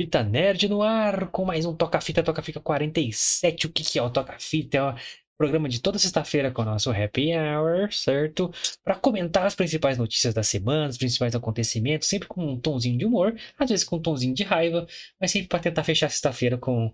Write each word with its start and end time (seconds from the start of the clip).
Fita 0.00 0.22
Nerd 0.22 0.66
no 0.66 0.80
ar, 0.80 1.30
com 1.30 1.44
mais 1.44 1.66
um 1.66 1.76
Toca 1.76 2.00
Fita, 2.00 2.22
Toca 2.22 2.40
Fita 2.40 2.58
47. 2.58 3.66
O 3.66 3.70
que, 3.70 3.84
que 3.84 3.98
é 3.98 4.02
o 4.02 4.08
Toca 4.08 4.34
Fita? 4.38 4.78
É 4.78 4.82
o 4.82 4.94
programa 5.36 5.68
de 5.68 5.78
toda 5.78 5.98
sexta-feira 5.98 6.50
com 6.50 6.62
o 6.62 6.64
nosso 6.64 6.90
Happy 6.90 7.36
Hour, 7.36 7.92
certo? 7.92 8.50
Para 8.82 8.94
comentar 8.94 9.44
as 9.44 9.54
principais 9.54 9.98
notícias 9.98 10.32
da 10.32 10.42
semana, 10.42 10.88
os 10.88 10.96
principais 10.96 11.34
acontecimentos, 11.34 12.08
sempre 12.08 12.26
com 12.28 12.42
um 12.42 12.58
tonzinho 12.58 12.96
de 12.96 13.04
humor, 13.04 13.38
às 13.58 13.68
vezes 13.68 13.84
com 13.84 13.96
um 13.96 14.00
tonzinho 14.00 14.32
de 14.32 14.42
raiva, 14.42 14.86
mas 15.20 15.32
sempre 15.32 15.48
para 15.48 15.58
tentar 15.60 15.84
fechar 15.84 16.08
sexta-feira 16.08 16.56
com 16.56 16.90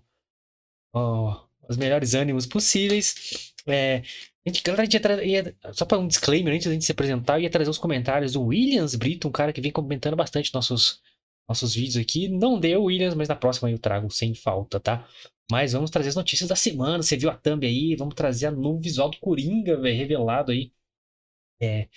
os 1.69 1.77
melhores 1.77 2.13
ânimos 2.13 2.45
possíveis. 2.45 3.53
É, 3.65 4.03
a 4.45 4.49
gente, 4.49 4.61
galera, 4.63 4.83
a 4.83 4.85
gente 4.85 5.25
ia, 5.25 5.55
só 5.71 5.85
para 5.85 5.97
um 5.97 6.09
disclaimer, 6.09 6.53
antes 6.53 6.67
da 6.67 6.73
gente 6.73 6.83
se 6.83 6.91
apresentar, 6.91 7.37
eu 7.37 7.43
ia 7.43 7.49
trazer 7.49 7.69
os 7.69 7.77
comentários 7.77 8.33
do 8.33 8.43
Williams 8.43 8.95
Brito, 8.95 9.29
um 9.29 9.31
cara 9.31 9.53
que 9.53 9.61
vem 9.61 9.71
comentando 9.71 10.17
bastante 10.17 10.53
nossos, 10.53 11.01
nossos 11.47 11.73
vídeos 11.75 11.97
aqui. 11.97 12.27
Não 12.27 12.59
deu, 12.59 12.83
Williams, 12.83 13.15
mas 13.15 13.27
na 13.27 13.35
próxima 13.35 13.71
eu 13.71 13.79
trago 13.79 14.09
sem 14.09 14.33
falta, 14.33 14.79
tá? 14.79 15.07
Mas 15.51 15.73
vamos 15.73 15.89
trazer 15.91 16.09
as 16.09 16.15
notícias 16.15 16.49
da 16.49 16.55
semana. 16.55 17.01
Você 17.03 17.15
viu 17.17 17.29
a 17.29 17.37
thumb 17.37 17.65
aí? 17.65 17.95
Vamos 17.95 18.15
trazer 18.15 18.47
a 18.47 18.51
novo 18.51 18.81
visual 18.81 19.09
do 19.09 19.17
Coringa, 19.19 19.79
velho, 19.79 19.97
revelado 19.97 20.51
aí. 20.51 20.71
É, 21.61 21.87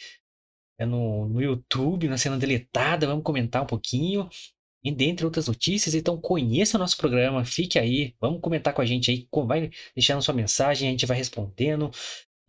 é 0.78 0.86
no, 0.86 1.28
no 1.28 1.42
YouTube, 1.42 2.08
na 2.08 2.18
cena 2.18 2.38
deletada. 2.38 3.06
Vamos 3.06 3.24
comentar 3.24 3.62
um 3.62 3.66
pouquinho. 3.66 4.28
E 4.82 4.90
dentre 4.90 5.26
outras 5.26 5.46
notícias, 5.46 5.94
então 5.94 6.18
conheça 6.18 6.76
o 6.76 6.80
nosso 6.80 6.96
programa, 6.96 7.44
fique 7.44 7.78
aí, 7.78 8.14
vamos 8.18 8.40
comentar 8.40 8.72
com 8.72 8.80
a 8.80 8.86
gente 8.86 9.10
aí, 9.10 9.28
vai 9.46 9.70
deixando 9.94 10.22
sua 10.22 10.32
mensagem, 10.32 10.88
a 10.88 10.90
gente 10.90 11.04
vai 11.04 11.16
respondendo. 11.18 11.90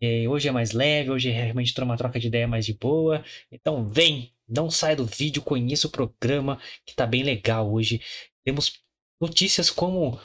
É, 0.00 0.26
hoje 0.28 0.48
é 0.48 0.52
mais 0.52 0.72
leve, 0.72 1.10
hoje 1.10 1.30
é 1.30 1.32
realmente 1.32 1.78
uma 1.80 1.96
troca 1.96 2.18
de 2.18 2.28
ideia 2.28 2.48
mais 2.48 2.64
de 2.66 2.74
boa. 2.74 3.22
Então 3.50 3.88
vem, 3.88 4.32
não 4.54 4.70
saia 4.70 4.96
do 4.96 5.06
vídeo, 5.06 5.42
conheça 5.42 5.86
o 5.86 5.90
programa 5.90 6.60
que 6.84 6.94
tá 6.94 7.06
bem 7.06 7.22
legal 7.22 7.72
hoje. 7.72 8.00
Temos 8.44 8.80
notícias 9.20 9.70
como 9.70 10.20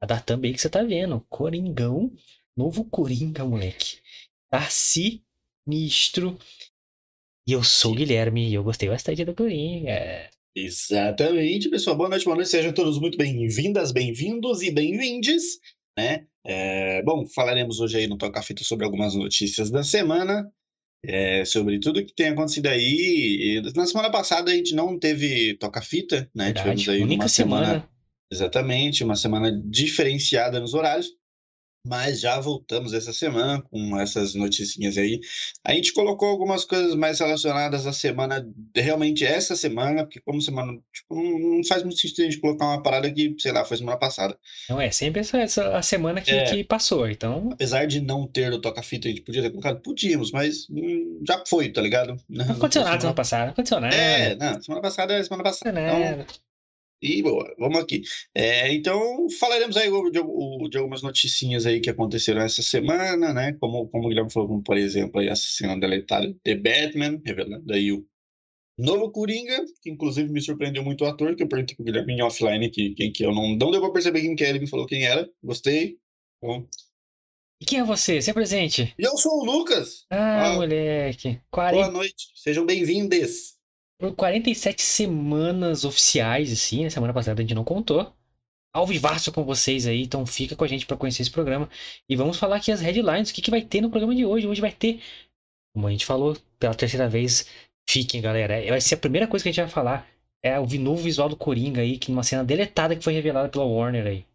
a 0.00 0.06
da 0.06 0.20
também 0.20 0.52
que 0.52 0.60
você 0.60 0.68
tá 0.68 0.82
vendo, 0.82 1.24
Coringão, 1.28 2.12
novo 2.56 2.84
Coringa, 2.84 3.44
moleque. 3.44 3.98
Tá 4.50 4.68
sinistro. 4.68 6.38
E 7.46 7.52
eu 7.52 7.62
sou 7.62 7.92
o 7.92 7.94
Guilherme 7.94 8.48
e 8.48 8.54
eu 8.54 8.62
gostei 8.62 8.88
bastante 8.88 9.24
do 9.24 9.34
Coringa. 9.34 10.30
Exatamente, 10.56 11.68
pessoal. 11.68 11.96
Boa 11.96 12.08
noite, 12.08 12.24
boa 12.24 12.36
noite. 12.36 12.50
Sejam 12.50 12.72
todos 12.72 12.98
muito 13.00 13.18
bem-vindas, 13.18 13.90
bem-vindos 13.90 14.62
e 14.62 14.70
bem-vindes, 14.70 15.58
né? 15.98 16.26
É, 16.46 17.02
bom, 17.02 17.26
falaremos 17.26 17.80
hoje 17.80 17.98
aí 17.98 18.06
no 18.06 18.16
Toca 18.16 18.40
Fita 18.40 18.62
sobre 18.62 18.84
algumas 18.84 19.14
notícias 19.14 19.70
da 19.70 19.82
semana, 19.82 20.48
é, 21.06 21.44
sobre 21.44 21.78
tudo 21.78 22.04
que 22.04 22.14
tem 22.14 22.28
acontecido 22.28 22.66
aí. 22.66 23.60
E 23.62 23.72
na 23.76 23.86
semana 23.86 24.10
passada 24.10 24.50
a 24.50 24.54
gente 24.54 24.74
não 24.74 24.98
teve 24.98 25.54
Toca 25.54 25.80
Fita, 25.80 26.28
né? 26.34 26.46
Verdade, 26.46 26.82
Tivemos 26.82 26.88
aí 26.88 27.02
única 27.02 27.22
uma 27.24 27.28
semana, 27.28 27.66
semana. 27.66 27.88
exatamente, 28.30 29.04
uma 29.04 29.16
semana 29.16 29.62
diferenciada 29.64 30.60
nos 30.60 30.74
horários. 30.74 31.08
Mas 31.86 32.20
já 32.20 32.40
voltamos 32.40 32.94
essa 32.94 33.12
semana 33.12 33.60
com 33.62 34.00
essas 34.00 34.34
noticinhas 34.34 34.96
aí. 34.96 35.20
A 35.62 35.72
gente 35.74 35.92
colocou 35.92 36.28
algumas 36.28 36.64
coisas 36.64 36.94
mais 36.94 37.20
relacionadas 37.20 37.86
à 37.86 37.92
semana, 37.92 38.46
realmente 38.74 39.24
essa 39.24 39.54
semana, 39.54 40.04
porque 40.04 40.20
como 40.20 40.40
semana, 40.40 40.72
tipo, 40.92 41.14
não 41.14 41.62
faz 41.64 41.82
muito 41.82 41.98
sentido 41.98 42.22
a 42.22 42.24
gente 42.30 42.40
colocar 42.40 42.64
uma 42.66 42.82
parada 42.82 43.10
que, 43.12 43.34
sei 43.38 43.52
lá, 43.52 43.64
foi 43.64 43.76
semana 43.76 43.98
passada. 43.98 44.38
Não 44.68 44.80
é 44.80 44.90
sempre 44.90 45.20
essa, 45.20 45.38
essa 45.38 45.76
a 45.76 45.82
semana 45.82 46.20
que, 46.22 46.30
É. 46.30 46.44
que 46.44 46.64
passou, 46.64 47.08
então. 47.08 47.50
Apesar 47.52 47.86
de 47.86 48.00
não 48.00 48.26
ter 48.26 48.52
o 48.52 48.60
toca-fita, 48.60 49.06
a 49.06 49.10
gente 49.10 49.22
podia 49.22 49.42
ter 49.42 49.50
colocado, 49.50 49.80
podíamos, 49.82 50.32
mas 50.32 50.66
hum, 50.70 51.22
já 51.26 51.42
foi, 51.46 51.68
tá 51.70 51.82
ligado? 51.82 52.16
Não 52.28 52.44
aconteceu 52.50 52.82
nada 52.84 52.98
semana 53.00 53.14
passada, 53.14 53.44
não 53.44 53.52
aconteceu 53.52 53.80
nada. 53.80 53.94
É, 53.94 54.34
não, 54.36 54.62
semana 54.62 54.82
passada 54.82 55.12
é 55.14 55.22
semana 55.22 55.42
Não 55.42 55.50
passada. 55.50 55.80
aconteceu 55.80 56.22
Então. 56.22 56.53
E 57.06 57.22
boa, 57.22 57.54
vamos 57.58 57.80
aqui. 57.80 58.00
É, 58.34 58.72
então, 58.72 59.28
falaremos 59.38 59.76
aí 59.76 59.90
de, 60.10 60.70
de 60.70 60.78
algumas 60.78 61.02
noticinhas 61.02 61.66
aí 61.66 61.78
que 61.78 61.90
aconteceram 61.90 62.40
essa 62.40 62.62
semana, 62.62 63.34
né? 63.34 63.52
Como, 63.60 63.86
como 63.88 64.06
o 64.06 64.08
Guilherme 64.08 64.32
falou, 64.32 64.48
como 64.48 64.62
por 64.62 64.78
exemplo, 64.78 65.20
aí 65.20 65.28
essa 65.28 65.44
cena 65.46 65.78
deletada 65.78 66.26
de 66.26 66.34
The 66.42 66.54
Batman, 66.54 67.20
revelando 67.22 67.70
aí 67.74 67.92
o 67.92 68.06
novo 68.78 69.10
Coringa, 69.10 69.66
que 69.82 69.90
inclusive 69.90 70.32
me 70.32 70.40
surpreendeu 70.40 70.82
muito 70.82 71.04
o 71.04 71.06
ator, 71.06 71.36
que 71.36 71.42
eu 71.42 71.48
perguntei 71.48 71.76
pro 71.76 71.84
Guilherme 71.84 72.14
em 72.14 72.22
offline 72.22 72.70
que, 72.70 72.94
quem 72.94 73.12
que 73.12 73.22
eu 73.22 73.34
não, 73.34 73.54
não 73.54 73.70
deu 73.70 73.82
pra 73.82 73.92
perceber 73.92 74.22
quem 74.22 74.34
que 74.34 74.42
era, 74.42 74.52
ele 74.52 74.64
me 74.64 74.70
falou 74.70 74.86
quem 74.86 75.04
era, 75.04 75.28
gostei. 75.42 75.98
Bom. 76.42 76.66
Quem 77.66 77.80
é 77.80 77.84
você? 77.84 78.22
Se 78.22 78.30
apresente. 78.30 78.94
Eu 78.98 79.18
sou 79.18 79.42
o 79.42 79.44
Lucas! 79.44 80.06
Ah, 80.10 80.52
Ah, 80.52 80.54
moleque. 80.54 81.38
Boa 81.52 81.70
40, 81.70 81.90
noite, 81.90 82.32
sejam 82.34 82.64
bem-vindes! 82.64 83.53
Por 84.04 84.14
47 84.16 84.82
semanas 84.82 85.84
oficiais, 85.84 86.52
assim, 86.52 86.84
na 86.84 86.90
semana 86.90 87.12
passada 87.14 87.40
a 87.40 87.42
gente 87.42 87.54
não 87.54 87.64
contou. 87.64 88.12
Ao 88.72 88.86
com 89.32 89.44
vocês 89.44 89.86
aí, 89.86 90.02
então 90.02 90.26
fica 90.26 90.56
com 90.56 90.64
a 90.64 90.66
gente 90.66 90.84
para 90.84 90.96
conhecer 90.96 91.22
esse 91.22 91.30
programa. 91.30 91.70
E 92.08 92.16
vamos 92.16 92.36
falar 92.38 92.56
aqui 92.56 92.72
as 92.72 92.80
headlines, 92.80 93.30
o 93.30 93.34
que, 93.34 93.40
que 93.40 93.50
vai 93.50 93.62
ter 93.62 93.80
no 93.80 93.88
programa 93.88 94.14
de 94.14 94.26
hoje. 94.26 94.46
Hoje 94.46 94.60
vai 94.60 94.72
ter, 94.72 95.00
como 95.72 95.86
a 95.86 95.90
gente 95.90 96.04
falou 96.04 96.36
pela 96.58 96.74
terceira 96.74 97.08
vez, 97.08 97.46
fiquem, 97.88 98.20
galera. 98.20 98.68
Vai 98.68 98.80
ser 98.80 98.96
a 98.96 98.98
primeira 98.98 99.28
coisa 99.28 99.42
que 99.42 99.48
a 99.48 99.52
gente 99.52 99.62
vai 99.62 99.70
falar. 99.70 100.06
É 100.42 100.58
o 100.60 100.66
novo 100.78 101.02
visual 101.02 101.28
do 101.28 101.36
Coringa 101.36 101.80
aí, 101.80 101.96
que 101.96 102.10
numa 102.10 102.24
cena 102.24 102.44
deletada 102.44 102.96
que 102.96 103.04
foi 103.04 103.14
revelada 103.14 103.48
pela 103.48 103.64
Warner 103.64 104.06
aí. 104.06 104.26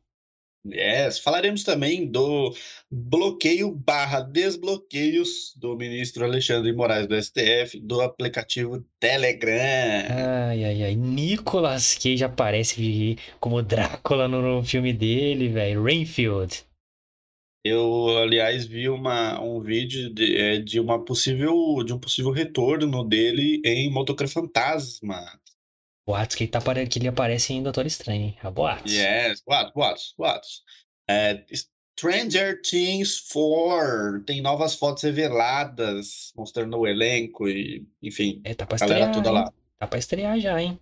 Yes. 0.67 1.19
Falaremos 1.19 1.63
também 1.63 2.05
do 2.05 2.53
bloqueio 2.91 3.71
barra 3.71 4.19
desbloqueios 4.19 5.53
do 5.55 5.75
ministro 5.75 6.25
Alexandre 6.25 6.71
de 6.71 6.77
Moraes 6.77 7.07
do 7.07 7.21
STF 7.21 7.79
do 7.79 8.01
aplicativo 8.01 8.85
Telegram. 8.99 10.07
Ai, 10.09 10.63
ai, 10.65 10.83
ai. 10.83 10.95
Nicolas 10.95 11.95
Cage 11.95 12.23
aparece 12.23 13.17
como 13.39 13.63
Drácula 13.63 14.27
no 14.27 14.63
filme 14.63 14.91
dele, 14.91 15.47
velho. 15.47 15.83
Rainfield. 15.83 16.65
Eu, 17.63 18.17
aliás, 18.17 18.65
vi 18.65 18.87
uma, 18.87 19.41
um 19.41 19.61
vídeo 19.61 20.13
de, 20.13 20.37
é, 20.37 20.59
de 20.59 20.79
uma 20.79 21.03
possível 21.03 21.83
de 21.83 21.93
um 21.93 21.99
possível 21.99 22.31
retorno 22.31 23.03
dele 23.03 23.61
em 23.65 23.91
Motoqueiro 23.91 24.31
Fantasma. 24.31 25.38
Boatos 26.09 26.35
que 26.35 26.45
ele, 26.45 26.51
tá, 26.51 26.59
que 26.89 26.97
ele 26.97 27.07
aparece 27.07 27.53
em 27.53 27.61
Doutor 27.61 27.85
Estranho, 27.85 28.23
hein? 28.23 28.37
A 28.41 28.49
boatos. 28.49 28.91
Yes, 28.91 29.43
boatos, 29.45 29.73
boatos, 29.75 30.13
boatos. 30.17 30.63
É, 31.07 31.45
Stranger 31.95 32.59
Things 32.63 33.19
4 33.31 34.23
tem 34.25 34.41
novas 34.41 34.73
fotos 34.73 35.03
reveladas 35.03 36.33
mostrando 36.35 36.79
o 36.79 36.87
elenco 36.87 37.47
e, 37.47 37.85
enfim, 38.01 38.41
É, 38.43 38.55
tá 38.55 38.65
pra 38.65 38.77
a 38.77 38.79
galera 38.79 38.99
estrear, 39.01 39.13
toda 39.13 39.29
hein? 39.29 39.35
lá. 39.35 39.53
Tá 39.77 39.85
pra 39.85 39.99
estrear 39.99 40.39
já, 40.39 40.59
hein? 40.59 40.79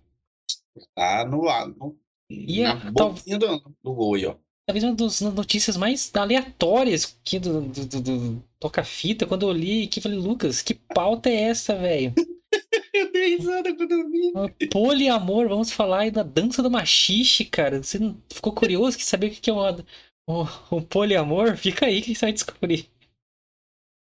Tá 0.94 1.26
no, 1.26 1.42
no, 1.76 1.98
E 2.30 2.62
na 2.62 2.70
é, 2.72 2.80
tal- 2.96 3.12
boquinha 3.12 3.38
do, 3.38 3.58
do 3.84 3.92
gol 3.94 4.14
aí, 4.14 4.24
ó. 4.24 4.34
Talvez 4.66 4.82
uma 4.82 4.94
das 4.94 5.20
notícias 5.20 5.76
mais 5.76 6.10
aleatórias 6.14 7.18
aqui 7.20 7.38
do, 7.38 7.60
do, 7.60 7.84
do, 7.84 8.00
do 8.00 8.44
Toca-Fita, 8.58 9.26
quando 9.26 9.46
eu 9.46 9.52
li 9.52 9.84
aqui, 9.84 10.00
falei, 10.00 10.16
Lucas, 10.16 10.62
que 10.62 10.72
pauta 10.72 11.28
é 11.28 11.34
essa, 11.50 11.76
velho? 11.76 12.14
Eu 12.92 13.12
dei 13.12 13.36
risada 13.36 13.74
quando 13.74 13.92
eu 13.92 14.10
vi. 14.10 14.68
Poliamor, 14.68 15.48
vamos 15.48 15.72
falar 15.72 16.00
aí 16.00 16.10
da 16.10 16.22
dança 16.22 16.62
do 16.62 16.70
machixe, 16.70 17.44
cara. 17.44 17.82
Você 17.82 17.98
ficou 18.32 18.52
curioso 18.52 18.96
que 18.96 19.04
saber 19.04 19.28
o 19.28 19.30
que 19.30 19.50
é 19.50 19.52
uma, 19.52 19.84
um, 20.28 20.76
um 20.76 20.82
poliamor? 20.82 21.56
Fica 21.56 21.86
aí 21.86 22.02
que 22.02 22.14
você 22.14 22.26
vai 22.26 22.32
descobrir. 22.32 22.88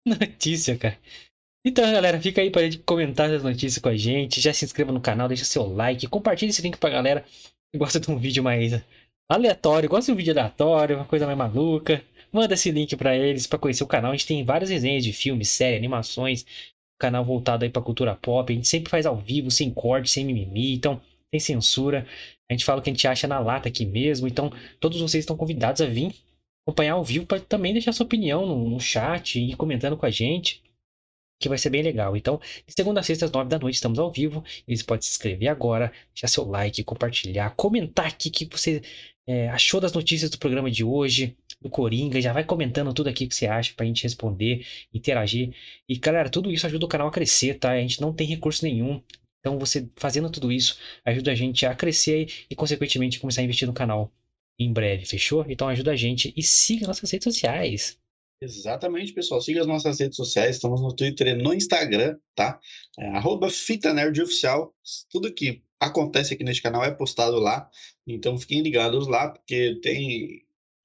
Notícia, 0.08 0.78
cara. 0.78 0.98
Então, 1.66 1.92
galera, 1.92 2.22
fica 2.22 2.42
aí 2.42 2.50
pra 2.50 2.64
gente 2.64 2.80
comentar 2.80 3.30
as 3.30 3.44
notícias 3.44 3.82
com 3.82 3.90
a 3.90 3.98
gente. 3.98 4.40
Já 4.40 4.54
se 4.54 4.64
inscreva 4.66 4.92
no 4.92 5.02
canal, 5.02 5.28
deixa 5.28 5.46
seu 5.46 5.68
like, 5.68 6.08
compartilha 6.08 6.50
esse 6.50 6.62
link 6.62 6.78
pra 6.78 6.90
galera 6.90 7.26
que 7.72 7.78
gosta 7.78 8.00
de 8.00 8.10
um 8.10 8.18
vídeo 8.18 8.44
mais 8.44 8.82
aleatório, 9.30 9.90
gosta 9.90 10.08
de 10.08 10.14
um 10.14 10.16
vídeo 10.16 10.32
aleatório, 10.32 10.96
uma 10.96 11.06
coisa 11.06 11.26
mais 11.26 11.38
maluca. 11.38 12.04
Manda 12.32 12.54
esse 12.54 12.72
link 12.72 12.96
pra 12.96 13.16
eles 13.16 13.46
pra 13.46 13.60
conhecer 13.60 13.84
o 13.84 13.88
canal. 13.88 14.12
A 14.12 14.16
gente 14.16 14.28
tem 14.28 14.44
várias 14.44 14.70
resenhas 14.70 15.04
de 15.04 15.12
filmes, 15.12 15.50
séries, 15.50 15.78
animações, 15.78 16.46
canal 17.00 17.24
voltado 17.26 17.64
aí 17.64 17.70
pra 17.70 17.82
cultura 17.82 18.16
pop. 18.16 18.52
A 18.52 18.56
gente 18.56 18.68
sempre 18.68 18.90
faz 18.90 19.06
ao 19.06 19.16
vivo, 19.16 19.50
sem 19.50 19.72
corte, 19.72 20.10
sem 20.10 20.26
mimimi, 20.26 20.74
então 20.74 21.02
sem 21.32 21.40
censura. 21.40 22.06
A 22.50 22.54
gente 22.54 22.66
fala 22.66 22.80
o 22.80 22.84
que 22.84 22.90
a 22.90 22.94
gente 22.94 23.08
acha 23.08 23.28
na 23.28 23.40
lata 23.40 23.70
aqui 23.70 23.86
mesmo. 23.86 24.28
Então, 24.28 24.52
todos 24.80 25.00
vocês 25.00 25.24
estão 25.24 25.38
convidados 25.38 25.82
a 25.82 25.86
vir 25.86 26.14
acompanhar 26.68 26.94
ao 26.94 27.04
vivo 27.04 27.26
para 27.26 27.40
também 27.40 27.74
deixar 27.74 27.94
sua 27.94 28.06
opinião 28.06 28.46
no, 28.46 28.70
no 28.70 28.80
chat 28.80 29.40
e 29.40 29.56
comentando 29.56 29.98
com 29.98 30.06
a 30.06 30.10
gente. 30.10 30.62
Que 31.42 31.48
vai 31.48 31.58
ser 31.58 31.70
bem 31.70 31.82
legal. 31.82 32.18
Então, 32.18 32.40
de 32.68 32.74
segunda 32.76 33.00
a 33.00 33.04
sexta, 33.04 33.26
às 33.26 33.32
nove 33.32 33.50
da 33.50 33.58
noite, 33.58 33.76
estamos 33.76 33.98
ao 33.98 34.12
vivo. 34.12 34.44
E 34.68 34.76
você 34.76 34.84
pode 34.84 35.06
se 35.06 35.12
inscrever 35.12 35.48
agora, 35.48 35.94
deixar 36.14 36.28
seu 36.28 36.44
like, 36.46 36.84
compartilhar, 36.84 37.52
comentar 37.52 38.08
aqui 38.08 38.30
que 38.30 38.46
você 38.46 38.82
é, 39.30 39.48
achou 39.50 39.80
das 39.80 39.94
notícias 39.94 40.32
do 40.32 40.40
programa 40.40 40.72
de 40.72 40.84
hoje, 40.84 41.38
do 41.62 41.70
Coringa. 41.70 42.20
Já 42.20 42.34
vai 42.34 42.44
comentando 42.44 42.92
tudo 42.96 43.10
aqui 43.10 43.28
que 43.28 43.36
você 43.36 43.46
acha 43.46 43.72
pra 43.76 43.86
gente 43.86 44.02
responder, 44.02 44.66
interagir. 44.92 45.54
E, 45.88 46.00
galera, 46.00 46.32
tudo 46.32 46.52
isso 46.52 46.66
ajuda 46.66 46.88
o 46.88 46.90
canal 46.90 47.10
a 47.10 47.12
crescer, 47.12 47.60
tá? 47.60 47.74
A 47.74 47.80
gente 47.80 48.02
não 48.02 48.12
tem 48.12 48.26
recurso 48.26 48.66
nenhum. 48.66 49.00
Então, 49.40 49.60
você 49.60 49.88
fazendo 49.98 50.32
tudo 50.32 50.52
isso 50.52 50.80
ajuda 51.06 51.32
a 51.32 51.36
gente 51.36 51.64
a 51.64 51.76
crescer 51.76 52.28
e, 52.50 52.56
consequentemente, 52.56 53.20
começar 53.20 53.42
a 53.42 53.44
investir 53.44 53.68
no 53.68 53.74
canal 53.74 54.12
em 54.58 54.74
breve, 54.74 55.06
fechou? 55.06 55.46
Então, 55.48 55.68
ajuda 55.68 55.92
a 55.92 55.96
gente 55.96 56.34
e 56.36 56.42
siga 56.42 56.88
nossas 56.88 57.12
redes 57.12 57.26
sociais. 57.26 58.00
Exatamente, 58.42 59.14
pessoal. 59.14 59.40
Siga 59.42 59.62
as 59.62 59.68
nossas 59.68 60.00
redes 60.00 60.16
sociais. 60.16 60.56
Estamos 60.56 60.82
no 60.82 60.92
Twitter 60.92 61.28
e 61.28 61.34
no 61.36 61.54
Instagram, 61.54 62.18
tá? 62.34 62.60
É, 62.98 63.10
arroba 63.10 63.48
Fita 63.52 63.94
Nerd 63.94 64.20
Oficial. 64.24 64.74
Tudo 65.12 65.32
que 65.32 65.62
acontece 65.80 66.34
aqui 66.34 66.44
neste 66.44 66.62
canal 66.62 66.84
é 66.84 66.92
postado 66.92 67.40
lá. 67.40 67.70
Então 68.08 68.38
fiquem 68.38 68.62
ligados 68.62 69.08
lá, 69.08 69.30
porque 69.30 69.80
tem 69.82 70.44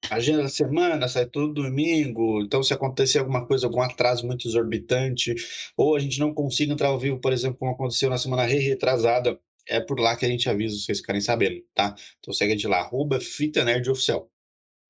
agenda 0.09 0.43
da 0.43 0.49
semana, 0.49 1.07
sai 1.07 1.25
todo 1.25 1.53
domingo. 1.53 2.41
Então, 2.41 2.61
se 2.63 2.73
acontecer 2.73 3.19
alguma 3.19 3.45
coisa, 3.45 3.65
algum 3.67 3.81
atraso 3.81 4.25
muito 4.25 4.47
exorbitante, 4.47 5.35
ou 5.75 5.95
a 5.95 5.99
gente 5.99 6.19
não 6.19 6.33
consiga 6.33 6.73
entrar 6.73 6.89
ao 6.89 6.99
vivo, 6.99 7.19
por 7.19 7.33
exemplo, 7.33 7.57
como 7.57 7.71
aconteceu 7.71 8.09
na 8.09 8.17
semana 8.17 8.43
re-retrasada, 8.43 9.39
é 9.67 9.79
por 9.79 9.99
lá 9.99 10.15
que 10.15 10.25
a 10.25 10.29
gente 10.29 10.49
avisa 10.49 10.77
vocês 10.77 10.99
ficarem 10.99 11.21
sabendo, 11.21 11.63
tá? 11.73 11.95
Então 12.19 12.33
segue 12.33 12.55
de 12.55 12.67
lá, 12.67 12.79
arroba 12.79 13.19
Fita 13.19 13.63
Nerd 13.63 13.89
Oficial. 13.89 14.29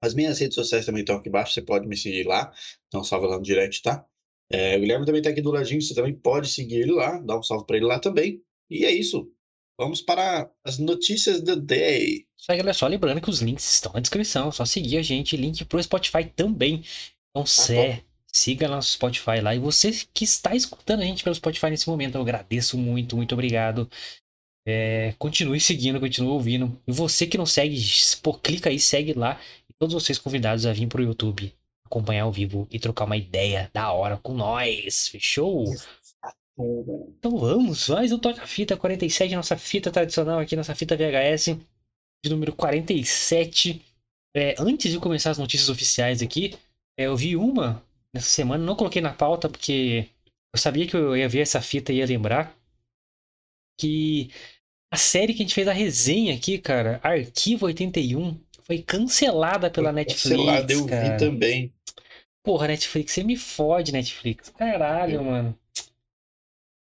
As 0.02 0.14
minhas 0.14 0.40
redes 0.40 0.56
sociais 0.56 0.86
também 0.86 1.02
estão 1.02 1.16
aqui 1.18 1.30
embaixo, 1.30 1.54
você 1.54 1.62
pode 1.62 1.88
me 1.88 1.96
seguir 1.96 2.26
lá, 2.28 2.54
então 2.88 3.04
salve 3.04 3.28
lá 3.28 3.38
no 3.38 3.44
direct, 3.44 3.82
tá? 3.82 4.06
É, 4.50 4.78
o 4.78 4.80
Guilherme 4.82 5.06
também 5.06 5.20
está 5.20 5.32
aqui 5.32 5.42
do 5.42 5.52
ladinho, 5.52 5.82
você 5.82 5.96
também 5.96 6.14
pode 6.14 6.50
seguir 6.50 6.82
ele 6.82 6.92
lá, 6.92 7.20
dá 7.20 7.40
um 7.40 7.44
salve 7.44 7.66
para 7.66 7.78
ele 7.78 7.86
lá 7.86 8.00
também. 8.00 8.44
E 8.70 8.86
é 8.86 8.92
isso. 8.92 9.32
Vamos 9.78 10.02
para 10.02 10.50
as 10.64 10.78
notícias 10.78 11.42
do 11.42 11.56
day. 11.56 12.26
Isso 12.38 12.52
aí, 12.52 12.58
galera. 12.58 12.74
Só 12.74 12.88
lembrando 12.88 13.22
que 13.22 13.30
os 13.30 13.42
links 13.42 13.74
estão 13.74 13.92
na 13.94 14.00
descrição. 14.00 14.52
Só 14.52 14.66
seguir 14.66 14.98
a 14.98 15.02
gente. 15.02 15.36
Link 15.36 15.66
pro 15.66 15.82
Spotify 15.82 16.24
também. 16.26 16.84
Então, 17.30 17.44
ah, 17.44 17.46
sé, 17.46 18.04
siga 18.32 18.68
nosso 18.68 18.94
Spotify 18.94 19.42
lá. 19.42 19.54
E 19.54 19.60
você 19.60 19.92
que 20.14 20.24
está 20.24 20.56
escutando 20.56 21.02
a 21.02 21.06
gente 21.06 21.24
pelo 21.24 21.36
Spotify 21.36 21.70
nesse 21.70 21.90
momento, 21.90 22.16
eu 22.16 22.22
agradeço 22.22 22.78
muito, 22.78 23.18
muito 23.18 23.34
obrigado. 23.34 23.90
É, 24.68 25.14
continue 25.20 25.60
seguindo, 25.60 26.00
continue 26.00 26.30
ouvindo. 26.30 26.82
E 26.88 26.92
você 26.92 27.28
que 27.28 27.38
não 27.38 27.46
segue, 27.46 27.78
pô, 28.24 28.34
clica 28.34 28.70
aí, 28.70 28.80
segue 28.80 29.14
lá. 29.14 29.40
E 29.70 29.74
todos 29.78 29.94
vocês 29.94 30.18
convidados 30.18 30.66
a 30.66 30.74
vir 30.74 30.88
pro 30.88 31.04
YouTube 31.04 31.54
acompanhar 31.86 32.24
ao 32.24 32.32
vivo 32.32 32.68
e 32.72 32.80
trocar 32.80 33.06
uma 33.06 33.16
ideia 33.16 33.70
da 33.74 33.92
hora 33.92 34.18
com 34.18 34.34
nós. 34.34 35.08
Fechou? 35.08 35.66
Então 36.58 37.38
vamos, 37.38 37.90
mais 37.90 38.14
um 38.14 38.18
Toca-Fita 38.18 38.78
47, 38.78 39.36
nossa 39.36 39.58
fita 39.58 39.92
tradicional 39.92 40.40
aqui, 40.40 40.56
nossa 40.56 40.74
fita 40.74 40.96
VHS 40.96 41.58
de 42.24 42.30
número 42.30 42.56
47. 42.56 43.82
É, 44.34 44.56
antes 44.58 44.90
de 44.90 45.00
começar 45.00 45.32
as 45.32 45.38
notícias 45.38 45.68
oficiais 45.70 46.22
aqui, 46.22 46.58
é, 46.98 47.08
eu 47.08 47.16
vi 47.16 47.36
uma 47.36 47.84
nessa 48.14 48.30
semana, 48.30 48.64
não 48.64 48.76
coloquei 48.76 49.02
na 49.02 49.14
pauta 49.14 49.50
porque 49.50 50.08
eu 50.54 50.60
sabia 50.60 50.88
que 50.88 50.96
eu 50.96 51.18
ia 51.18 51.28
ver 51.28 51.42
essa 51.42 51.62
fita 51.62 51.92
e 51.92 51.98
ia 51.98 52.06
lembrar 52.06 52.58
que 53.78 54.30
a 54.90 54.96
série 54.96 55.34
que 55.34 55.42
a 55.42 55.46
gente 55.46 55.54
fez 55.54 55.68
a 55.68 55.74
resenha 55.74 56.34
aqui, 56.34 56.58
cara, 56.58 57.02
Arquivo 57.04 57.66
81, 57.66 58.40
foi 58.64 58.82
cancelada 58.82 59.70
pela 59.70 59.90
foi 59.90 59.96
Netflix. 59.96 60.38
Cancelada, 60.38 60.72
eu 60.72 60.86
cara. 60.86 61.12
vi 61.12 61.18
também. 61.18 61.74
Porra, 62.42 62.68
Netflix, 62.68 63.12
você 63.12 63.24
me 63.26 63.36
fode, 63.36 63.92
Netflix. 63.92 64.50
Caralho, 64.52 65.22
mano. 65.22 65.60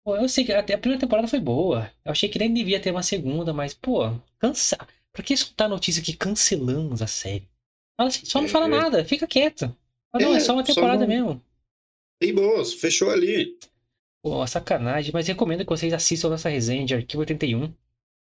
Pô, 0.06 0.14
eu 0.14 0.28
sei 0.28 0.44
que 0.44 0.52
até 0.52 0.72
a 0.72 0.78
primeira 0.78 1.00
temporada 1.00 1.26
foi 1.26 1.40
boa. 1.40 1.90
Eu 2.04 2.12
achei 2.12 2.28
que 2.28 2.38
nem 2.38 2.54
devia 2.54 2.78
ter 2.78 2.92
uma 2.92 3.02
segunda, 3.02 3.52
mas, 3.52 3.74
pô, 3.74 4.02
cansa. 4.38 4.78
Pra 5.12 5.20
que 5.20 5.34
escutar 5.34 5.64
a 5.64 5.68
notícia 5.68 6.00
que 6.00 6.16
cancelamos 6.16 7.02
a 7.02 7.08
série? 7.08 7.48
Só 8.22 8.40
não 8.40 8.48
fala 8.48 8.66
é, 8.66 8.68
nada, 8.68 9.04
fica 9.04 9.26
quieto. 9.26 9.64
Ah, 10.12 10.20
não, 10.20 10.32
é, 10.32 10.36
é 10.36 10.40
só 10.40 10.52
uma 10.52 10.62
temporada 10.62 11.00
só 11.00 11.08
não... 11.08 11.08
mesmo. 11.08 11.42
E 12.22 12.32
boas, 12.32 12.72
fechou 12.72 13.10
ali. 13.10 13.58
Pô, 14.22 14.46
sacanagem, 14.46 15.10
mas 15.12 15.26
recomendo 15.26 15.64
que 15.64 15.70
vocês 15.70 15.92
assistam 15.92 16.32
essa 16.34 16.48
resenha 16.48 16.86
de 16.86 16.94
Arquivo 16.94 17.22
81, 17.22 17.74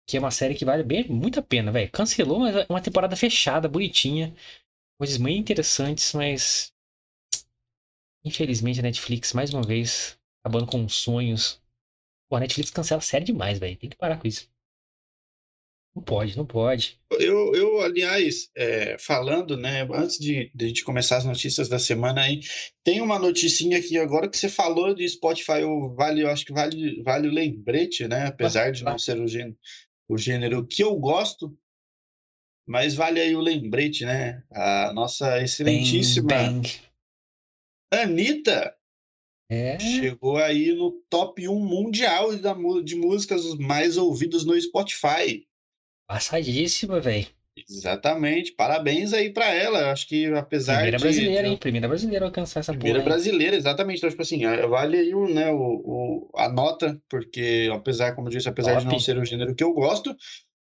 que 0.06 0.18
é 0.18 0.20
uma 0.20 0.30
série 0.30 0.54
que 0.54 0.66
vale 0.66 0.82
bem, 0.82 1.08
muito 1.08 1.40
a 1.40 1.42
pena, 1.42 1.72
velho. 1.72 1.90
Cancelou, 1.90 2.40
mas 2.40 2.54
é 2.54 2.66
uma 2.68 2.82
temporada 2.82 3.16
fechada, 3.16 3.66
bonitinha. 3.66 4.34
Coisas 4.98 5.16
bem 5.16 5.38
interessantes, 5.38 6.12
mas 6.12 6.70
Infelizmente 8.22 8.78
a 8.78 8.82
Netflix, 8.82 9.32
mais 9.32 9.54
uma 9.54 9.62
vez, 9.62 10.18
acabando 10.44 10.66
com 10.66 10.86
sonhos. 10.86 11.61
Pô, 12.32 12.36
a 12.36 12.40
Netflix 12.40 12.70
cancela 12.70 13.02
série 13.02 13.26
demais, 13.26 13.58
velho. 13.58 13.76
Tem 13.76 13.90
que 13.90 13.96
parar 13.96 14.16
com 14.16 14.26
isso. 14.26 14.48
Não 15.94 16.02
pode, 16.02 16.34
não 16.34 16.46
pode. 16.46 16.98
Eu, 17.10 17.54
eu 17.54 17.82
aliás, 17.82 18.50
é, 18.56 18.96
falando, 18.98 19.54
né, 19.54 19.86
antes 19.92 20.18
de, 20.18 20.50
de, 20.54 20.64
a 20.64 20.68
gente 20.68 20.82
começar 20.82 21.18
as 21.18 21.26
notícias 21.26 21.68
da 21.68 21.78
semana 21.78 22.22
aí, 22.22 22.40
tem 22.82 23.02
uma 23.02 23.18
noticinha 23.18 23.76
aqui 23.76 23.98
agora 23.98 24.30
que 24.30 24.38
você 24.38 24.48
falou 24.48 24.94
de 24.94 25.06
Spotify, 25.06 25.62
o 25.62 25.94
vale, 25.94 26.22
eu 26.22 26.30
acho 26.30 26.46
que 26.46 26.54
vale, 26.54 27.02
vale 27.02 27.28
o 27.28 27.30
lembrete, 27.30 28.08
né? 28.08 28.28
Apesar 28.28 28.72
de 28.72 28.82
não 28.82 28.98
ser 28.98 29.20
o 29.20 29.28
gênero, 29.28 29.58
o 30.08 30.16
gênero 30.16 30.66
que 30.66 30.82
eu 30.82 30.96
gosto, 30.96 31.54
mas 32.66 32.94
vale 32.94 33.20
aí 33.20 33.36
o 33.36 33.42
lembrete, 33.42 34.06
né? 34.06 34.42
A 34.50 34.90
nossa 34.94 35.42
excelentíssima. 35.42 36.28
Bang, 36.28 36.62
bang. 36.62 36.80
Anitta 37.92 38.74
é. 39.52 39.78
chegou 39.78 40.38
aí 40.38 40.72
no 40.74 40.92
top 41.10 41.46
1 41.46 41.58
mundial 41.58 42.30
de 42.82 42.96
músicas 42.96 43.54
mais 43.56 43.98
ouvidas 43.98 44.44
no 44.44 44.58
Spotify. 44.58 45.46
Passadíssima, 46.08 47.00
velho. 47.00 47.26
Exatamente. 47.68 48.52
Parabéns 48.52 49.12
aí 49.12 49.30
para 49.30 49.52
ela. 49.52 49.92
Acho 49.92 50.08
que 50.08 50.26
apesar 50.26 50.76
Primeira 50.76 50.96
de, 50.96 51.02
brasileira, 51.02 51.48
hein? 51.48 51.56
Primeira 51.58 51.86
brasileira 51.88 52.24
alcançar 52.24 52.60
essa 52.60 52.72
Primeira 52.72 53.00
porra, 53.00 53.10
brasileira, 53.10 53.54
exatamente. 53.54 53.98
Então, 53.98 54.08
tipo 54.08 54.22
assim, 54.22 54.40
vale 54.68 54.96
aí 54.96 55.14
o, 55.14 55.28
né, 55.28 55.50
o, 55.50 55.58
o, 55.58 56.30
a 56.34 56.48
nota, 56.48 56.98
porque 57.10 57.70
apesar, 57.72 58.14
como 58.14 58.28
eu 58.28 58.32
disse, 58.32 58.48
apesar 58.48 58.72
top. 58.72 58.86
de 58.86 58.92
não 58.92 58.98
ser 58.98 59.18
o 59.18 59.24
gênero 59.24 59.54
que 59.54 59.62
eu 59.62 59.74
gosto, 59.74 60.16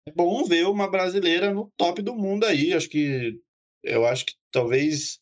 é 0.08 0.12
bom 0.12 0.44
ver 0.46 0.66
uma 0.66 0.90
brasileira 0.90 1.54
no 1.54 1.72
top 1.78 2.02
do 2.02 2.16
mundo 2.16 2.46
aí. 2.46 2.74
Acho 2.74 2.90
que 2.90 3.40
eu 3.84 4.06
acho 4.08 4.26
que 4.26 4.34
talvez 4.52 5.20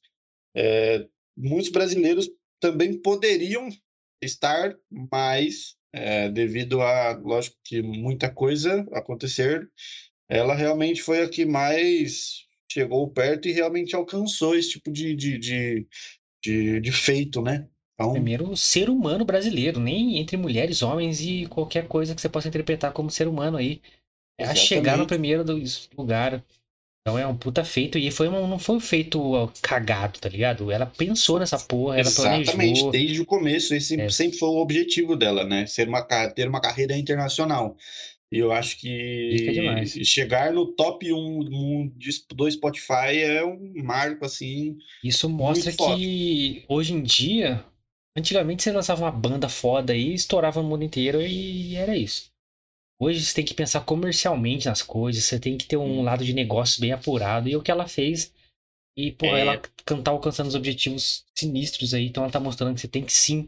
é, 0.56 1.06
muitos 1.36 1.69
brasileiros 1.69 2.30
também 2.61 3.01
poderiam 3.01 3.67
estar, 4.21 4.73
mas 5.11 5.75
é, 5.91 6.29
devido 6.29 6.81
a, 6.81 7.17
lógico 7.17 7.57
que 7.65 7.81
muita 7.81 8.29
coisa 8.29 8.87
acontecer, 8.93 9.69
ela 10.29 10.55
realmente 10.55 11.01
foi 11.01 11.21
a 11.21 11.27
que 11.27 11.43
mais 11.43 12.45
chegou 12.71 13.09
perto 13.09 13.49
e 13.49 13.51
realmente 13.51 13.93
alcançou 13.95 14.55
esse 14.55 14.69
tipo 14.69 14.89
de, 14.89 15.13
de, 15.13 15.37
de, 15.37 15.87
de, 16.41 16.79
de 16.79 16.91
feito, 16.91 17.41
né? 17.41 17.67
Então... 17.95 18.13
Primeiro, 18.13 18.55
ser 18.55 18.89
humano 18.89 19.25
brasileiro, 19.25 19.79
nem 19.79 20.17
entre 20.17 20.37
mulheres, 20.37 20.81
homens 20.81 21.19
e 21.19 21.45
qualquer 21.47 21.87
coisa 21.87 22.15
que 22.15 22.21
você 22.21 22.29
possa 22.29 22.47
interpretar 22.47 22.93
como 22.93 23.11
ser 23.11 23.27
humano 23.27 23.57
aí. 23.57 23.81
É 24.37 24.45
a 24.45 24.55
chegar 24.55 24.97
no 24.97 25.05
primeiro 25.05 25.43
lugar. 25.97 26.43
Então 27.01 27.18
é 27.18 27.25
um 27.25 27.36
puta 27.36 27.63
feito. 27.63 27.98
E 27.98 28.12
foi 28.12 28.27
um, 28.27 28.48
não 28.48 28.59
foi 28.59 28.75
um 28.75 28.80
feito 28.80 29.51
cagado, 29.62 30.19
tá 30.19 30.30
ligado? 30.30 30.71
Ela 30.71 30.86
pensou 30.86 31.39
nessa 31.39 31.57
porra, 31.57 31.95
ela 31.95 32.07
Exatamente, 32.07 32.51
planejou. 32.51 32.92
desde 32.92 33.21
o 33.21 33.25
começo. 33.25 33.74
Esse 33.74 34.00
é. 34.00 34.09
sempre 34.09 34.38
foi 34.38 34.50
o 34.50 34.62
objetivo 34.62 35.15
dela, 35.15 35.44
né? 35.44 35.65
Ser 35.65 35.88
uma, 35.88 36.03
ter 36.03 36.48
uma 36.48 36.62
carreira 36.62 36.95
internacional. 36.95 37.75
E 38.31 38.38
eu 38.38 38.51
acho 38.51 38.77
que 38.77 40.06
chegar 40.06 40.53
no 40.53 40.68
top 40.68 41.12
1 41.12 41.92
do 42.33 42.50
Spotify 42.50 43.19
é 43.19 43.44
um 43.44 43.73
marco, 43.83 44.23
assim. 44.23 44.78
Isso 45.04 45.28
mostra 45.28 45.73
que 45.73 46.64
hoje 46.69 46.94
em 46.94 47.04
dia, 47.04 47.66
antigamente 48.16 48.64
você 48.64 48.71
lançava 48.71 49.04
uma 49.04 49.11
banda 49.11 49.49
foda 49.49 49.92
aí, 49.92 50.14
estourava 50.14 50.61
o 50.61 50.64
mundo 50.64 50.83
inteiro 50.83 51.21
e 51.21 51.75
era 51.75 51.97
isso. 51.97 52.31
Hoje 53.01 53.25
você 53.25 53.33
tem 53.33 53.43
que 53.43 53.55
pensar 53.55 53.81
comercialmente 53.81 54.67
nas 54.67 54.83
coisas, 54.83 55.23
você 55.23 55.39
tem 55.39 55.57
que 55.57 55.65
ter 55.65 55.75
um 55.75 56.03
lado 56.03 56.23
de 56.23 56.35
negócio 56.35 56.79
bem 56.79 56.91
apurado. 56.91 57.49
E 57.49 57.53
é 57.53 57.57
o 57.57 57.61
que 57.61 57.71
ela 57.71 57.87
fez. 57.87 58.31
E, 58.95 59.11
pô, 59.11 59.25
é... 59.25 59.41
ela 59.41 59.57
tá 60.03 60.11
alcançando 60.11 60.49
os 60.49 60.53
objetivos 60.53 61.25
sinistros 61.35 61.95
aí. 61.95 62.05
Então 62.05 62.21
ela 62.21 62.31
tá 62.31 62.39
mostrando 62.39 62.75
que 62.75 62.81
você 62.81 62.87
tem 62.87 63.03
que 63.03 63.11
sim 63.11 63.47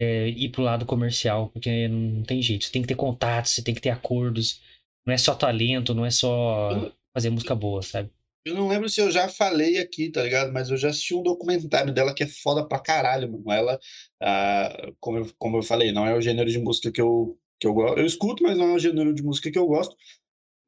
é, 0.00 0.28
ir 0.28 0.50
pro 0.50 0.62
lado 0.62 0.86
comercial, 0.86 1.48
porque 1.48 1.88
não 1.88 2.22
tem 2.22 2.40
jeito. 2.40 2.64
Você 2.64 2.70
tem 2.70 2.80
que 2.80 2.86
ter 2.86 2.94
contatos, 2.94 3.50
você 3.50 3.62
tem 3.62 3.74
que 3.74 3.80
ter 3.80 3.90
acordos. 3.90 4.62
Não 5.04 5.12
é 5.12 5.18
só 5.18 5.34
talento, 5.34 5.92
não 5.92 6.06
é 6.06 6.10
só 6.12 6.92
fazer 7.12 7.30
música 7.30 7.56
boa, 7.56 7.82
sabe? 7.82 8.08
Eu 8.46 8.54
não 8.54 8.68
lembro 8.68 8.88
se 8.88 9.00
eu 9.00 9.10
já 9.10 9.28
falei 9.28 9.78
aqui, 9.78 10.10
tá 10.10 10.22
ligado? 10.22 10.52
Mas 10.52 10.70
eu 10.70 10.76
já 10.76 10.90
assisti 10.90 11.12
um 11.12 11.24
documentário 11.24 11.92
dela 11.92 12.14
que 12.14 12.22
é 12.22 12.28
foda 12.28 12.64
pra 12.64 12.78
caralho, 12.78 13.32
mano. 13.32 13.50
Ela, 13.50 13.80
ah, 14.22 14.92
como, 15.00 15.18
eu, 15.18 15.34
como 15.36 15.56
eu 15.56 15.62
falei, 15.62 15.90
não 15.90 16.06
é 16.06 16.14
o 16.14 16.20
gênero 16.20 16.48
de 16.48 16.58
música 16.60 16.92
que 16.92 17.00
eu 17.00 17.36
que 17.60 17.66
eu 17.66 17.74
gosto. 17.74 17.98
Eu 17.98 18.06
escuto, 18.06 18.42
mas 18.42 18.56
não 18.56 18.70
é 18.70 18.74
o 18.74 18.78
gênero 18.78 19.14
de 19.14 19.22
música 19.22 19.50
que 19.50 19.58
eu 19.58 19.66
gosto. 19.66 19.94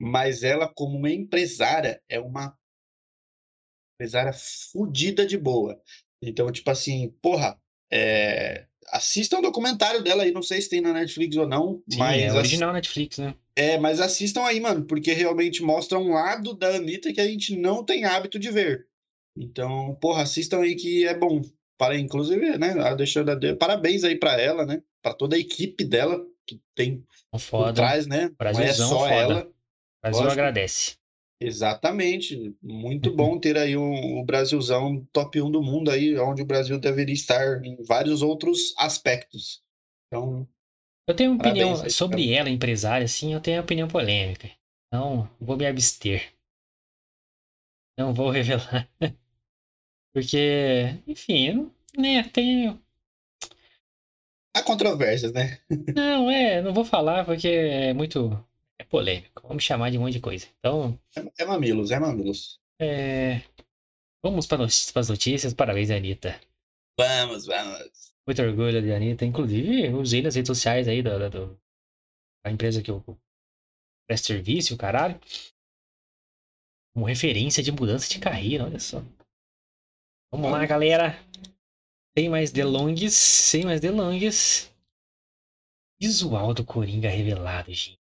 Mas 0.00 0.42
ela, 0.42 0.68
como 0.68 0.98
uma 0.98 1.10
empresária, 1.10 2.02
é 2.08 2.20
uma 2.20 2.56
empresária 3.94 4.32
fodida 4.72 5.24
de 5.24 5.38
boa. 5.38 5.80
Então, 6.22 6.50
tipo 6.52 6.70
assim, 6.70 7.14
porra, 7.22 7.58
é... 7.92 8.66
assista 8.88 9.38
um 9.38 9.42
documentário 9.42 10.02
dela 10.02 10.24
aí, 10.24 10.32
não 10.32 10.42
sei 10.42 10.60
se 10.60 10.68
tem 10.68 10.80
na 10.80 10.92
Netflix 10.92 11.36
ou 11.36 11.48
não. 11.48 11.82
Sim, 11.88 11.98
mas 11.98 12.22
é 12.22 12.32
original 12.32 12.70
ass... 12.70 12.74
Netflix, 12.74 13.18
né? 13.18 13.34
É, 13.54 13.78
mas 13.78 14.00
assistam 14.00 14.44
aí, 14.44 14.60
mano, 14.60 14.84
porque 14.84 15.12
realmente 15.12 15.62
mostra 15.62 15.98
um 15.98 16.12
lado 16.12 16.54
da 16.54 16.76
Anitta 16.76 17.12
que 17.12 17.20
a 17.20 17.26
gente 17.26 17.56
não 17.56 17.84
tem 17.84 18.04
hábito 18.04 18.38
de 18.38 18.50
ver. 18.50 18.86
Então, 19.36 19.94
porra, 20.00 20.22
assistam 20.22 20.60
aí 20.60 20.74
que 20.74 21.06
é 21.06 21.16
bom. 21.16 21.42
Para, 21.78 21.98
inclusive, 21.98 22.58
né? 22.58 22.74
Deixando 22.96 23.30
a... 23.30 23.56
Parabéns 23.56 24.04
aí 24.04 24.16
para 24.16 24.40
ela, 24.40 24.64
né? 24.64 24.82
Para 25.02 25.14
toda 25.14 25.36
a 25.36 25.38
equipe 25.38 25.84
dela, 25.84 26.24
que 26.46 26.60
tem 26.74 27.04
foda. 27.38 27.66
por 27.66 27.72
trás, 27.74 28.06
né? 28.06 28.30
Brasilzão, 28.38 28.88
Não 28.90 28.96
é 28.96 28.98
só 28.98 29.08
foda. 29.08 29.14
ela. 29.14 29.42
O 29.44 29.52
Brasil 30.02 30.22
Lógico. 30.22 30.40
agradece. 30.40 30.96
Exatamente. 31.40 32.56
Muito 32.62 33.10
bom 33.14 33.38
ter 33.38 33.56
aí 33.58 33.76
o, 33.76 34.20
o, 34.20 34.24
Brasilzão 34.24 35.06
top 35.12 35.40
1 35.40 35.50
do 35.50 35.62
mundo 35.62 35.90
aí, 35.90 36.16
onde 36.18 36.42
o 36.42 36.46
Brasil 36.46 36.78
deveria 36.78 37.14
estar 37.14 37.64
em 37.64 37.82
vários 37.82 38.22
outros 38.22 38.74
aspectos. 38.78 39.62
Então. 40.06 40.46
Eu 41.08 41.14
tenho 41.14 41.32
uma 41.32 41.38
opinião 41.38 41.82
aí, 41.82 41.90
sobre 41.90 42.32
ela, 42.32 42.48
empresária, 42.48 43.04
assim, 43.04 43.34
eu 43.34 43.40
tenho 43.40 43.56
uma 43.56 43.64
opinião 43.64 43.88
polêmica. 43.88 44.48
Então, 44.86 45.28
vou 45.40 45.56
me 45.56 45.66
abster. 45.66 46.32
Não 47.98 48.14
vou 48.14 48.30
revelar. 48.30 48.88
Porque, 50.14 51.02
enfim, 51.06 51.70
né, 51.96 52.22
tenho. 52.24 52.80
Há 54.54 54.62
controvérsias, 54.62 55.32
né? 55.32 55.58
Não, 55.94 56.30
é, 56.30 56.60
não 56.60 56.72
vou 56.74 56.84
falar 56.84 57.24
porque 57.24 57.48
é 57.48 57.94
muito. 57.94 58.30
É 58.78 58.84
polêmico. 58.84 59.46
Vamos 59.46 59.62
chamar 59.64 59.90
de 59.90 59.98
um 59.98 60.02
monte 60.02 60.14
de 60.14 60.20
coisa. 60.20 60.46
Então, 60.58 60.98
É 61.38 61.44
mamilos, 61.44 61.90
é 61.90 61.98
mamilos. 61.98 62.58
é. 62.80 63.40
Vamos 64.24 64.46
para 64.46 64.64
as 64.64 65.08
notícias. 65.08 65.52
Parabéns, 65.54 65.90
Anitta. 65.90 66.38
Vamos, 66.98 67.46
vamos. 67.46 68.12
Muito 68.26 68.42
orgulho 68.42 68.80
de 68.82 68.92
Anitta. 68.92 69.24
Inclusive, 69.24 69.88
usei 69.94 70.22
nas 70.22 70.34
redes 70.36 70.48
sociais 70.48 70.86
aí 70.86 71.02
da, 71.02 71.18
da, 71.18 71.28
do- 71.28 71.58
da 72.44 72.50
empresa 72.52 72.82
que 72.82 72.90
eu 72.90 73.02
presto 74.06 74.26
serviço, 74.26 74.76
caralho. 74.76 75.18
Como 76.94 77.06
referência 77.06 77.62
de 77.62 77.72
mudança 77.72 78.08
de 78.08 78.18
carreira, 78.18 78.64
olha 78.64 78.78
só. 78.78 79.02
Vamos 80.30 80.50
lá, 80.50 80.64
galera. 80.66 81.18
Sem 82.16 82.28
mais 82.28 82.50
delongues, 82.50 83.14
sem 83.14 83.64
mais 83.64 83.80
delongues. 83.80 84.70
Visual 86.00 86.52
do 86.52 86.64
Coringa 86.64 87.08
revelado, 87.08 87.72
gente. 87.72 87.98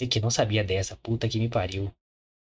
Eu 0.00 0.08
que 0.08 0.20
não 0.20 0.30
sabia 0.30 0.64
dessa, 0.64 0.96
puta 0.96 1.28
que 1.28 1.38
me 1.38 1.48
pariu. 1.48 1.92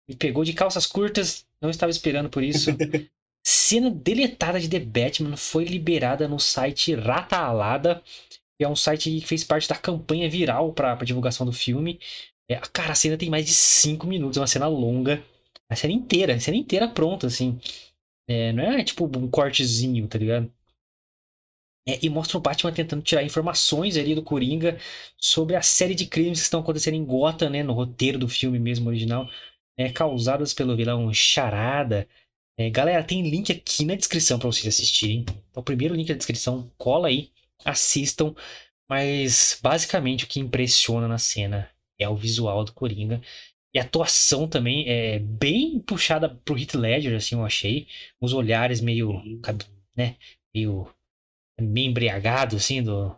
Me 0.08 0.16
pegou 0.16 0.44
de 0.44 0.54
calças 0.54 0.86
curtas, 0.86 1.46
não 1.60 1.70
estava 1.70 1.90
esperando 1.90 2.30
por 2.30 2.44
isso. 2.44 2.70
Cena 3.44 3.90
deletada 3.90 4.60
de 4.60 4.70
The 4.70 4.80
Batman 4.80 5.36
foi 5.36 5.66
liberada 5.66 6.28
no 6.28 6.40
site 6.40 6.94
Rata 6.94 7.38
Alada, 7.38 8.04
que 8.60 8.64
é 8.64 8.70
um 8.70 8.76
site 8.76 9.10
que 9.10 9.26
fez 9.26 9.44
parte 9.44 9.68
da 9.68 9.76
campanha 9.76 10.30
viral 10.30 10.72
para 10.72 10.94
divulgação 11.04 11.46
do 11.46 11.52
filme. 11.52 12.00
É, 12.48 12.58
cara, 12.72 12.92
a 12.92 12.96
cena 12.96 13.18
tem 13.18 13.30
mais 13.30 13.46
de 13.46 13.54
5 13.54 14.06
minutos, 14.06 14.38
é 14.38 14.42
uma 14.42 14.48
cena 14.48 14.68
longa. 14.68 15.24
A 15.68 15.76
cena 15.76 15.94
inteira, 15.94 16.36
a 16.36 16.40
cena 16.40 16.58
inteira 16.58 16.88
pronta, 16.88 17.26
assim. 17.26 17.60
É, 18.28 18.54
não 18.54 18.64
é 18.64 18.84
tipo 18.84 19.06
um 19.06 19.28
cortezinho, 19.28 20.08
tá 20.08 20.20
ligado? 20.20 20.52
É, 21.88 22.00
e 22.04 22.10
mostra 22.10 22.38
o 22.38 22.42
Batman 22.42 22.72
tentando 22.72 23.02
tirar 23.02 23.24
informações 23.24 23.98
ali 23.98 24.14
do 24.14 24.22
Coringa 24.22 24.78
sobre 25.18 25.56
a 25.56 25.62
série 25.62 25.96
de 25.96 26.06
crimes 26.06 26.40
que 26.40 26.44
estão 26.44 26.60
acontecendo 26.62 26.96
em 26.96 27.06
Gotham, 27.06 27.50
né? 27.50 27.64
No 27.64 27.74
roteiro 27.74 28.20
do 28.20 28.28
filme 28.30 28.60
mesmo 28.60 28.88
original, 28.90 29.28
é, 29.78 29.92
causadas 29.92 30.54
pelo 30.54 30.76
vilão 30.76 31.12
Charada. 31.14 32.08
É, 32.58 32.70
galera, 32.70 33.04
tem 33.04 33.28
link 33.30 33.52
aqui 33.52 33.86
na 33.86 33.96
descrição 33.96 34.38
para 34.38 34.48
vocês 34.48 34.68
assistirem. 34.68 35.22
Então, 35.22 35.62
o 35.62 35.64
primeiro 35.64 35.96
link 35.96 36.08
da 36.08 36.14
descrição, 36.16 36.72
cola 36.78 37.08
aí, 37.08 37.32
assistam. 37.66 38.36
Mas 38.90 39.58
basicamente 39.64 40.26
o 40.26 40.28
que 40.28 40.40
impressiona 40.40 41.08
na 41.08 41.18
cena 41.18 41.70
é 41.98 42.10
o 42.10 42.16
visual 42.16 42.64
do 42.66 42.74
Coringa. 42.74 43.22
E 43.74 43.80
a 43.80 43.84
atuação 43.84 44.48
também 44.48 44.88
é 44.90 45.18
bem 45.20 45.80
puxada 45.80 46.28
pro 46.30 46.58
Heath 46.60 46.76
Ledger, 46.76 47.16
assim, 47.16 47.36
eu 47.36 47.46
achei. 47.46 47.88
Os 48.20 48.34
olhares 48.34 48.82
meio, 48.82 49.14
né, 49.96 50.18
meio, 50.54 50.88
meio 51.62 51.90
embriagado, 51.90 52.56
assim, 52.58 52.84
do 52.84 53.16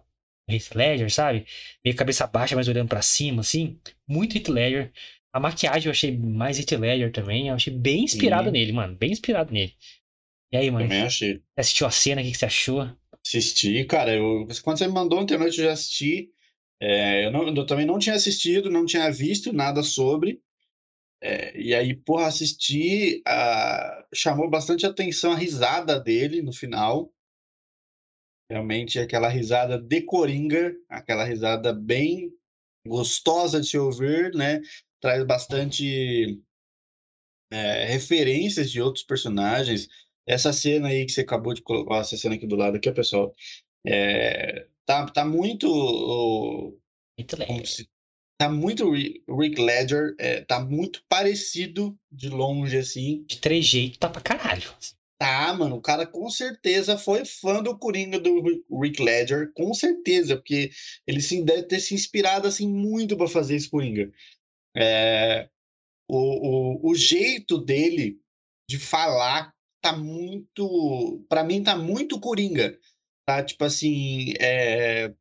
Heath 0.49 0.73
Ledger, 0.75 1.11
sabe? 1.13 1.45
Meio 1.83 1.95
cabeça 1.97 2.27
baixa, 2.27 2.55
mas 2.55 2.67
olhando 2.67 2.89
para 2.89 3.01
cima, 3.01 3.41
assim. 3.41 3.79
Muito 4.07 4.37
Heath 4.37 4.49
Ledger. 4.49 4.91
A 5.33 5.39
maquiagem 5.39 5.87
eu 5.87 5.91
achei 5.91 6.15
mais 6.17 6.59
Heath 6.59 6.71
Ledger 6.79 7.11
também. 7.11 7.47
Eu 7.49 7.55
achei 7.55 7.73
bem 7.73 8.03
inspirado 8.03 8.45
Sim. 8.45 8.51
nele, 8.51 8.71
mano. 8.71 8.95
Bem 8.95 9.11
inspirado 9.11 9.53
nele. 9.53 9.73
E 10.51 10.57
aí, 10.57 10.71
mano? 10.71 10.85
Também 10.85 11.01
achei. 11.03 11.33
Você 11.35 11.61
assistiu 11.61 11.87
a 11.87 11.91
cena? 11.91 12.21
O 12.21 12.23
que 12.23 12.31
que 12.31 12.37
você 12.37 12.45
achou? 12.45 12.89
Assisti, 13.25 13.85
cara. 13.85 14.13
Eu, 14.15 14.47
quando 14.63 14.77
você 14.77 14.87
me 14.87 14.93
mandou 14.93 15.19
ontem 15.19 15.35
à 15.35 15.39
noite, 15.39 15.59
eu 15.59 15.65
já 15.65 15.73
assisti. 15.73 16.29
É, 16.79 17.25
eu, 17.25 17.31
não- 17.31 17.47
eu 17.55 17.65
também 17.65 17.85
não 17.85 17.99
tinha 17.99 18.15
assistido, 18.15 18.69
não 18.69 18.85
tinha 18.85 19.09
visto 19.11 19.53
nada 19.53 19.83
sobre. 19.83 20.41
É, 21.21 21.59
e 21.59 21.73
aí, 21.75 21.95
porra, 21.95 22.27
assisti. 22.27 23.21
ah, 23.27 24.05
chamou 24.13 24.49
bastante 24.49 24.85
atenção 24.85 25.31
a 25.33 25.37
risada 25.37 25.99
dele 25.99 26.41
no 26.41 26.53
final. 26.53 27.12
Realmente 28.57 28.99
aquela 28.99 29.27
risada 29.29 29.79
de 29.81 30.01
Coringa, 30.03 30.75
aquela 30.87 31.23
risada 31.23 31.73
bem 31.73 32.31
gostosa 32.85 33.59
de 33.59 33.65
se 33.65 33.79
ouvir, 33.79 34.31
né? 34.35 34.61
Traz 35.01 35.23
bastante 35.25 36.39
é, 37.51 37.85
referências 37.85 38.69
de 38.69 38.79
outros 38.79 39.03
personagens. 39.03 39.87
Essa 40.27 40.53
cena 40.53 40.89
aí 40.89 41.03
que 41.03 41.11
você 41.11 41.21
acabou 41.21 41.55
de 41.55 41.63
colocar, 41.63 41.97
essa 41.97 42.15
cena 42.15 42.35
aqui 42.35 42.45
do 42.45 42.55
lado 42.55 42.77
aqui, 42.77 42.91
pessoal, 42.91 43.33
é, 43.87 44.67
tá, 44.85 45.07
tá 45.07 45.25
muito 45.25 45.67
o- 45.67 46.77
Heath 47.19 47.31
como 47.31 47.53
Ledger. 47.57 47.67
se- 47.67 47.89
tá 48.39 48.49
muito 48.49 48.91
Ri- 48.91 49.23
Rick 49.27 49.59
Ledger, 49.59 50.13
é, 50.19 50.41
tá 50.41 50.63
muito 50.63 51.03
parecido 51.09 51.97
de 52.11 52.29
longe 52.29 52.77
assim. 52.77 53.23
De 53.27 53.39
trejeito, 53.39 53.97
tá 53.97 54.09
pra 54.09 54.21
caralho. 54.21 54.71
Tá, 55.17 55.53
mano, 55.53 55.77
o 55.77 55.81
cara 55.81 56.05
com 56.05 56.29
certeza 56.29 56.97
foi 56.97 57.23
fã 57.23 57.63
do 57.63 57.77
Coringa 57.77 58.19
do 58.19 58.41
Ri- 58.41 58.65
Rick 58.81 59.01
Ledger, 59.01 59.53
com 59.53 59.73
certeza, 59.73 60.35
porque 60.35 60.69
ele 61.07 61.21
sim 61.21 61.45
deve 61.45 61.63
ter 61.63 61.79
se 61.79 61.93
inspirado 61.93 62.47
assim 62.47 62.67
muito 62.67 63.15
para 63.15 63.27
fazer 63.29 63.55
esse 63.55 63.69
Coringa. 63.69 64.11
É, 64.75 65.49
o, 66.09 66.87
o, 66.87 66.91
o 66.91 66.95
jeito 66.95 67.57
dele 67.59 68.19
de 68.69 68.79
falar 68.79 69.53
tá 69.81 69.93
muito, 69.97 71.25
para 71.29 71.43
mim 71.43 71.63
tá 71.63 71.75
muito 71.77 72.19
Coringa, 72.19 72.77
tá? 73.25 73.43
Tipo 73.43 73.65
assim, 73.65 74.33
é, 74.39 75.13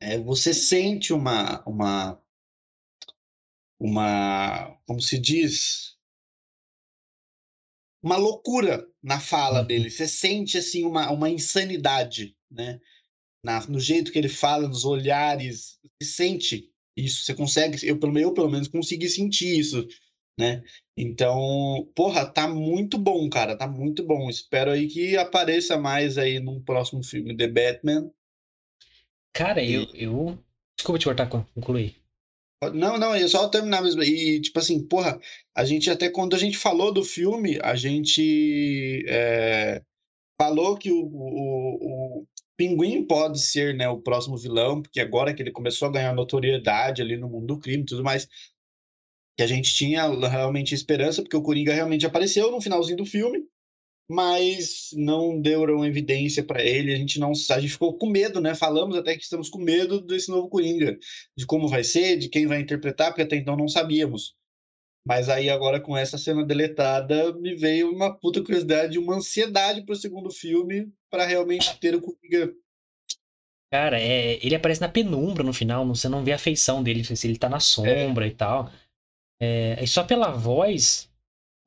é, 0.00 0.18
você 0.18 0.54
sente 0.54 1.12
uma, 1.12 1.62
uma, 1.66 2.20
uma, 3.78 4.76
como 4.86 5.00
se 5.00 5.18
diz, 5.18 5.93
uma 8.04 8.18
loucura 8.18 8.86
na 9.02 9.18
fala 9.20 9.62
Uhum. 9.62 9.66
dele. 9.66 9.90
Você 9.90 10.06
sente 10.08 10.58
assim 10.58 10.84
uma, 10.84 11.10
uma 11.10 11.30
insanidade, 11.30 12.36
né? 12.50 12.80
Na, 13.44 13.66
no 13.68 13.80
jeito 13.80 14.12
que 14.12 14.18
ele 14.18 14.28
fala, 14.28 14.68
nos 14.68 14.84
olhares, 14.84 15.78
você 16.02 16.10
sente 16.10 16.70
isso. 16.96 17.24
Você 17.24 17.34
consegue, 17.34 17.86
eu 17.86 17.98
pelo 17.98 18.18
eu 18.18 18.34
pelo 18.34 18.50
menos 18.50 18.68
consegui 18.68 19.08
sentir 19.08 19.58
isso, 19.58 19.86
né? 20.38 20.62
Então, 20.96 21.90
porra, 21.94 22.26
tá 22.26 22.48
muito 22.48 22.98
bom, 22.98 23.28
cara, 23.30 23.56
tá 23.56 23.66
muito 23.68 24.04
bom. 24.04 24.30
Espero 24.30 24.70
aí 24.72 24.88
que 24.88 25.16
apareça 25.16 25.78
mais 25.78 26.18
aí 26.18 26.40
num 26.40 26.62
próximo 26.62 27.02
filme 27.04 27.36
The 27.36 27.48
Batman. 27.48 28.10
Cara, 29.34 29.62
E- 29.62 29.74
eu, 29.74 29.84
eu. 29.94 30.38
Desculpa 30.76 30.98
te 30.98 31.04
cortar, 31.04 31.28
concluir. 31.28 32.03
Não, 32.72 32.98
não, 32.98 33.14
é 33.14 33.26
só 33.28 33.48
terminar 33.48 33.82
mesmo. 33.82 34.02
E, 34.02 34.40
tipo 34.40 34.58
assim, 34.58 34.86
porra, 34.86 35.18
a 35.54 35.64
gente 35.64 35.90
até 35.90 36.08
quando 36.08 36.34
a 36.34 36.38
gente 36.38 36.56
falou 36.56 36.92
do 36.92 37.04
filme, 37.04 37.58
a 37.62 37.74
gente 37.74 39.04
é, 39.08 39.82
falou 40.40 40.76
que 40.76 40.90
o, 40.90 41.00
o, 41.04 42.20
o 42.20 42.26
Pinguim 42.56 43.06
pode 43.06 43.40
ser, 43.40 43.74
né, 43.74 43.88
o 43.88 44.00
próximo 44.00 44.36
vilão, 44.36 44.82
porque 44.82 45.00
agora 45.00 45.34
que 45.34 45.42
ele 45.42 45.50
começou 45.52 45.88
a 45.88 45.92
ganhar 45.92 46.14
notoriedade 46.14 47.02
ali 47.02 47.16
no 47.16 47.28
mundo 47.28 47.46
do 47.46 47.58
crime 47.58 47.82
e 47.82 47.86
tudo 47.86 48.04
mais, 48.04 48.28
que 49.36 49.42
a 49.42 49.46
gente 49.46 49.74
tinha 49.74 50.06
realmente 50.28 50.74
esperança, 50.74 51.22
porque 51.22 51.36
o 51.36 51.42
Coringa 51.42 51.74
realmente 51.74 52.06
apareceu 52.06 52.50
no 52.50 52.60
finalzinho 52.60 52.98
do 52.98 53.06
filme, 53.06 53.44
mas 54.10 54.90
não 54.92 55.40
deram 55.40 55.84
evidência 55.84 56.42
para 56.44 56.62
ele, 56.62 56.92
a 56.92 56.96
gente 56.96 57.18
não, 57.18 57.32
a 57.32 57.60
gente 57.60 57.72
ficou 57.72 57.96
com 57.96 58.08
medo, 58.08 58.40
né? 58.40 58.54
Falamos 58.54 58.96
até 58.96 59.16
que 59.16 59.22
estamos 59.22 59.48
com 59.48 59.58
medo 59.58 60.00
desse 60.00 60.30
novo 60.30 60.48
Coringa, 60.48 60.98
de 61.36 61.46
como 61.46 61.68
vai 61.68 61.82
ser, 61.82 62.16
de 62.18 62.28
quem 62.28 62.46
vai 62.46 62.60
interpretar, 62.60 63.08
porque 63.08 63.22
até 63.22 63.36
então 63.36 63.56
não 63.56 63.68
sabíamos. 63.68 64.34
Mas 65.06 65.28
aí 65.28 65.50
agora 65.50 65.80
com 65.80 65.96
essa 65.96 66.16
cena 66.16 66.44
deletada, 66.44 67.32
me 67.34 67.54
veio 67.54 67.90
uma 67.90 68.14
puta 68.14 68.42
curiosidade, 68.42 68.98
uma 68.98 69.16
ansiedade 69.16 69.82
pro 69.84 69.94
segundo 69.94 70.30
filme 70.30 70.90
para 71.10 71.26
realmente 71.26 71.78
ter 71.78 71.94
o 71.94 72.00
Coringa. 72.00 72.54
Cara, 73.72 74.00
é, 74.00 74.38
ele 74.44 74.54
aparece 74.54 74.80
na 74.80 74.88
penumbra 74.88 75.42
no 75.42 75.52
final, 75.52 75.86
você 75.86 76.08
não 76.08 76.24
vê 76.24 76.32
a 76.32 76.38
feição 76.38 76.82
dele, 76.82 77.04
se 77.04 77.26
ele 77.26 77.38
tá 77.38 77.48
na 77.48 77.58
sombra 77.58 78.26
e 78.26 78.30
tal. 78.30 78.70
É, 79.40 79.82
e 79.82 79.86
só 79.86 80.04
pela 80.04 80.30
voz. 80.30 81.10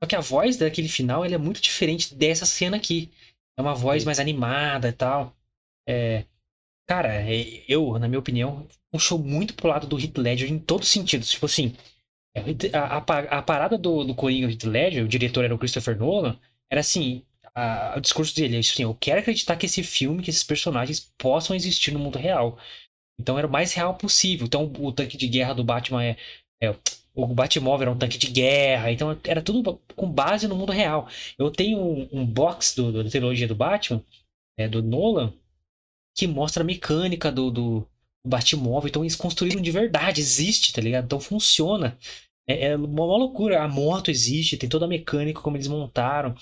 Só 0.01 0.07
que 0.07 0.15
a 0.15 0.19
voz 0.21 0.57
daquele 0.57 0.87
final 0.87 1.25
é 1.25 1.37
muito 1.37 1.61
diferente 1.61 2.13
dessa 2.15 2.45
cena 2.45 2.77
aqui. 2.77 3.11
É 3.57 3.61
uma 3.61 3.73
voz 3.75 4.03
mais 4.05 4.19
animada 4.19 4.89
e 4.89 4.93
tal. 4.93 5.35
É, 5.87 6.25
cara, 6.87 7.13
é, 7.15 7.63
eu, 7.67 7.97
na 7.99 8.07
minha 8.07 8.19
opinião, 8.19 8.67
puxou 8.91 9.19
muito 9.19 9.53
pro 9.55 9.69
lado 9.69 9.87
do 9.87 9.99
Heath 9.99 10.17
Ledger 10.17 10.51
em 10.51 10.59
todos 10.59 10.87
os 10.87 10.93
sentidos. 10.93 11.29
Tipo 11.31 11.45
assim, 11.47 11.75
é, 12.35 12.41
a, 12.77 12.97
a, 12.97 13.39
a 13.39 13.41
parada 13.41 13.77
do, 13.77 14.03
do 14.03 14.15
Coringa 14.15 14.49
Heath 14.51 14.63
Ledger, 14.65 15.05
o 15.05 15.07
diretor 15.07 15.45
era 15.45 15.55
o 15.55 15.57
Christopher 15.59 15.97
Nolan, 15.97 16.39
era 16.71 16.81
assim, 16.81 17.23
a- 17.55 17.95
o 17.97 18.01
discurso 18.01 18.35
dele 18.35 18.57
é 18.57 18.59
assim, 18.59 18.83
eu 18.83 18.95
quero 18.95 19.19
acreditar 19.21 19.55
que 19.57 19.65
esse 19.65 19.83
filme, 19.83 20.23
que 20.23 20.29
esses 20.29 20.43
personagens 20.43 21.11
possam 21.17 21.55
existir 21.55 21.91
no 21.91 21.99
mundo 21.99 22.17
real. 22.19 22.57
Então 23.19 23.37
era 23.37 23.47
o 23.47 23.51
mais 23.51 23.73
real 23.73 23.95
possível. 23.95 24.45
Então 24.47 24.71
o 24.79 24.91
tanque 24.91 25.17
de 25.17 25.27
guerra 25.27 25.53
do 25.53 25.63
Batman 25.63 26.03
é, 26.03 26.17
é 26.61 26.75
o 27.17 27.27
Batmóvel 27.33 27.83
era 27.83 27.91
um 27.91 27.97
tanque 27.97 28.17
de 28.17 28.27
guerra, 28.27 28.91
então 28.91 29.17
era 29.24 29.41
tudo 29.41 29.81
com 29.95 30.09
base 30.12 30.47
no 30.47 30.55
mundo 30.55 30.71
real. 30.71 31.07
Eu 31.38 31.51
tenho 31.51 31.79
um, 32.12 32.25
box 32.25 32.75
do, 32.75 32.91
do- 32.91 33.03
da 33.03 33.09
trilogia 33.09 33.47
do 33.47 33.55
Batman, 33.55 34.03
é, 34.57 34.67
do 34.67 34.81
Nolan, 34.83 35.33
que 36.15 36.27
mostra 36.27 36.63
a 36.63 36.65
mecânica 36.65 37.31
do, 37.31 37.51
do, 37.51 37.88
Batmóvel. 38.25 38.89
Então 38.89 39.03
eles 39.03 39.15
construíram 39.15 39.62
de 39.62 39.71
verdade, 39.71 40.19
existe, 40.21 40.74
tá 40.74 40.81
ligado? 40.81 41.05
Então 41.05 41.19
funciona. 41.19 41.97
É, 42.47 42.67
é 42.67 42.75
uma 42.75 43.05
loucura. 43.05 43.63
A 43.63 43.67
moto 43.67 44.12
existe, 44.12 44.57
tem 44.57 44.69
toda 44.69 44.86
a 44.86 44.88
mecânica 44.88 45.41
como 45.41 45.55
eles 45.57 45.67
montaram. 45.67 46.36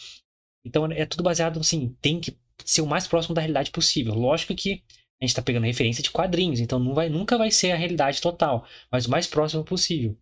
Então 0.66 0.86
é 0.88 1.06
tudo 1.06 1.24
baseado 1.24 1.60
assim, 1.60 1.96
tem 2.02 2.20
que 2.20 2.36
ser 2.66 2.82
o 2.82 2.88
mais 2.88 3.08
próximo 3.08 3.36
da 3.36 3.42
realidade 3.42 3.72
possível. 3.72 4.14
Lógico 4.16 4.56
que 4.56 4.82
a 5.22 5.26
gente 5.26 5.32
está 5.32 5.42
pegando 5.42 5.66
referência 5.66 6.04
de 6.04 6.12
quadrinhos, 6.12 6.60
então 6.60 6.80
não 6.80 6.94
vai, 6.94 7.10
nunca 7.10 7.38
vai 7.38 7.52
ser 7.52 7.72
a 7.72 7.76
realidade 7.78 8.22
total, 8.22 8.68
mas 8.92 9.06
o 9.06 9.12
mais 9.12 9.28
próximo 9.28 9.64
possível. 9.64 10.18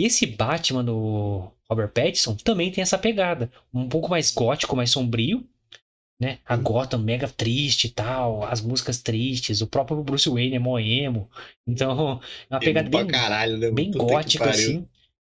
E 0.00 0.06
esse 0.06 0.24
Batman 0.24 0.82
do 0.82 1.52
Robert 1.68 1.90
Pattinson 1.90 2.34
também 2.34 2.72
tem 2.72 2.80
essa 2.80 2.96
pegada, 2.96 3.52
um 3.72 3.86
pouco 3.86 4.08
mais 4.08 4.30
gótico, 4.30 4.74
mais 4.74 4.90
sombrio, 4.90 5.46
né? 6.18 6.38
A 6.46 6.56
Gotham 6.56 7.00
mega 7.00 7.28
triste 7.28 7.88
e 7.88 7.90
tal, 7.90 8.42
as 8.44 8.62
músicas 8.62 9.02
tristes, 9.02 9.60
o 9.60 9.66
próprio 9.66 10.02
Bruce 10.02 10.26
Wayne 10.26 10.56
é 10.56 10.58
moemo, 10.58 11.28
então 11.68 12.18
é 12.48 12.54
uma 12.54 12.60
pegada 12.60 12.88
bem, 12.88 13.06
caralho, 13.08 13.58
né? 13.58 13.70
bem 13.70 13.90
gótica 13.90 14.48
assim. 14.48 14.88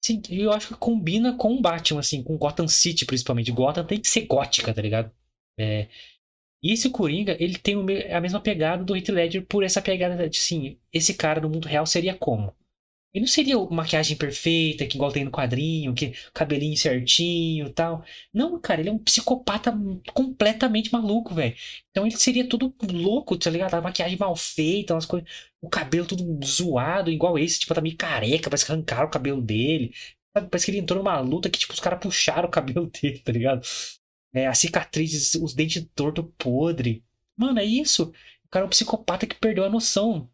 Sim, 0.05 0.21
eu 0.29 0.53
acho 0.53 0.69
que 0.69 0.75
combina 0.75 1.37
com 1.37 1.55
o 1.55 1.61
Batman, 1.61 2.01
assim, 2.01 2.21
com 2.21 2.37
Gotham 2.37 2.67
City, 2.67 3.05
principalmente. 3.05 3.53
Gotham 3.53 3.85
tem 3.85 4.01
que 4.01 4.09
ser 4.09 4.23
gótica, 4.23 4.75
tá 4.75 4.83
ligado? 4.83 5.13
É, 5.57 5.87
e 6.61 6.73
esse 6.73 6.91
Coringa, 6.91 7.37
ele 7.39 7.57
tem 7.57 7.77
a 8.13 8.21
mesma 8.21 8.41
pegada 8.41 8.83
do 8.83 8.97
Heath 8.97 9.11
Ledger 9.11 9.47
por 9.47 9.63
essa 9.63 9.81
pegada 9.81 10.29
de, 10.29 10.37
sim, 10.37 10.77
esse 10.93 11.15
cara 11.15 11.41
no 11.41 11.49
mundo 11.49 11.69
real 11.69 11.87
seria 11.87 12.15
como? 12.15 12.53
Ele 13.17 13.25
não 13.25 13.27
seria 13.27 13.59
maquiagem 13.71 14.17
perfeita, 14.17 14.87
que 14.87 14.97
igual 14.97 15.11
tem 15.11 15.25
no 15.25 15.31
quadrinho, 15.31 15.95
que 15.95 16.13
cabelinho 16.35 16.77
certinho 16.77 17.73
tal. 17.73 18.05
Não, 18.33 18.61
cara, 18.61 18.81
ele 18.81 18.91
é 18.91 18.93
um 18.93 18.99
psicopata 18.99 19.73
completamente 20.13 20.93
maluco, 20.93 21.35
velho. 21.35 21.57
Então 21.91 22.07
ele 22.07 22.17
seria 22.17 22.47
tudo 22.49 22.75
louco, 22.93 23.37
tá 23.39 23.49
ligado? 23.51 23.75
A 23.75 23.81
maquiagem 23.81 24.19
mal 24.19 24.37
feita, 24.37 24.95
umas 24.95 25.07
coisas. 25.07 25.29
O 25.63 25.69
cabelo 25.69 26.07
tudo 26.07 26.39
zoado, 26.47 27.11
igual 27.11 27.39
esse, 27.39 27.61
tipo, 27.61 27.75
tá 27.75 27.81
meio 27.81 27.97
careca, 27.97 28.51
parece 28.51 28.67
que 28.67 28.73
arrancaram 28.73 29.09
o 29.09 29.11
cabelo 29.11 29.41
dele. 29.41 29.95
Parece 30.33 30.67
que 30.67 30.71
ele 30.73 30.79
entrou 30.81 30.99
numa 31.03 31.19
luta 31.21 31.49
que, 31.49 31.59
tipo, 31.59 31.73
os 31.73 31.81
caras 31.81 31.99
puxaram 32.01 32.49
o 32.49 32.51
cabelo 32.51 32.87
dele, 32.93 33.19
tá 33.21 33.33
ligado? 33.33 33.63
é, 34.35 34.47
as 34.47 34.59
cicatrizes, 34.59 35.35
os 35.35 35.55
dentes 35.55 35.87
torto 35.95 36.25
podre. 36.39 37.03
Mano, 37.37 37.59
é 37.59 37.65
isso. 37.65 38.13
O 38.45 38.49
cara 38.51 38.65
é 38.65 38.67
um 38.67 38.71
psicopata 38.71 39.27
que 39.27 39.35
perdeu 39.35 39.65
a 39.65 39.71
noção. 39.71 40.31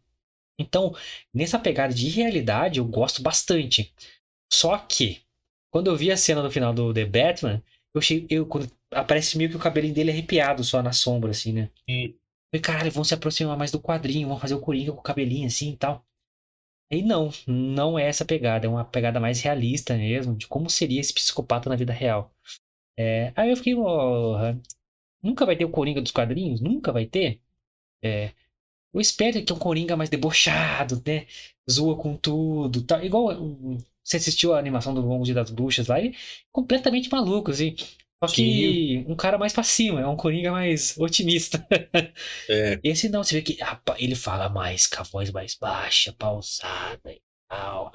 Então, 0.59 0.95
nessa 1.33 1.59
pegada 1.59 1.93
de 1.93 2.09
realidade, 2.09 2.79
eu 2.79 2.85
gosto 2.85 3.21
bastante. 3.21 3.93
Só 4.51 4.77
que, 4.77 5.21
quando 5.71 5.87
eu 5.89 5.97
vi 5.97 6.11
a 6.11 6.17
cena 6.17 6.43
no 6.43 6.51
final 6.51 6.73
do 6.73 6.93
The 6.93 7.05
Batman, 7.05 7.63
eu 7.93 7.99
achei. 7.99 8.25
Eu, 8.29 8.45
quando 8.45 8.71
aparece 8.91 9.37
meio 9.37 9.49
que 9.49 9.55
o 9.55 9.59
cabelinho 9.59 9.93
dele 9.93 10.11
arrepiado 10.11 10.63
só 10.63 10.81
na 10.81 10.93
sombra, 10.93 11.31
assim, 11.31 11.53
né? 11.53 11.69
E... 11.87 12.15
Falei, 12.51 12.61
caralho, 12.61 12.91
vão 12.91 13.03
se 13.03 13.15
aproximar 13.15 13.57
mais 13.57 13.71
do 13.71 13.81
quadrinho, 13.81 14.27
vão 14.27 14.39
fazer 14.39 14.53
o 14.53 14.59
Coringa 14.61 14.91
com 14.91 14.99
o 14.99 15.03
cabelinho 15.03 15.47
assim 15.47 15.71
e 15.71 15.77
tal. 15.77 16.05
E 16.91 17.01
não, 17.01 17.29
não 17.47 17.97
é 17.97 18.07
essa 18.07 18.23
pegada, 18.23 18.67
é 18.67 18.69
uma 18.69 18.85
pegada 18.85 19.19
mais 19.19 19.41
realista 19.41 19.97
mesmo, 19.97 20.35
de 20.35 20.47
como 20.47 20.69
seria 20.69 21.01
esse 21.01 21.13
psicopata 21.13 21.69
na 21.69 21.75
vida 21.75 21.91
real. 21.91 22.31
É, 22.97 23.33
aí 23.35 23.49
eu 23.49 23.57
fiquei, 23.57 23.73
oh, 23.75 24.35
nunca 25.23 25.45
vai 25.45 25.55
ter 25.55 25.65
o 25.65 25.71
Coringa 25.71 26.01
dos 26.01 26.11
quadrinhos? 26.11 26.61
Nunca 26.61 26.91
vai 26.91 27.05
ter? 27.07 27.41
É, 28.03 28.33
eu 28.93 29.01
espero 29.01 29.43
que 29.43 29.51
é 29.51 29.55
um 29.55 29.59
Coringa 29.59 29.95
mais 29.97 30.09
debochado, 30.09 31.01
né? 31.05 31.25
Zoa 31.69 31.97
com 31.97 32.15
tudo. 32.17 32.81
Tá, 32.83 33.03
igual 33.03 33.29
você 34.03 34.17
assistiu 34.17 34.53
a 34.53 34.59
animação 34.59 34.93
do 34.93 35.01
Longo 35.01 35.23
Dia 35.23 35.33
das 35.33 35.49
Bruxas 35.49 35.87
lá, 35.87 35.99
ele 35.99 36.15
completamente 36.51 37.09
maluco, 37.11 37.51
assim. 37.51 37.75
Só 38.23 38.33
que 38.33 39.03
Sim. 39.05 39.05
um 39.07 39.15
cara 39.15 39.37
mais 39.37 39.51
pra 39.51 39.63
cima, 39.63 39.99
é 40.01 40.07
um 40.07 40.15
Coringa 40.15 40.51
mais 40.51 40.97
otimista. 40.97 41.65
É. 42.49 42.79
Esse 42.83 43.09
não, 43.09 43.23
você 43.23 43.35
vê 43.35 43.41
que 43.41 43.61
rapaz, 43.61 44.01
ele 44.01 44.15
fala 44.15 44.49
mais 44.49 44.87
com 44.87 45.01
a 45.01 45.03
voz 45.03 45.31
mais 45.31 45.55
baixa, 45.55 46.13
pausada 46.13 47.11
e 47.11 47.21
tal. 47.49 47.91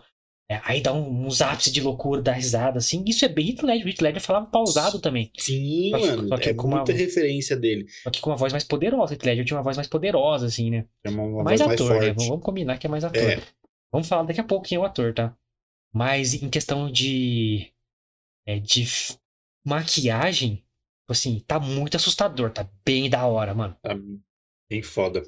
É, 0.51 0.63
aí 0.65 0.81
dá 0.81 0.95
um, 0.95 1.27
uns 1.27 1.43
ápices 1.43 1.71
de 1.71 1.83
loucura, 1.83 2.23
dá 2.23 2.33
risada, 2.33 2.79
assim. 2.79 3.05
Isso 3.07 3.23
é 3.23 3.29
bem 3.29 3.51
Heath 3.51 3.63
Ledger. 3.63 3.89
Heath 3.89 4.01
Ledger 4.01 4.23
falava 4.23 4.47
pausado 4.47 4.99
também. 4.99 5.31
Sim, 5.37 5.91
só 5.91 5.99
que, 5.99 6.07
mano. 6.07 6.29
Só 6.29 6.39
que 6.39 6.49
é 6.49 6.55
com 6.55 6.69
muita 6.69 6.93
uma, 6.93 6.99
referência 6.99 7.55
dele. 7.55 7.87
Só 8.03 8.11
que 8.11 8.21
com 8.21 8.31
uma 8.31 8.37
voz 8.37 8.53
mais 8.53 8.65
poderosa. 8.65 9.13
Heath 9.13 9.25
Ledger 9.25 9.45
tinha 9.45 9.57
uma 9.59 9.63
voz 9.63 9.77
mais 9.77 9.87
poderosa, 9.87 10.47
assim, 10.47 10.71
né? 10.71 10.87
É 11.05 11.11
uma, 11.11 11.23
uma 11.23 11.45
mais 11.45 11.61
ator, 11.61 11.97
mais 11.97 12.17
né? 12.17 12.27
Vamos 12.27 12.43
combinar 12.43 12.79
que 12.79 12.87
é 12.87 12.91
mais 12.91 13.05
ator. 13.05 13.23
É. 13.23 13.43
Vamos 13.93 14.09
falar 14.09 14.23
daqui 14.23 14.41
a 14.41 14.45
pouco 14.45 14.67
quem 14.67 14.77
é 14.77 14.81
o 14.81 14.85
ator, 14.85 15.13
tá? 15.13 15.37
Mas 15.93 16.35
em 16.35 16.49
questão 16.49 16.91
de... 16.91 17.71
É, 18.47 18.59
de 18.59 18.87
maquiagem, 19.67 20.65
assim, 21.07 21.41
tá 21.47 21.61
muito 21.61 21.99
assustador. 21.99 22.51
Tá 22.51 22.67
bem 22.87 23.11
da 23.11 23.27
hora, 23.27 23.55
mano. 23.55 23.77
Tá 23.83 23.95
bem 24.71 24.83
foda. 24.83 25.23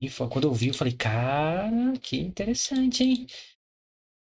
E 0.00 0.08
quando 0.08 0.46
eu 0.46 0.52
vi, 0.52 0.68
eu 0.68 0.74
falei, 0.74 0.92
cara, 0.92 1.94
que 2.00 2.18
interessante, 2.18 3.02
hein? 3.02 3.26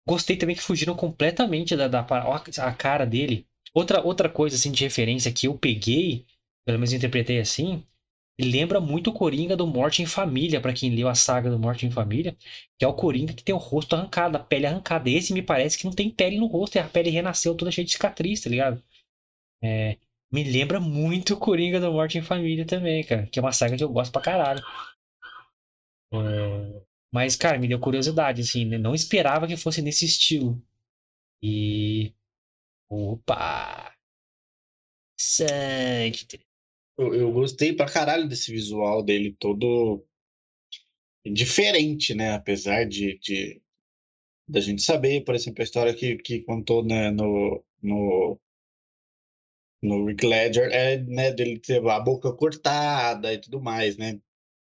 Gostei 0.08 0.38
também 0.38 0.56
que 0.56 0.62
fugiram 0.62 0.96
completamente 0.96 1.76
da, 1.76 1.86
da 1.86 2.00
a 2.00 2.72
cara 2.72 3.04
dele. 3.04 3.46
Outra, 3.74 4.00
outra 4.02 4.26
coisa 4.30 4.56
assim 4.56 4.72
de 4.72 4.82
referência 4.82 5.30
que 5.30 5.46
eu 5.46 5.58
peguei, 5.58 6.24
pelo 6.64 6.78
menos 6.78 6.94
interpretei 6.94 7.38
assim, 7.38 7.84
lembra 8.40 8.80
muito 8.80 9.10
o 9.10 9.12
Coringa 9.12 9.54
do 9.54 9.66
Morte 9.66 10.02
em 10.02 10.06
Família, 10.06 10.62
para 10.62 10.72
quem 10.72 10.94
leu 10.94 11.08
a 11.08 11.14
saga 11.14 11.50
do 11.50 11.58
Morte 11.58 11.84
em 11.84 11.90
Família, 11.90 12.34
que 12.78 12.86
é 12.86 12.88
o 12.88 12.94
Coringa 12.94 13.34
que 13.34 13.44
tem 13.44 13.54
o 13.54 13.58
rosto 13.58 13.94
arrancado, 13.94 14.38
a 14.38 14.40
pele 14.40 14.64
arrancada. 14.64 15.10
Esse 15.10 15.34
me 15.34 15.42
parece 15.42 15.76
que 15.76 15.84
não 15.84 15.92
tem 15.92 16.10
pele 16.10 16.38
no 16.38 16.46
rosto, 16.46 16.76
e 16.76 16.78
a 16.78 16.88
pele 16.88 17.10
renasceu 17.10 17.54
toda 17.54 17.70
cheia 17.70 17.84
de 17.84 17.92
cicatriz, 17.92 18.40
tá 18.40 18.48
ligado? 18.48 18.82
É, 19.62 19.98
me 20.32 20.42
lembra 20.42 20.80
muito 20.80 21.34
o 21.34 21.38
Coringa 21.38 21.78
do 21.80 21.92
Morte 21.92 22.16
em 22.16 22.22
Família 22.22 22.64
também, 22.64 23.04
cara, 23.04 23.26
que 23.26 23.38
é 23.38 23.42
uma 23.42 23.52
saga 23.52 23.76
que 23.76 23.84
eu 23.84 23.90
gosto 23.90 24.10
pra 24.10 24.22
caralho. 24.22 24.62
É, 26.12 26.87
mas, 27.12 27.36
cara, 27.36 27.58
me 27.58 27.68
deu 27.68 27.80
curiosidade, 27.80 28.42
assim, 28.42 28.64
né? 28.64 28.78
Não 28.78 28.94
esperava 28.94 29.46
que 29.46 29.56
fosse 29.56 29.82
nesse 29.82 30.04
estilo. 30.04 30.62
E. 31.42 32.14
Opa! 32.88 33.94
Interessante. 35.18 36.40
Eu, 36.96 37.14
eu 37.14 37.32
gostei 37.32 37.72
pra 37.72 37.90
caralho 37.90 38.28
desse 38.28 38.50
visual 38.52 39.02
dele, 39.02 39.36
todo 39.38 40.04
diferente, 41.24 42.14
né? 42.14 42.34
Apesar 42.34 42.84
de, 42.84 43.18
de 43.18 43.60
da 44.48 44.60
gente 44.60 44.82
saber, 44.82 45.24
por 45.24 45.34
exemplo, 45.34 45.62
a 45.62 45.64
história 45.64 45.94
que, 45.94 46.16
que 46.16 46.40
contou 46.42 46.84
né, 46.84 47.10
no, 47.10 47.62
no, 47.82 48.40
no 49.82 50.06
Rick 50.06 50.24
Ledger 50.26 50.70
é 50.72 50.98
né, 50.98 51.32
dele 51.32 51.58
ter 51.58 51.86
a 51.86 52.00
boca 52.00 52.32
cortada 52.32 53.32
e 53.32 53.38
tudo 53.40 53.60
mais, 53.60 53.96
né? 53.96 54.20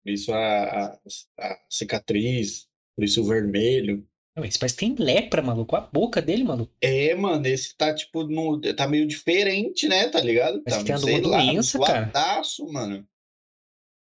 Por 0.09 0.13
isso 0.13 0.33
a, 0.33 0.87
a, 0.87 0.99
a 1.39 1.61
cicatriz, 1.69 2.67
por 2.97 3.05
isso 3.05 3.21
o 3.21 3.27
vermelho. 3.27 4.09
Esse 4.43 4.59
parece 4.59 4.75
que 4.75 4.87
tem 4.87 4.95
lepra, 4.95 5.43
maluco. 5.43 5.77
A 5.77 5.83
boca 5.83 6.23
dele, 6.23 6.45
maluco. 6.45 6.73
É, 6.81 7.15
mano, 7.15 7.47
esse 7.47 7.77
tá, 7.77 7.95
tipo, 7.95 8.25
no, 8.25 8.59
tá 8.75 8.89
meio 8.89 9.07
diferente, 9.07 9.87
né? 9.87 10.09
Tá 10.09 10.19
ligado? 10.21 10.63
Parece 10.63 10.83
tá, 10.83 10.99
tem 10.99 11.11
uma 11.11 11.21
doença, 11.21 11.79
cara. 11.79 12.11
mano. 12.73 13.07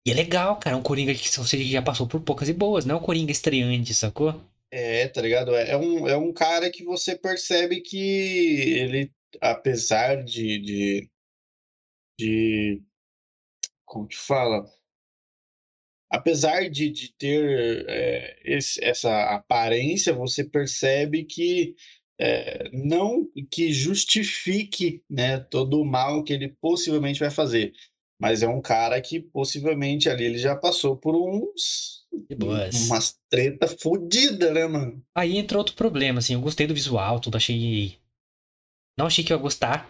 E 0.07 0.11
é 0.11 0.13
legal, 0.13 0.57
cara. 0.59 0.77
É 0.77 0.79
um 0.79 0.81
Coringa 0.81 1.13
que 1.13 1.29
você 1.29 1.61
já 1.65 1.81
passou 1.81 2.07
por 2.07 2.21
poucas 2.21 2.47
e 2.47 2.53
boas, 2.53 2.85
não 2.85 2.95
é 2.95 2.97
um 2.97 3.03
Coringa 3.03 3.33
estreante, 3.33 3.93
sacou? 3.93 4.41
É, 4.71 5.09
tá 5.09 5.21
ligado? 5.21 5.53
É, 5.53 5.71
é 5.71 5.77
um, 5.77 6.07
é 6.07 6.15
um 6.15 6.31
cara 6.31 6.71
que 6.71 6.85
você 6.85 7.17
percebe 7.17 7.81
que 7.81 7.99
ele, 7.99 9.11
apesar 9.41 10.23
de. 10.23 10.57
de, 10.57 11.09
de 12.17 12.81
como 13.83 14.07
que 14.07 14.15
fala? 14.15 14.65
Apesar 16.11 16.69
de, 16.69 16.89
de 16.89 17.13
ter 17.13 17.85
é, 17.87 18.39
esse, 18.43 18.83
essa 18.83 19.33
aparência, 19.33 20.13
você 20.13 20.43
percebe 20.43 21.23
que 21.23 21.73
é, 22.19 22.69
não 22.73 23.25
que 23.49 23.71
justifique 23.71 25.01
né, 25.09 25.39
todo 25.39 25.79
o 25.79 25.85
mal 25.85 26.23
que 26.23 26.33
ele 26.33 26.49
possivelmente 26.61 27.19
vai 27.19 27.31
fazer. 27.31 27.73
Mas 28.19 28.43
é 28.43 28.47
um 28.47 28.61
cara 28.61 29.01
que 29.01 29.19
possivelmente 29.19 30.07
ali 30.09 30.25
ele 30.25 30.37
já 30.37 30.55
passou 30.55 30.95
por 30.95 31.15
uns. 31.15 32.05
Umas 32.85 33.17
treta 33.29 33.67
fodida, 33.67 34.51
né, 34.51 34.67
mano? 34.67 35.01
Aí 35.15 35.37
entra 35.37 35.57
outro 35.57 35.75
problema, 35.75 36.19
assim. 36.19 36.33
Eu 36.33 36.41
gostei 36.41 36.67
do 36.67 36.73
visual, 36.73 37.19
tudo 37.19 37.37
achei. 37.37 37.97
Não 38.99 39.07
achei 39.07 39.23
que 39.23 39.33
eu 39.33 39.37
ia 39.37 39.41
gostar. 39.41 39.89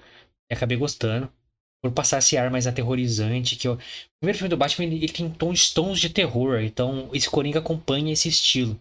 Acabei 0.49 0.77
gostando 0.77 1.29
por 1.81 1.91
passar 1.91 2.19
esse 2.19 2.37
ar 2.37 2.49
mais 2.51 2.67
aterrorizante. 2.67 3.55
que 3.55 3.67
eu... 3.67 3.73
O 3.73 3.79
primeiro 4.19 4.37
filme 4.37 4.49
do 4.49 4.57
Batman 4.57 4.85
ele, 4.85 5.07
tem 5.07 5.29
tons, 5.29 5.73
tons 5.73 5.99
de 5.99 6.09
terror, 6.09 6.61
então 6.61 7.09
esse 7.13 7.29
Coringa 7.29 7.59
acompanha 7.59 8.13
esse 8.13 8.29
estilo. 8.29 8.79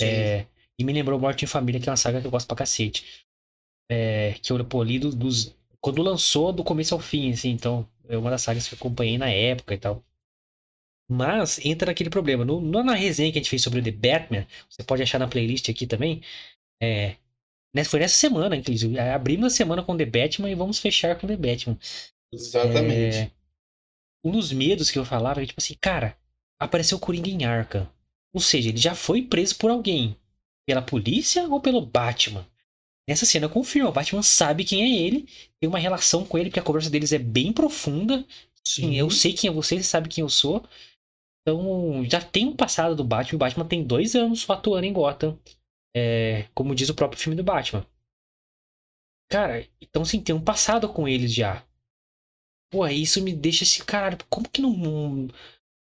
É, 0.00 0.46
e 0.78 0.84
me 0.84 0.92
lembrou 0.92 1.18
Morte 1.18 1.44
em 1.44 1.48
Família, 1.48 1.80
que 1.80 1.88
é 1.88 1.92
uma 1.92 1.96
saga 1.96 2.20
que 2.20 2.26
eu 2.26 2.30
gosto 2.30 2.46
pra 2.46 2.56
cacete. 2.56 3.24
É, 3.90 4.34
que 4.42 4.52
eu 4.52 4.64
pô, 4.64 4.82
li 4.82 4.98
dos, 4.98 5.14
dos, 5.14 5.54
quando 5.80 6.02
lançou 6.02 6.52
do 6.52 6.64
começo 6.64 6.94
ao 6.94 7.00
fim, 7.00 7.32
assim, 7.32 7.50
então 7.50 7.88
é 8.08 8.16
uma 8.16 8.30
das 8.30 8.42
sagas 8.42 8.66
que 8.68 8.74
eu 8.74 8.78
acompanhei 8.78 9.18
na 9.18 9.28
época 9.30 9.74
e 9.74 9.78
tal. 9.78 10.04
Mas 11.08 11.64
entra 11.64 11.86
naquele 11.86 12.10
problema. 12.10 12.44
No, 12.44 12.60
na 12.60 12.94
resenha 12.94 13.30
que 13.30 13.38
a 13.38 13.42
gente 13.42 13.50
fez 13.50 13.62
sobre 13.62 13.80
o 13.80 13.82
The 13.82 13.90
Batman, 13.90 14.46
você 14.68 14.82
pode 14.82 15.02
achar 15.02 15.18
na 15.18 15.28
playlist 15.28 15.68
aqui 15.68 15.86
também. 15.86 16.22
É, 16.82 17.16
foi 17.84 18.00
nessa 18.00 18.16
semana, 18.16 18.56
inclusive. 18.56 18.98
Abrimos 18.98 19.52
a 19.52 19.56
semana 19.56 19.82
com 19.82 19.96
The 19.96 20.06
Batman 20.06 20.50
e 20.50 20.54
vamos 20.54 20.78
fechar 20.78 21.18
com 21.18 21.26
The 21.26 21.36
Batman. 21.36 21.78
Exatamente. 22.34 23.16
É, 23.16 23.30
um 24.24 24.32
dos 24.32 24.52
medos 24.52 24.90
que 24.90 24.98
eu 24.98 25.04
falava 25.04 25.42
é 25.42 25.46
tipo 25.46 25.60
assim, 25.60 25.74
cara, 25.80 26.16
apareceu 26.58 26.98
o 26.98 27.00
Coringa 27.00 27.28
em 27.28 27.44
Arca. 27.44 27.90
Ou 28.32 28.40
seja, 28.40 28.68
ele 28.68 28.78
já 28.78 28.94
foi 28.94 29.22
preso 29.22 29.56
por 29.56 29.70
alguém. 29.70 30.16
Pela 30.66 30.82
polícia 30.82 31.46
ou 31.48 31.60
pelo 31.60 31.84
Batman? 31.84 32.46
Nessa 33.08 33.26
cena 33.26 33.48
confirma, 33.48 33.90
o 33.90 33.92
Batman 33.92 34.22
sabe 34.22 34.64
quem 34.64 34.82
é 34.82 35.06
ele, 35.06 35.28
tem 35.60 35.68
uma 35.68 35.78
relação 35.78 36.24
com 36.24 36.38
ele, 36.38 36.48
porque 36.48 36.58
a 36.58 36.62
conversa 36.62 36.88
deles 36.88 37.12
é 37.12 37.18
bem 37.18 37.52
profunda. 37.52 38.24
Sim. 38.66 38.94
Eu 38.94 39.10
sei 39.10 39.34
quem 39.34 39.50
é 39.50 39.52
você, 39.52 39.76
você 39.76 39.82
sabe 39.82 40.08
quem 40.08 40.22
eu 40.22 40.28
sou. 40.28 40.64
Então, 41.42 42.02
já 42.08 42.20
tem 42.20 42.46
um 42.46 42.56
passado 42.56 42.96
do 42.96 43.04
Batman. 43.04 43.36
O 43.36 43.38
Batman 43.38 43.66
tem 43.66 43.84
dois 43.84 44.14
anos 44.14 44.48
atuando 44.48 44.86
em 44.86 44.92
Gotham. 44.92 45.38
É, 45.94 46.48
como 46.54 46.74
diz 46.74 46.88
o 46.88 46.94
próprio 46.94 47.20
filme 47.20 47.36
do 47.36 47.44
Batman. 47.44 47.86
Cara, 49.30 49.66
então 49.80 50.04
sim, 50.04 50.20
tem 50.20 50.34
um 50.34 50.40
passado 50.40 50.88
com 50.88 51.06
eles 51.06 51.32
já. 51.32 51.62
Pô, 52.74 52.84
isso 52.88 53.22
me 53.22 53.32
deixa 53.32 53.62
assim, 53.62 53.84
caralho, 53.84 54.18
como 54.28 54.48
que 54.48 54.60
não. 54.60 54.72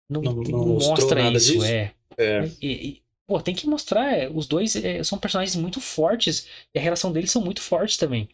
Não, 0.09 0.23
não, 0.23 0.33
não, 0.33 0.67
mostra 0.79 1.31
isso? 1.31 1.53
Disso? 1.53 1.67
É. 1.67 1.95
é. 2.17 2.51
E, 2.63 2.89
e, 2.89 3.03
pô, 3.27 3.43
tem 3.43 3.55
que 3.55 3.67
mostrar. 3.67 4.11
É, 4.17 4.27
os 4.27 4.47
dois 4.47 4.75
é, 4.75 5.05
são 5.05 5.19
personagens 5.19 5.55
muito 5.55 5.83
fortes. 5.83 6.49
E 6.75 6.79
a 6.79 6.83
relação 6.83 7.13
deles 7.13 7.31
são 7.31 7.45
muito 7.45 7.61
fortes 7.61 7.99
também. 7.99 8.27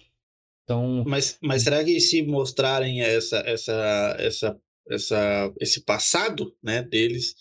Então. 0.62 1.02
Mas, 1.04 1.36
mas 1.42 1.64
será 1.64 1.82
que 1.82 1.98
se 1.98 2.22
mostrarem 2.22 3.02
essa, 3.02 3.38
essa, 3.38 4.16
essa, 4.20 4.60
essa, 4.88 5.52
esse 5.60 5.80
passado 5.80 6.56
né, 6.62 6.80
deles, 6.80 7.34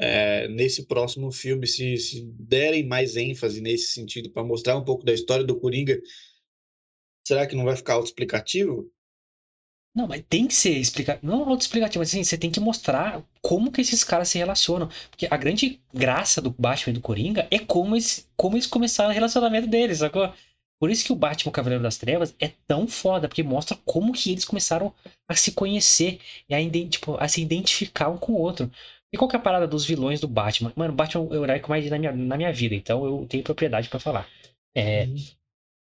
é, 0.00 0.48
nesse 0.48 0.84
próximo 0.84 1.30
filme, 1.30 1.64
se, 1.68 1.96
se 1.96 2.22
derem 2.40 2.84
mais 2.84 3.16
ênfase 3.16 3.60
nesse 3.60 3.92
sentido, 3.92 4.32
para 4.32 4.42
mostrar 4.42 4.76
um 4.76 4.84
pouco 4.84 5.04
da 5.04 5.12
história 5.12 5.44
do 5.44 5.60
Coringa, 5.60 5.96
será 7.24 7.46
que 7.46 7.54
não 7.54 7.64
vai 7.64 7.76
ficar 7.76 7.92
autoexplicativo? 7.92 8.90
Não, 9.96 10.06
mas 10.06 10.22
tem 10.28 10.46
que 10.46 10.54
ser 10.54 10.76
explicativo. 10.76 11.26
Não 11.26 11.48
autoexplicativo, 11.48 12.00
mas 12.00 12.10
assim, 12.10 12.22
você 12.22 12.36
tem 12.36 12.50
que 12.50 12.60
mostrar 12.60 13.22
como 13.40 13.72
que 13.72 13.80
esses 13.80 14.04
caras 14.04 14.28
se 14.28 14.36
relacionam. 14.36 14.90
Porque 15.10 15.26
a 15.30 15.36
grande 15.38 15.80
graça 15.92 16.42
do 16.42 16.50
Batman 16.50 16.90
e 16.90 16.94
do 16.94 17.00
Coringa 17.00 17.48
é 17.50 17.58
como 17.58 17.94
eles, 17.94 18.28
como 18.36 18.56
eles 18.56 18.66
começaram 18.66 19.10
o 19.10 19.14
relacionamento 19.14 19.66
deles, 19.66 19.98
sacou? 19.98 20.30
Por 20.78 20.90
isso 20.90 21.04
que 21.04 21.12
o 21.12 21.16
Batman 21.16 21.48
o 21.48 21.52
Cavaleiro 21.52 21.82
das 21.82 21.96
Trevas 21.96 22.34
é 22.38 22.52
tão 22.66 22.86
foda, 22.86 23.26
porque 23.26 23.42
mostra 23.42 23.74
como 23.86 24.12
que 24.12 24.30
eles 24.30 24.44
começaram 24.44 24.92
a 25.26 25.34
se 25.34 25.52
conhecer 25.52 26.20
e 26.46 26.54
a, 26.54 26.88
tipo, 26.88 27.16
a 27.18 27.26
se 27.26 27.40
identificar 27.40 28.10
um 28.10 28.18
com 28.18 28.32
o 28.32 28.38
outro. 28.38 28.70
E 29.10 29.16
qual 29.16 29.28
que 29.30 29.36
é 29.36 29.38
a 29.38 29.42
parada 29.42 29.66
dos 29.66 29.86
vilões 29.86 30.20
do 30.20 30.28
Batman? 30.28 30.72
Mano, 30.76 30.92
o 30.92 30.96
Batman 30.96 31.24
é 31.24 31.38
o 31.38 31.44
herói 31.44 31.60
que 31.60 31.70
mais 31.70 31.88
na 31.88 31.98
minha, 31.98 32.12
na 32.12 32.36
minha 32.36 32.52
vida, 32.52 32.74
então 32.74 33.06
eu 33.06 33.26
tenho 33.26 33.42
propriedade 33.42 33.88
para 33.88 33.98
falar. 33.98 34.28
É, 34.74 35.04
uhum. 35.06 35.16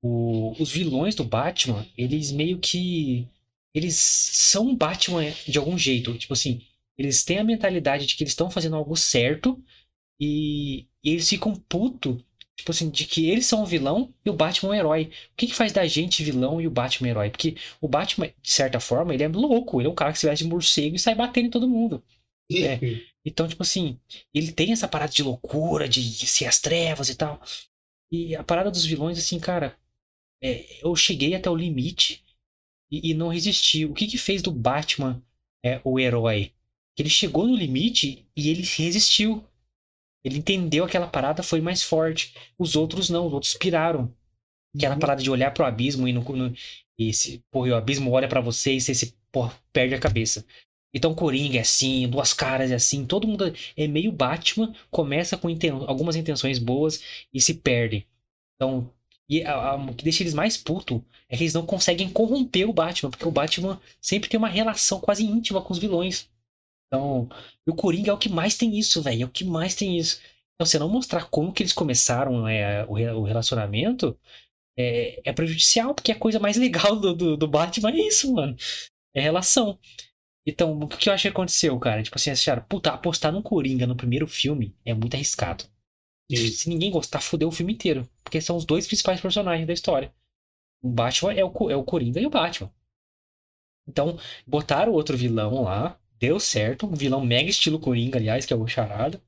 o, 0.02 0.56
os 0.60 0.72
vilões 0.72 1.14
do 1.14 1.22
Batman, 1.22 1.86
eles 1.96 2.32
meio 2.32 2.58
que. 2.58 3.28
Eles 3.74 3.96
são 3.96 4.74
Batman 4.74 5.30
de 5.46 5.58
algum 5.58 5.78
jeito. 5.78 6.16
Tipo 6.18 6.32
assim, 6.34 6.62
eles 6.98 7.24
têm 7.24 7.38
a 7.38 7.44
mentalidade 7.44 8.06
de 8.06 8.16
que 8.16 8.24
eles 8.24 8.32
estão 8.32 8.50
fazendo 8.50 8.76
algo 8.76 8.96
certo 8.96 9.62
e, 10.20 10.86
e 11.04 11.10
eles 11.12 11.28
ficam 11.28 11.54
puto 11.54 12.24
Tipo 12.60 12.72
assim, 12.72 12.90
de 12.90 13.06
que 13.06 13.30
eles 13.30 13.46
são 13.46 13.62
o 13.62 13.66
vilão 13.66 14.12
e 14.22 14.28
o 14.28 14.34
Batman 14.34 14.76
é 14.76 14.78
o 14.78 14.80
herói. 14.80 15.04
O 15.04 15.36
que, 15.36 15.46
que 15.46 15.54
faz 15.54 15.72
da 15.72 15.86
gente 15.86 16.22
vilão 16.22 16.60
e 16.60 16.66
o 16.66 16.70
Batman 16.70 17.08
herói? 17.08 17.30
Porque 17.30 17.56
o 17.80 17.88
Batman, 17.88 18.26
de 18.26 18.50
certa 18.50 18.78
forma, 18.78 19.14
ele 19.14 19.22
é 19.22 19.28
louco. 19.28 19.80
Ele 19.80 19.88
é 19.88 19.90
um 19.90 19.94
cara 19.94 20.12
que 20.12 20.18
se 20.18 20.26
veste 20.26 20.44
de 20.44 20.50
morcego 20.50 20.94
e 20.94 20.98
sai 20.98 21.14
batendo 21.14 21.46
em 21.46 21.50
todo 21.50 21.66
mundo. 21.66 22.04
É. 22.52 22.78
Então, 23.24 23.48
tipo 23.48 23.62
assim, 23.62 23.98
ele 24.34 24.52
tem 24.52 24.72
essa 24.72 24.86
parada 24.86 25.10
de 25.10 25.22
loucura, 25.22 25.88
de, 25.88 26.02
de 26.18 26.26
ser 26.26 26.44
as 26.44 26.60
trevas 26.60 27.08
e 27.08 27.14
tal. 27.14 27.40
E 28.12 28.36
a 28.36 28.44
parada 28.44 28.70
dos 28.70 28.84
vilões, 28.84 29.18
assim, 29.18 29.38
cara, 29.38 29.74
é, 30.42 30.84
eu 30.84 30.94
cheguei 30.94 31.34
até 31.34 31.48
o 31.48 31.56
limite 31.56 32.22
e, 32.90 33.10
e, 33.10 33.14
não 33.14 33.28
resisti. 33.28 33.84
O 33.84 33.94
que 33.94 34.06
que 34.06 34.18
fez 34.18 34.42
do 34.42 34.50
Batman 34.50 35.22
é, 35.64 35.80
o 35.84 35.98
herói? 35.98 36.52
Ele 36.98 37.08
chegou 37.08 37.46
no 37.46 37.56
limite 37.56 38.26
e 38.36 38.50
ele 38.50 38.62
resistiu. 38.62 39.44
Ele 40.24 40.38
entendeu 40.38 40.84
aquela 40.84 41.06
parada, 41.06 41.42
foi 41.42 41.60
mais 41.60 41.82
forte. 41.82 42.34
Os 42.58 42.76
outros 42.76 43.08
não, 43.08 43.26
os 43.26 43.32
outros 43.32 43.54
piraram. 43.54 44.14
Aquela 44.76 44.94
uhum. 44.94 45.00
parada 45.00 45.22
de 45.22 45.30
olhar 45.30 45.52
pro 45.52 45.64
abismo 45.64 46.06
e, 46.06 46.12
no, 46.12 46.22
no, 46.22 46.54
e 46.98 47.12
se, 47.12 47.42
porra, 47.50 47.70
o 47.70 47.74
abismo 47.74 48.10
olha 48.10 48.28
para 48.28 48.40
você 48.40 48.74
e 48.74 48.80
você 48.80 48.94
se, 48.94 49.16
porra, 49.32 49.54
perde 49.72 49.94
a 49.94 50.00
cabeça. 50.00 50.44
Então 50.92 51.14
Coringa 51.14 51.58
é 51.58 51.60
assim, 51.60 52.08
Duas 52.08 52.32
Caras 52.32 52.70
é 52.70 52.74
assim, 52.74 53.06
todo 53.06 53.26
mundo 53.26 53.52
é 53.76 53.86
meio 53.86 54.10
Batman, 54.10 54.74
começa 54.90 55.36
com 55.36 55.48
inten 55.48 55.70
algumas 55.70 56.16
intenções 56.16 56.58
boas 56.58 57.02
e 57.32 57.40
se 57.40 57.54
perde. 57.54 58.06
Então, 58.56 58.92
e 59.30 59.44
a, 59.44 59.54
a, 59.54 59.76
o 59.76 59.94
que 59.94 60.02
deixa 60.02 60.24
eles 60.24 60.34
mais 60.34 60.56
puto 60.56 61.04
é 61.28 61.36
que 61.36 61.44
eles 61.44 61.54
não 61.54 61.64
conseguem 61.64 62.10
corromper 62.10 62.68
o 62.68 62.72
Batman, 62.72 63.10
porque 63.10 63.28
o 63.28 63.30
Batman 63.30 63.80
sempre 64.00 64.28
tem 64.28 64.36
uma 64.36 64.48
relação 64.48 64.98
quase 64.98 65.24
íntima 65.24 65.62
com 65.62 65.72
os 65.72 65.78
vilões. 65.78 66.28
Então, 66.88 67.28
o 67.68 67.74
Coringa 67.74 68.10
é 68.10 68.12
o 68.12 68.18
que 68.18 68.28
mais 68.28 68.56
tem 68.56 68.76
isso, 68.76 69.00
velho. 69.00 69.22
É 69.22 69.24
o 69.24 69.30
que 69.30 69.44
mais 69.44 69.76
tem 69.76 69.96
isso. 69.96 70.20
Então, 70.54 70.66
você 70.66 70.80
não 70.80 70.88
mostrar 70.88 71.26
como 71.30 71.52
que 71.52 71.62
eles 71.62 71.72
começaram 71.72 72.48
é, 72.48 72.84
o, 72.86 72.94
o, 72.94 73.22
relacionamento 73.22 74.18
é, 74.76 75.20
é, 75.24 75.32
prejudicial, 75.32 75.94
porque 75.94 76.10
a 76.10 76.18
coisa 76.18 76.40
mais 76.40 76.56
legal 76.56 76.96
do, 76.96 77.14
do, 77.14 77.36
do, 77.36 77.48
Batman 77.48 77.92
é 77.92 78.08
isso, 78.08 78.32
mano. 78.34 78.56
É 79.14 79.20
relação. 79.20 79.78
Então, 80.44 80.80
o 80.80 80.88
que 80.88 81.08
eu 81.08 81.12
acho 81.12 81.22
que 81.22 81.28
aconteceu, 81.28 81.78
cara? 81.78 82.02
Tipo 82.02 82.16
assim, 82.16 82.30
acharam, 82.30 82.64
puta, 82.64 82.90
apostar 82.90 83.32
no 83.32 83.42
Coringa 83.42 83.86
no 83.86 83.96
primeiro 83.96 84.26
filme 84.26 84.74
é 84.84 84.92
muito 84.92 85.14
arriscado. 85.14 85.64
Se 86.36 86.68
ninguém 86.68 86.90
gostar, 86.90 87.20
fudeu 87.20 87.48
o 87.48 87.52
filme 87.52 87.72
inteiro. 87.72 88.08
Porque 88.22 88.40
são 88.40 88.56
os 88.56 88.64
dois 88.64 88.86
principais 88.86 89.20
personagens 89.20 89.66
da 89.66 89.72
história. 89.72 90.12
O 90.82 90.88
Batman 90.88 91.32
é 91.34 91.44
o, 91.44 91.70
é 91.70 91.76
o 91.76 91.84
Coringa 91.84 92.20
e 92.20 92.26
o 92.26 92.30
Batman. 92.30 92.72
Então, 93.88 94.18
botaram 94.46 94.92
outro 94.92 95.16
vilão 95.16 95.62
lá, 95.62 95.98
deu 96.18 96.38
certo. 96.38 96.86
Um 96.86 96.94
vilão 96.94 97.24
mega 97.24 97.50
estilo 97.50 97.80
Coringa, 97.80 98.18
aliás, 98.18 98.46
que 98.46 98.52
é 98.52 98.56
o 98.56 98.66
Charada. 98.66 99.20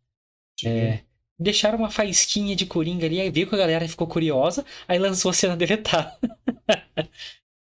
É, 0.64 1.02
deixaram 1.38 1.78
uma 1.78 1.90
faísquinha 1.90 2.54
de 2.54 2.66
Coringa 2.66 3.06
ali, 3.06 3.20
aí 3.20 3.30
veio 3.30 3.48
que 3.48 3.54
a 3.54 3.58
galera 3.58 3.88
ficou 3.88 4.06
curiosa, 4.06 4.64
aí 4.86 4.98
lançou 4.98 5.30
a 5.30 5.34
cena 5.34 5.56
deletada. 5.58 6.16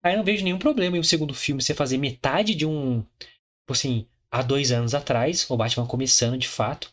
aí 0.02 0.16
não 0.16 0.24
vejo 0.24 0.42
nenhum 0.44 0.58
problema 0.58 0.96
em 0.96 1.00
o 1.00 1.04
segundo 1.04 1.34
filme 1.34 1.62
você 1.62 1.74
fazer 1.74 1.98
metade 1.98 2.54
de 2.54 2.66
um. 2.66 3.02
Tipo 3.02 3.72
assim, 3.72 4.06
há 4.30 4.42
dois 4.42 4.72
anos 4.72 4.94
atrás, 4.94 5.48
o 5.48 5.56
Batman 5.56 5.86
começando 5.86 6.36
de 6.36 6.48
fato, 6.48 6.92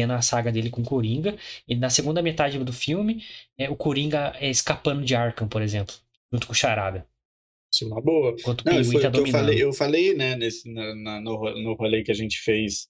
tendo 0.00 0.14
a 0.14 0.22
saga 0.22 0.50
dele 0.50 0.70
com 0.70 0.82
Coringa, 0.82 1.36
e 1.68 1.76
na 1.76 1.90
segunda 1.90 2.22
metade 2.22 2.58
do 2.58 2.72
filme, 2.72 3.22
é, 3.58 3.68
o 3.68 3.76
Coringa 3.76 4.34
é 4.40 4.48
escapando 4.48 5.04
de 5.04 5.14
Arkham, 5.14 5.46
por 5.46 5.60
exemplo, 5.60 5.94
junto 6.32 6.46
com 6.46 6.54
o 6.54 6.56
Charada. 6.56 7.06
Isso 7.70 7.84
é 7.84 7.86
uma 7.86 8.00
boa. 8.00 8.34
Enquanto 8.38 8.64
Não, 8.64 8.82
foi 8.82 8.98
tá 8.98 9.08
o 9.08 9.12
que 9.12 9.18
eu 9.18 9.26
falei, 9.26 9.62
eu 9.62 9.72
falei, 9.74 10.14
né, 10.14 10.36
nesse, 10.36 10.72
na, 10.72 10.94
na, 10.94 11.20
no, 11.20 11.62
no 11.62 11.74
rolê 11.74 12.02
que 12.02 12.10
a 12.10 12.14
gente 12.14 12.38
fez 12.38 12.88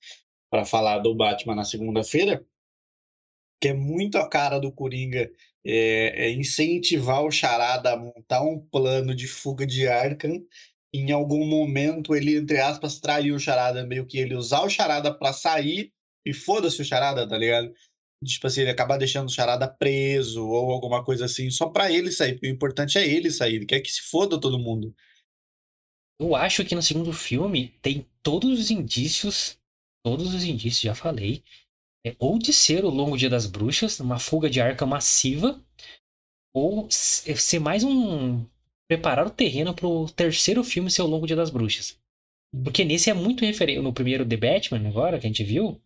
para 0.49 0.65
falar 0.65 1.01
do 1.01 1.13
Batman 1.13 1.57
na 1.57 1.65
segunda-feira, 1.65 2.47
que 3.61 3.69
é 3.69 3.75
muito 3.75 4.17
a 4.17 4.29
cara 4.29 4.61
do 4.61 4.71
Coringa 4.71 5.29
é, 5.67 6.27
é 6.27 6.31
incentivar 6.31 7.25
o 7.25 7.31
Charada 7.33 7.93
a 7.93 7.97
montar 7.97 8.43
um 8.43 8.61
plano 8.71 9.17
de 9.17 9.27
fuga 9.27 9.67
de 9.67 9.89
Arkham. 9.89 10.41
Em 10.95 11.11
algum 11.11 11.45
momento 11.45 12.15
ele, 12.15 12.37
entre 12.37 12.61
aspas, 12.61 13.01
traiu 13.01 13.35
o 13.35 13.41
Charada, 13.41 13.85
meio 13.85 14.07
que 14.07 14.19
ele 14.19 14.37
usar 14.37 14.63
o 14.63 14.71
Charada 14.71 15.13
para 15.13 15.33
sair 15.33 15.93
e 16.27 16.35
foda-se 16.35 16.81
o 16.83 16.85
Charada, 16.85 17.29
tá 17.29 17.37
ligado? 17.37 17.73
tipo 18.25 18.47
assim, 18.47 18.63
ele 18.63 18.71
acabar 18.71 18.99
deixando 18.99 19.29
o 19.29 19.33
Charada 19.33 19.67
preso 19.67 20.47
ou 20.47 20.71
alguma 20.71 21.05
coisa 21.05 21.25
assim, 21.25 21.51
só 21.51 21.69
para 21.69 21.91
ele 21.91 22.13
sair. 22.13 22.39
O 22.43 22.47
importante 22.47 22.99
é 22.99 23.07
ele 23.07 23.31
sair, 23.31 23.57
ele 23.57 23.67
quer 23.67 23.81
que 23.81 23.91
se 23.91 24.03
foda 24.03 24.39
todo 24.39 24.59
mundo. 24.59 24.95
Eu 26.21 26.37
acho 26.37 26.65
que 26.65 26.75
no 26.75 26.83
segundo 26.83 27.13
filme 27.13 27.69
tem 27.81 28.07
todos 28.23 28.61
os 28.61 28.71
indícios, 28.71 29.59
todos 30.05 30.35
os 30.35 30.45
indícios, 30.45 30.83
já 30.83 30.95
falei, 30.95 31.43
é, 32.05 32.15
ou 32.19 32.39
de 32.39 32.53
ser 32.53 32.85
o 32.85 32.91
Longo 32.91 33.17
Dia 33.17 33.31
das 33.31 33.47
Bruxas, 33.47 33.99
uma 34.01 34.19
fuga 34.19 34.51
de 34.51 34.61
arca 34.61 34.85
massiva, 34.85 35.59
ou 36.55 36.87
é, 36.87 37.35
ser 37.35 37.59
mais 37.59 37.85
um. 37.85 38.45
preparar 38.87 39.27
o 39.27 39.31
terreno 39.31 39.75
pro 39.75 40.11
terceiro 40.11 40.63
filme 40.63 40.91
ser 40.91 41.03
o 41.03 41.07
Longo 41.07 41.27
Dia 41.27 41.37
das 41.37 41.51
Bruxas. 41.51 41.99
Porque 42.65 42.85
nesse 42.85 43.09
é 43.09 43.15
muito 43.15 43.45
referente. 43.45 43.81
No 43.81 43.93
primeiro 43.93 44.29
The 44.29 44.37
Batman, 44.37 44.89
agora, 44.89 45.19
que 45.19 45.27
a 45.27 45.29
gente 45.29 45.45
viu, 45.45 45.81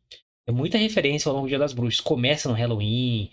é 0.46 0.52
muita 0.52 0.78
referência 0.78 1.28
ao 1.28 1.34
longo 1.34 1.46
do 1.46 1.50
Dia 1.50 1.58
das 1.58 1.72
Bruxas. 1.72 2.00
Começa 2.00 2.48
no 2.48 2.54
Halloween, 2.54 3.30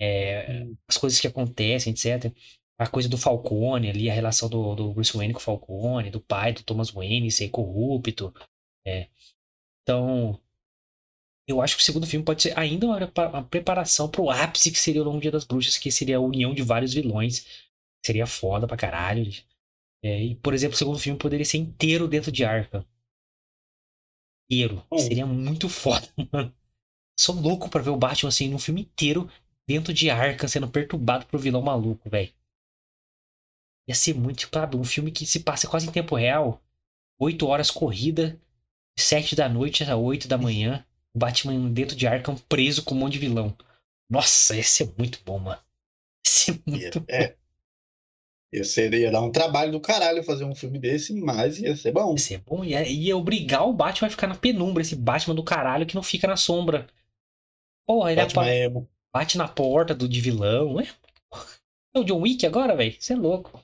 é, 0.00 0.66
as 0.88 0.96
coisas 0.96 1.20
que 1.20 1.26
acontecem, 1.26 1.92
etc. 1.92 2.32
A 2.78 2.86
coisa 2.86 3.08
do 3.08 3.18
Falcone 3.18 3.90
ali, 3.90 4.10
a 4.10 4.14
relação 4.14 4.48
do, 4.48 4.74
do 4.74 4.92
Bruce 4.92 5.16
Wayne 5.16 5.34
com 5.34 5.40
o 5.40 5.42
Falcone, 5.42 6.10
do 6.10 6.20
pai 6.20 6.52
do 6.52 6.62
Thomas 6.62 6.90
Wayne 6.90 7.30
ser 7.30 7.48
corrupto. 7.50 8.34
É. 8.86 9.08
Então, 9.82 10.40
eu 11.46 11.60
acho 11.60 11.76
que 11.76 11.82
o 11.82 11.84
segundo 11.84 12.06
filme 12.06 12.24
pode 12.24 12.42
ser 12.42 12.58
ainda 12.58 12.86
uma, 12.86 12.98
uma 13.28 13.44
preparação 13.44 14.08
para 14.08 14.22
o 14.22 14.30
ápice 14.30 14.72
que 14.72 14.78
seria 14.78 15.02
o 15.02 15.04
Longo 15.04 15.20
Dia 15.20 15.30
das 15.30 15.44
Bruxas, 15.44 15.78
que 15.78 15.92
seria 15.92 16.16
a 16.16 16.20
união 16.20 16.54
de 16.54 16.62
vários 16.62 16.94
vilões. 16.94 17.46
Seria 18.04 18.26
foda 18.26 18.66
pra 18.66 18.76
caralho. 18.76 19.30
É, 20.02 20.22
e, 20.22 20.34
por 20.36 20.54
exemplo, 20.54 20.74
o 20.74 20.78
segundo 20.78 20.98
filme 20.98 21.18
poderia 21.18 21.44
ser 21.44 21.58
inteiro 21.58 22.08
dentro 22.08 22.32
de 22.32 22.44
Arkham 22.44 22.84
inteiro. 24.50 24.84
Seria 24.96 25.26
muito 25.26 25.68
foda, 25.68 26.08
mano. 26.32 26.54
Sou 27.18 27.34
louco 27.34 27.68
pra 27.68 27.82
ver 27.82 27.90
o 27.90 27.96
Batman 27.96 28.28
assim 28.28 28.48
num 28.48 28.58
filme 28.58 28.82
inteiro 28.82 29.30
dentro 29.66 29.92
de 29.92 30.10
Arkham 30.10 30.48
sendo 30.48 30.68
perturbado 30.68 31.26
por 31.26 31.38
vilão 31.38 31.62
maluco, 31.62 32.08
velho. 32.10 32.32
Ia 33.88 33.94
ser 33.94 34.14
muito, 34.14 34.38
tipo, 34.38 34.76
um 34.76 34.84
filme 34.84 35.10
que 35.10 35.26
se 35.26 35.40
passa 35.40 35.68
quase 35.68 35.86
em 35.86 35.92
tempo 35.92 36.16
real. 36.16 36.62
Oito 37.18 37.46
horas 37.46 37.70
corrida, 37.70 38.38
sete 38.98 39.36
da 39.36 39.48
noite 39.48 39.84
a 39.84 39.96
oito 39.96 40.26
da 40.26 40.38
manhã. 40.38 40.84
O 41.14 41.18
Batman 41.18 41.70
dentro 41.70 41.94
de 41.94 42.06
Arkham 42.06 42.36
preso 42.48 42.82
com 42.82 42.94
um 42.94 42.98
monte 42.98 43.14
de 43.14 43.18
vilão. 43.20 43.56
Nossa, 44.10 44.56
esse 44.56 44.82
é 44.82 44.92
muito 44.98 45.20
bom, 45.24 45.38
mano. 45.38 45.60
Esse 46.26 46.50
é 46.50 46.70
muito 46.70 47.00
bom. 47.00 47.06
É. 47.08 47.36
Ia, 48.54 48.62
ser, 48.64 48.94
ia 48.94 49.10
dar 49.10 49.20
um 49.20 49.32
trabalho 49.32 49.72
do 49.72 49.80
caralho 49.80 50.22
fazer 50.22 50.44
um 50.44 50.54
filme 50.54 50.78
desse, 50.78 51.12
mas 51.12 51.58
ia 51.58 51.74
ser 51.76 51.90
bom. 51.92 52.12
Ia 52.12 52.18
ser 52.18 52.38
bom. 52.38 52.64
Ia, 52.64 52.86
ia 52.88 53.16
obrigar 53.16 53.66
o 53.66 53.72
Batman 53.72 54.06
a 54.08 54.10
ficar 54.10 54.26
na 54.28 54.36
penumbra. 54.36 54.80
Esse 54.82 54.94
Batman 54.94 55.34
do 55.34 55.42
caralho 55.42 55.86
que 55.86 55.94
não 55.94 56.02
fica 56.02 56.26
na 56.28 56.36
sombra. 56.36 56.86
Porra, 57.86 58.12
ele 58.12 58.20
Batman 58.20 58.42
apa- 58.42 58.54
emo. 58.54 58.88
bate 59.12 59.36
na 59.36 59.48
porta 59.48 59.94
do 59.94 60.08
de 60.08 60.20
vilão. 60.20 60.80
É, 60.80 60.84
é 61.94 61.98
o 61.98 62.04
John 62.04 62.20
Wick 62.20 62.46
agora, 62.46 62.76
velho? 62.76 62.94
Você 62.98 63.12
é 63.12 63.16
louco. 63.16 63.60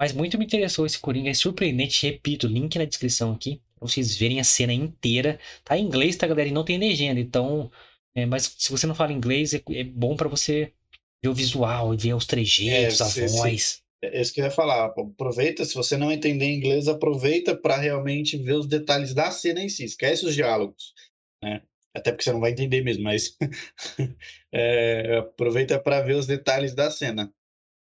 Mas 0.00 0.12
muito 0.12 0.38
me 0.38 0.44
interessou 0.44 0.84
esse 0.86 0.98
Coringa. 0.98 1.30
É 1.30 1.34
surpreendente. 1.34 2.06
Repito, 2.06 2.46
link 2.46 2.76
na 2.78 2.84
descrição 2.84 3.32
aqui. 3.32 3.60
Pra 3.76 3.86
vocês 3.88 4.16
verem 4.16 4.40
a 4.40 4.44
cena 4.44 4.72
inteira. 4.72 5.38
Tá 5.64 5.78
em 5.78 5.84
inglês, 5.84 6.16
tá, 6.16 6.26
galera? 6.26 6.48
E 6.48 6.52
não 6.52 6.64
tem 6.64 6.78
legenda. 6.78 7.20
Então. 7.20 7.70
é, 8.14 8.26
mas 8.26 8.54
se 8.58 8.70
você 8.70 8.86
não 8.86 8.94
fala 8.94 9.12
inglês, 9.12 9.54
é, 9.54 9.62
é 9.70 9.84
bom 9.84 10.16
pra 10.16 10.28
você 10.28 10.72
ver 11.22 11.28
o 11.28 11.34
visual, 11.34 11.96
ver 11.96 12.14
os 12.14 12.26
trejeitos, 12.26 13.00
É, 13.00 13.04
a 13.04 13.06
se- 13.08 13.26
voz. 13.26 13.82
É 14.02 14.20
isso 14.20 14.32
que 14.32 14.40
eu 14.40 14.44
ia 14.44 14.50
falar. 14.50 14.86
Aproveita, 14.86 15.64
se 15.64 15.74
você 15.74 15.96
não 15.96 16.12
entender 16.12 16.46
inglês, 16.46 16.86
aproveita 16.86 17.56
para 17.56 17.76
realmente 17.76 18.36
ver 18.36 18.54
os 18.54 18.66
detalhes 18.66 19.12
da 19.12 19.30
cena 19.30 19.60
em 19.60 19.68
si. 19.68 19.84
Esquece 19.84 20.24
os 20.24 20.34
diálogos, 20.34 20.94
né? 21.42 21.62
Até 21.94 22.12
porque 22.12 22.22
você 22.22 22.32
não 22.32 22.40
vai 22.40 22.52
entender 22.52 22.82
mesmo, 22.82 23.02
mas 23.02 23.36
é, 24.52 25.16
aproveita 25.18 25.78
para 25.80 26.00
ver 26.00 26.14
os 26.14 26.26
detalhes 26.26 26.74
da 26.74 26.90
cena. 26.90 27.32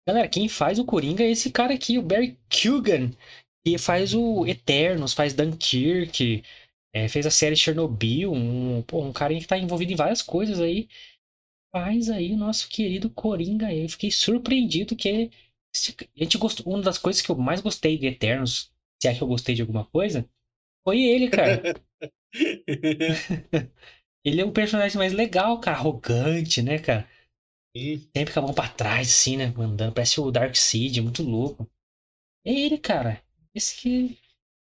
Galera, 0.06 0.28
quem 0.28 0.48
faz 0.48 0.78
o 0.78 0.84
Coringa 0.84 1.22
é 1.22 1.30
esse 1.30 1.50
cara 1.50 1.72
aqui, 1.74 1.96
o 1.98 2.02
Barry 2.02 2.36
Keoghan, 2.48 3.10
que 3.64 3.78
faz 3.78 4.14
o 4.14 4.44
Eternos, 4.46 5.12
faz 5.12 5.32
Dunkirk, 5.32 6.42
é, 6.92 7.08
fez 7.08 7.26
a 7.26 7.30
série 7.30 7.56
Chernobyl, 7.56 8.32
um, 8.32 8.82
pô, 8.82 9.02
um 9.02 9.12
cara 9.12 9.34
que 9.38 9.46
tá 9.46 9.56
envolvido 9.56 9.92
em 9.92 9.96
várias 9.96 10.20
coisas 10.22 10.60
aí. 10.60 10.88
Faz 11.72 12.10
aí 12.10 12.32
o 12.32 12.36
nosso 12.36 12.68
querido 12.68 13.08
Coringa. 13.08 13.72
Eu 13.72 13.88
fiquei 13.88 14.10
surpreendido 14.10 14.94
que 14.94 15.30
a 15.98 16.22
gente 16.22 16.36
gostou. 16.36 16.72
Uma 16.72 16.82
das 16.82 16.98
coisas 16.98 17.22
que 17.22 17.30
eu 17.30 17.36
mais 17.36 17.60
gostei 17.60 17.96
de 17.96 18.06
Eternos, 18.06 18.70
se 19.02 19.08
é 19.08 19.14
que 19.14 19.22
eu 19.22 19.26
gostei 19.26 19.54
de 19.54 19.62
alguma 19.62 19.86
coisa, 19.86 20.28
foi 20.84 21.02
ele, 21.02 21.28
cara. 21.30 21.62
Ele 24.24 24.40
é 24.40 24.44
o 24.44 24.52
personagem 24.52 24.96
mais 24.96 25.12
legal, 25.12 25.58
cara, 25.58 25.76
arrogante, 25.76 26.62
né, 26.62 26.78
cara? 26.78 27.08
E 27.74 27.98
Sempre 28.16 28.32
com 28.32 28.40
a 28.40 28.42
mão 28.42 28.54
pra 28.54 28.68
trás, 28.68 29.08
assim, 29.08 29.36
né? 29.36 29.52
Mandando. 29.56 29.92
Parece 29.92 30.20
o 30.20 30.30
Dark 30.30 30.54
Seed, 30.54 30.98
muito 30.98 31.22
louco. 31.22 31.68
É 32.44 32.52
ele, 32.52 32.78
cara. 32.78 33.22
Esse 33.54 33.76
que. 33.76 34.18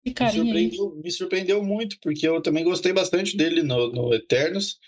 Que 0.02 0.22
me 0.22 0.30
surpreendeu, 0.30 0.94
me 0.96 1.11
surpreendeu 1.11 1.64
muito, 1.64 1.98
porque 2.00 2.28
eu 2.28 2.40
também 2.42 2.62
gostei 2.62 2.92
bastante 2.92 3.37
dele 3.37 3.62
no, 3.62 3.90
no 3.90 4.14
Eternos, 4.14 4.78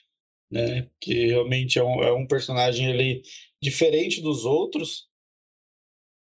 né? 0.51 0.89
Que 1.01 1.27
realmente 1.29 1.79
é 1.79 1.85
um, 1.85 2.03
é 2.03 2.13
um 2.13 2.27
personagem 2.27 2.89
ele, 2.91 3.23
diferente 3.61 4.21
dos 4.21 4.45
outros. 4.45 5.09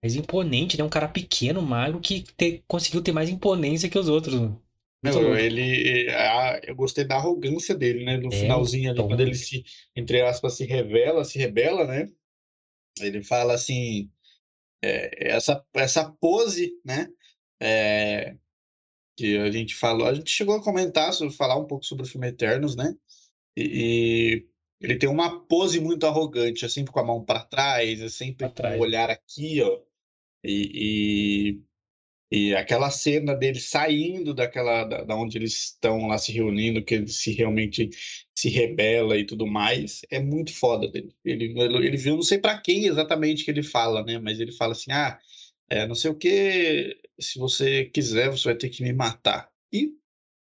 Mas 0.02 0.14
imponente, 0.14 0.78
né? 0.78 0.84
Um 0.84 0.88
cara 0.88 1.08
pequeno, 1.08 1.60
magro, 1.60 2.00
que 2.00 2.22
te- 2.22 2.62
conseguiu 2.66 3.02
ter 3.02 3.12
mais 3.12 3.28
imponência 3.28 3.88
que 3.88 3.98
os 3.98 4.08
outros. 4.08 4.34
louco. 5.22 5.36
ele, 5.36 6.10
a- 6.10 6.60
eu 6.64 6.74
gostei 6.74 7.04
da 7.04 7.16
arrogância 7.16 7.74
dele, 7.74 8.04
né? 8.04 8.16
No 8.16 8.30
É, 8.32 8.40
finalzinho 8.40 8.90
ali, 8.90 9.00
quando 9.02 9.20
ele 9.20 9.34
se, 9.34 9.64
entre 9.96 10.22
aspas, 10.22 10.54
se 10.56 10.64
revela, 10.64 11.24
se 11.24 11.38
rebela, 11.38 11.86
né? 11.86 12.06
Ele 13.00 13.22
fala 13.22 13.54
assim, 13.54 14.10
é, 14.82 15.32
essa, 15.32 15.64
essa 15.74 16.10
pose, 16.20 16.72
né? 16.84 17.08
É, 17.60 18.36
que 19.16 19.36
a 19.38 19.50
gente 19.50 19.74
falou, 19.74 20.06
a 20.06 20.14
gente 20.14 20.30
chegou 20.30 20.56
a 20.56 20.62
comentar, 20.64 21.12
sobre, 21.12 21.34
falar 21.34 21.56
um 21.56 21.66
pouco 21.66 21.84
sobre 21.84 22.04
o 22.04 22.08
filme 22.08 22.28
Eternos, 22.28 22.76
né? 22.76 22.94
E, 23.56 24.42
e 24.42 24.48
ele 24.80 24.96
tem 24.98 25.08
uma 25.08 25.46
pose 25.46 25.80
muito 25.80 26.06
arrogante, 26.06 26.64
é 26.64 26.68
sempre 26.68 26.92
com 26.92 27.00
a 27.00 27.04
mão 27.04 27.24
para 27.24 27.44
trás, 27.44 28.00
é 28.00 28.08
sempre 28.08 28.38
Pra 28.38 28.48
com 28.48 28.54
trás. 28.54 28.78
o 28.78 28.78
olhar 28.78 29.10
aqui, 29.10 29.60
ó. 29.62 29.80
E, 30.44 31.60
e, 32.32 32.48
e 32.50 32.54
aquela 32.54 32.90
cena 32.90 33.34
dele 33.34 33.60
saindo 33.60 34.34
daquela, 34.34 34.84
da, 34.84 35.04
da 35.04 35.16
onde 35.16 35.36
eles 35.38 35.54
estão 35.72 36.06
lá 36.08 36.18
se 36.18 36.32
reunindo, 36.32 36.84
que 36.84 36.94
ele 36.94 37.08
se 37.08 37.32
realmente 37.32 37.90
se 38.36 38.48
rebela 38.48 39.18
e 39.18 39.26
tudo 39.26 39.46
mais, 39.46 40.02
é 40.10 40.20
muito 40.20 40.52
foda 40.54 40.88
dele. 40.90 41.14
Ele, 41.24 41.46
ele, 41.60 41.86
ele 41.88 41.96
viu, 41.96 42.14
não 42.16 42.22
sei 42.22 42.38
para 42.38 42.58
quem 42.60 42.86
exatamente 42.86 43.44
que 43.44 43.50
ele 43.50 43.62
fala, 43.62 44.04
né? 44.04 44.18
Mas 44.18 44.40
ele 44.40 44.52
fala 44.52 44.72
assim, 44.72 44.92
ah, 44.92 45.18
é, 45.68 45.86
não 45.86 45.94
sei 45.94 46.10
o 46.10 46.16
que, 46.16 47.00
se 47.20 47.38
você 47.38 47.84
quiser, 47.86 48.30
você 48.30 48.44
vai 48.44 48.56
ter 48.56 48.68
que 48.70 48.82
me 48.82 48.92
matar. 48.92 49.50
E 49.72 49.92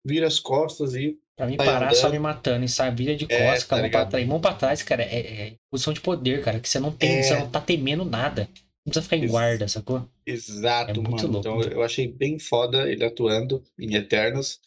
vira 0.05 0.27
as 0.27 0.38
costas 0.40 0.94
e 0.94 1.18
Pra 1.38 1.46
mim 1.46 1.57
Tá 1.57 1.64
parar 1.64 1.94
só 1.94 2.09
andando. 2.09 2.12
me 2.12 2.18
matando 2.18 2.64
e 2.64 2.68
sair 2.68 2.94
vira 2.94 3.16
de 3.16 3.24
É, 3.31 3.46
costas, 3.53 3.64
tá 3.68 3.77
mão 3.81 3.90
pra 3.90 4.07
trás. 4.07 4.27
Mão 4.27 4.40
pra 4.40 4.55
trás, 4.55 4.83
cara, 4.83 5.03
é, 5.05 5.18
é 5.20 5.55
posição 5.70 5.92
de 5.94 6.01
poder, 6.01 6.42
cara. 6.42 6.59
Que 6.61 6.68
você 6.68 6.81
não 6.81 6.92
tem, 6.92 7.11
É. 7.11 7.22
você 7.22 7.35
não 7.38 7.48
tá 7.48 7.61
temendo 7.61 8.05
nada. 8.05 8.48
Não 8.85 8.90
precisa 8.90 9.03
ficar 9.03 9.16
em 9.16 9.22
Ex- 9.22 9.31
guarda, 9.31 9.68
sacou? 9.68 10.09
Exato, 10.27 10.90
É 10.90 10.94
muito 10.94 11.11
mano. 11.12 11.29
louco, 11.29 11.38
Então 11.38 11.55
muito 11.55 11.72
eu 11.72 11.83
achei 11.83 12.09
bem 12.09 12.38
foda 12.40 12.90
ele 12.90 13.05
atuando 13.05 13.62
em 13.79 13.94
Eternos, 13.94 14.59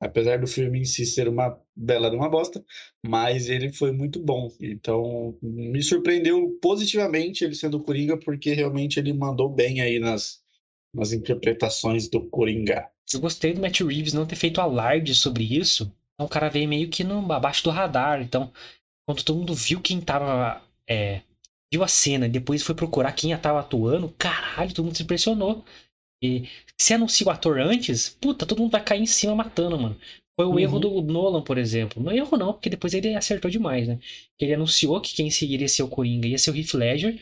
apesar 0.00 0.38
do 0.40 0.46
filme 0.48 0.80
em 0.80 0.84
si 0.84 1.06
ser 1.06 1.28
uma 1.28 1.58
bela 1.76 2.10
de 2.10 2.16
uma 2.16 2.28
bosta, 2.28 2.64
mas 3.06 3.48
ele 3.48 3.72
foi 3.72 3.92
muito 3.92 4.18
bom. 4.20 4.50
Então 4.60 5.38
me 5.40 5.80
surpreendeu 5.82 6.58
positivamente 6.60 7.44
ele 7.44 7.54
sendo 7.54 7.80
Coringa, 7.80 8.16
porque 8.18 8.52
realmente 8.52 8.98
ele 8.98 9.12
mandou 9.12 9.48
bem 9.48 9.80
aí 9.80 9.98
nas, 10.00 10.40
nas 10.92 11.12
interpretações 11.12 12.08
do 12.08 12.28
Coringa. 12.28 12.88
Eu 13.14 13.20
gostei 13.20 13.52
do 13.52 13.60
Matt 13.60 13.80
Reeves 13.80 14.12
não 14.12 14.26
ter 14.26 14.34
feito 14.36 14.60
alarde 14.60 15.14
sobre 15.14 15.44
isso. 15.44 15.92
Então 16.16 16.26
o 16.26 16.28
cara 16.30 16.48
veio 16.48 16.68
meio 16.68 16.88
que 16.88 17.04
no, 17.04 17.32
abaixo 17.32 17.62
do 17.64 17.70
radar. 17.70 18.22
Então, 18.22 18.52
quando 19.06 19.24
todo 19.24 19.38
mundo 19.38 19.54
viu 19.54 19.80
quem 19.80 20.00
tava. 20.00 20.62
é, 20.88 21.22
viu 21.72 21.82
a 21.84 21.88
cena 21.88 22.26
e 22.26 22.30
depois 22.30 22.62
foi 22.62 22.74
procurar 22.74 23.12
quem 23.12 23.36
tava 23.38 23.60
atuando, 23.60 24.10
caralho, 24.18 24.72
todo 24.74 24.84
mundo 24.86 24.96
se 24.96 25.02
impressionou. 25.02 25.64
E 26.22 26.44
se 26.80 26.94
anuncia 26.94 27.26
o 27.26 27.30
ator 27.30 27.60
antes, 27.60 28.08
puta, 28.08 28.46
todo 28.46 28.60
mundo 28.60 28.72
vai 28.72 28.82
cair 28.82 29.02
em 29.02 29.06
cima 29.06 29.34
matando, 29.34 29.78
mano. 29.78 29.96
Foi 30.38 30.46
o 30.46 30.50
Uhum. 30.52 30.58
erro 30.58 30.78
do 30.78 31.02
Nolan, 31.02 31.42
por 31.42 31.58
exemplo. 31.58 32.02
Não 32.02 32.12
é 32.12 32.16
erro 32.16 32.36
não, 32.36 32.52
porque 32.52 32.70
depois 32.70 32.94
ele 32.94 33.14
acertou 33.14 33.50
demais, 33.50 33.88
né? 33.88 33.98
Ele 34.40 34.54
anunciou 34.54 35.00
que 35.00 35.14
quem 35.14 35.28
iria 35.42 35.68
ser 35.68 35.82
o 35.82 35.88
Coringa 35.88 36.28
ia 36.28 36.38
ser 36.38 36.50
o 36.50 36.56
Heath 36.56 36.74
Ledger. 36.74 37.20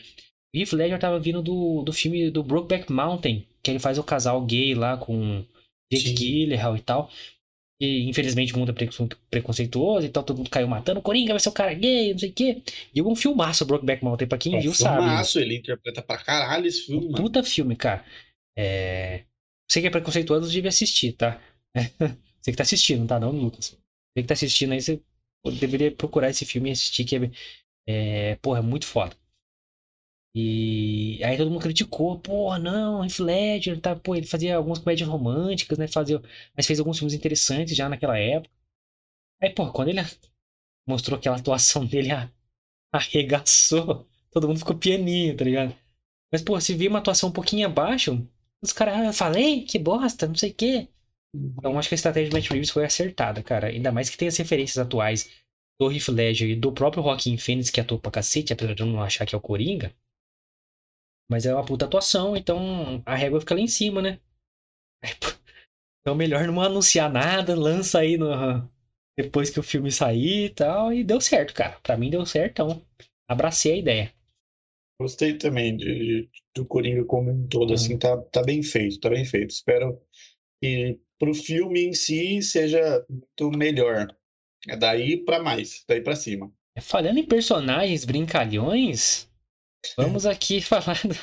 O 0.55 0.57
Heath 0.57 0.73
Ledger 0.73 0.99
tava 0.99 1.19
vindo 1.19 1.41
do, 1.41 1.83
do 1.83 1.93
filme 1.93 2.29
do 2.29 2.43
Brokeback 2.43 2.91
Mountain, 2.91 3.45
que 3.63 3.71
ele 3.71 3.79
faz 3.79 3.97
o 3.97 4.03
casal 4.03 4.41
gay 4.45 4.73
lá 4.73 4.97
com 4.97 5.43
Jake 5.91 6.09
Sim. 6.09 6.15
Gyllenhaal 6.15 6.75
e 6.77 6.81
tal. 6.81 7.09
E 7.79 8.07
infelizmente 8.09 8.53
o 8.53 8.57
mundo 8.59 8.71
é 8.71 8.73
precon- 8.73 9.09
preconceituoso, 9.29 10.05
então 10.07 10.23
todo 10.23 10.37
mundo 10.37 10.49
caiu 10.49 10.67
matando. 10.67 10.99
O 10.99 11.03
Coringa 11.03 11.33
vai 11.33 11.39
ser 11.39 11.49
o 11.49 11.51
cara 11.51 11.73
gay, 11.73 12.11
não 12.13 12.19
sei 12.19 12.29
o 12.29 12.33
quê. 12.33 12.61
E 12.93 13.01
um 13.01 13.15
filmaço, 13.15 13.65
Brokeback 13.65 14.03
Mountain, 14.03 14.27
pra 14.27 14.37
quem 14.37 14.55
É 14.55 14.59
viu 14.59 14.73
sabe. 14.73 14.97
filmaço, 14.97 15.39
ele 15.39 15.57
interpreta 15.57 16.01
pra 16.01 16.17
caralho 16.17 16.67
esse 16.67 16.81
filme, 16.87 17.07
Um 17.07 17.11
mano. 17.11 17.23
puta 17.23 17.43
filme, 17.43 17.75
cara. 17.75 18.05
É... 18.57 19.25
Você 19.69 19.81
que 19.81 19.87
é 19.87 19.89
preconceituoso 19.89 20.51
devia 20.51 20.69
assistir, 20.69 21.13
tá? 21.13 21.41
Você 22.41 22.51
que 22.51 22.57
tá 22.57 22.63
assistindo, 22.63 23.07
tá? 23.07 23.19
Não, 23.19 23.31
Lucas. 23.31 23.71
Você 23.71 24.21
que 24.21 24.27
tá 24.27 24.33
assistindo 24.35 24.73
aí, 24.73 24.81
você 24.81 25.01
deveria 25.59 25.91
procurar 25.91 26.29
esse 26.29 26.45
filme 26.45 26.69
e 26.69 26.73
assistir, 26.73 27.03
que 27.05 27.15
é, 27.87 28.31
é 28.31 28.35
porra, 28.37 28.59
é 28.59 28.61
muito 28.61 28.85
foda. 28.85 29.15
E 30.35 31.23
aí 31.23 31.37
todo 31.37 31.49
mundo 31.49 31.61
criticou, 31.63 32.19
porra, 32.19 32.59
não, 32.59 33.03
Heath 33.05 33.19
Ledger, 33.19 33.79
tá, 33.79 33.95
pô, 33.95 34.15
ele 34.15 34.27
fazia 34.27 34.57
algumas 34.57 34.79
comédias 34.79 35.07
românticas, 35.09 35.77
né, 35.77 35.87
fazia, 35.87 36.21
mas 36.55 36.67
fez 36.67 36.77
alguns 36.79 36.97
filmes 36.99 37.13
interessantes 37.13 37.75
já 37.75 37.87
naquela 37.87 38.17
época. 38.19 38.53
Aí, 39.41 39.49
porra, 39.51 39.71
quando 39.73 39.89
ele 39.89 40.01
mostrou 40.87 41.17
aquela 41.19 41.37
atuação 41.37 41.85
dele, 41.87 42.09
arregaçou, 42.93 44.07
todo 44.31 44.47
mundo 44.47 44.59
ficou 44.59 44.77
pianinho, 44.77 45.35
tá 45.37 45.45
ligado? 45.45 45.75
Mas, 46.31 46.41
pô, 46.43 46.59
se 46.61 46.75
vir 46.75 46.89
uma 46.89 46.99
atuação 46.99 47.29
um 47.29 47.33
pouquinho 47.33 47.67
abaixo, 47.67 48.27
os 48.61 48.73
caras, 48.73 48.95
ah, 49.09 49.13
falei, 49.13 49.63
que 49.65 49.79
bosta, 49.79 50.27
não 50.27 50.35
sei 50.35 50.51
o 50.51 50.55
quê. 50.55 50.89
Então, 51.35 51.77
acho 51.79 51.89
que 51.89 51.95
a 51.95 51.97
estratégia 51.97 52.29
do 52.29 52.35
Matt 52.35 52.49
Reeves 52.49 52.69
foi 52.69 52.85
acertada, 52.85 53.43
cara. 53.43 53.67
Ainda 53.67 53.91
mais 53.91 54.09
que 54.09 54.17
tem 54.17 54.27
as 54.27 54.37
referências 54.37 54.77
atuais 54.77 55.29
do 55.79 55.91
Heath 55.91 56.09
Ledger 56.09 56.49
e 56.49 56.55
do 56.55 56.71
próprio 56.71 57.03
Joaquin 57.03 57.37
Phoenix, 57.37 57.69
que 57.69 57.81
atua 57.81 57.99
pra 57.99 58.11
cacete, 58.11 58.53
apesar 58.53 58.73
de 58.75 58.83
eu 58.83 58.87
não 58.87 59.01
achar 59.01 59.25
que 59.25 59.35
é 59.35 59.37
o 59.37 59.41
Coringa. 59.41 59.93
Mas 61.29 61.45
é 61.45 61.53
uma 61.53 61.65
puta 61.65 61.85
atuação, 61.85 62.35
então 62.35 63.01
a 63.05 63.15
régua 63.15 63.39
fica 63.39 63.55
lá 63.55 63.61
em 63.61 63.67
cima, 63.67 64.01
né? 64.01 64.19
Então, 66.01 66.15
melhor 66.15 66.45
não 66.45 66.61
anunciar 66.61 67.11
nada, 67.11 67.55
lança 67.55 67.99
aí 67.99 68.15
no... 68.15 68.29
depois 69.17 69.49
que 69.49 69.59
o 69.59 69.63
filme 69.63 69.91
sair 69.91 70.45
e 70.45 70.49
tal. 70.49 70.93
E 70.93 71.03
deu 71.03 71.19
certo, 71.19 71.53
cara. 71.53 71.79
Pra 71.81 71.97
mim 71.97 72.11
deu 72.11 72.25
certo, 72.25 72.51
então 72.51 72.85
abracei 73.27 73.73
a 73.73 73.77
ideia. 73.77 74.13
Gostei 75.01 75.37
também 75.37 75.75
de, 75.75 76.29
do 76.55 76.65
Coringa 76.65 77.03
como 77.03 77.31
um 77.31 77.47
todo, 77.47 77.73
assim, 77.73 77.97
tá, 77.97 78.17
tá 78.31 78.41
bem 78.43 78.63
feito, 78.63 78.99
tá 78.99 79.09
bem 79.09 79.25
feito. 79.25 79.49
Espero 79.49 79.99
que 80.61 80.99
pro 81.19 81.33
filme 81.33 81.85
em 81.87 81.93
si 81.93 82.41
seja 82.41 83.05
muito 83.09 83.57
melhor. 83.57 84.07
É 84.67 84.77
daí 84.77 85.17
pra 85.17 85.41
mais, 85.41 85.83
daí 85.87 86.01
pra 86.01 86.15
cima. 86.15 86.51
Falando 86.79 87.17
em 87.17 87.25
personagens 87.25 88.05
brincalhões, 88.05 89.29
vamos 89.97 90.25
aqui 90.25 90.61
falar 90.61 91.01
do 91.05 91.15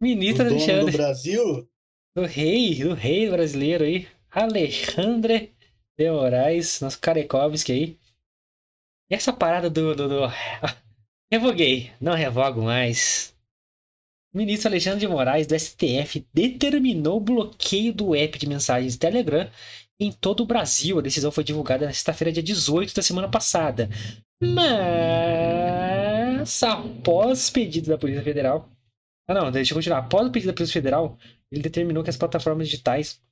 Ministro 0.00 0.44
do 0.44 0.54
Alexandre, 0.54 0.96
Brasil, 0.96 1.68
do 2.16 2.24
rei, 2.24 2.82
do 2.82 2.94
rei 2.94 3.28
brasileiro 3.28 3.84
aí, 3.84 4.08
Alexandre 4.30 5.52
De 5.98 6.10
Moraes, 6.10 6.80
nosso 6.80 6.98
Karekovski 6.98 7.72
aí. 7.72 7.98
E 9.10 9.14
essa 9.14 9.32
parada 9.32 9.68
do, 9.68 9.94
do, 9.94 10.08
do... 10.08 10.20
Revoguei. 11.30 11.92
Não 12.00 12.14
revogo 12.14 12.62
mais. 12.62 13.34
O 14.32 14.38
ministro 14.38 14.68
Alexandre 14.68 15.00
de 15.00 15.08
Moraes, 15.08 15.46
do 15.46 15.58
STF, 15.58 16.24
determinou 16.32 17.16
o 17.16 17.20
bloqueio 17.20 17.92
do 17.92 18.14
app 18.14 18.38
de 18.38 18.48
mensagens 18.48 18.96
Telegram 18.96 19.50
em 19.98 20.10
todo 20.10 20.42
o 20.42 20.46
Brasil. 20.46 20.98
A 20.98 21.02
decisão 21.02 21.30
foi 21.30 21.44
divulgada 21.44 21.84
na 21.84 21.92
sexta-feira, 21.92 22.32
dia 22.32 22.42
18 22.42 22.94
da 22.94 23.02
semana 23.02 23.28
passada. 23.28 23.88
Mas, 24.42 25.69
após 26.62 27.50
pedido 27.50 27.88
da 27.88 27.98
Polícia 27.98 28.22
Federal. 28.22 28.70
Ah, 29.28 29.34
não, 29.34 29.50
deixa 29.50 29.72
eu 29.72 29.76
continuar. 29.76 29.98
Após 29.98 30.26
o 30.26 30.30
pedido 30.30 30.48
da 30.48 30.54
Polícia 30.54 30.74
Federal, 30.74 31.18
ele 31.50 31.62
determinou 31.62 32.02
que 32.02 32.10
as 32.10 32.16
plataformas 32.16 32.68
digitais 32.68 33.22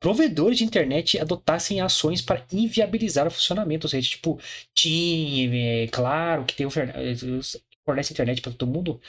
provedores 0.00 0.56
de 0.58 0.64
internet 0.64 1.18
adotassem 1.18 1.80
ações 1.80 2.22
para 2.22 2.44
inviabilizar 2.50 3.26
o 3.26 3.30
funcionamento, 3.30 3.86
ou 3.86 3.90
seja, 3.90 4.08
tipo, 4.08 4.40
TIM, 4.74 5.54
é, 5.54 5.86
claro, 5.88 6.46
que 6.46 6.54
tem 6.54 6.66
o 6.66 6.70
fornece 6.70 8.12
internet 8.12 8.40
para 8.40 8.52
todo 8.52 8.70
mundo, 8.70 9.00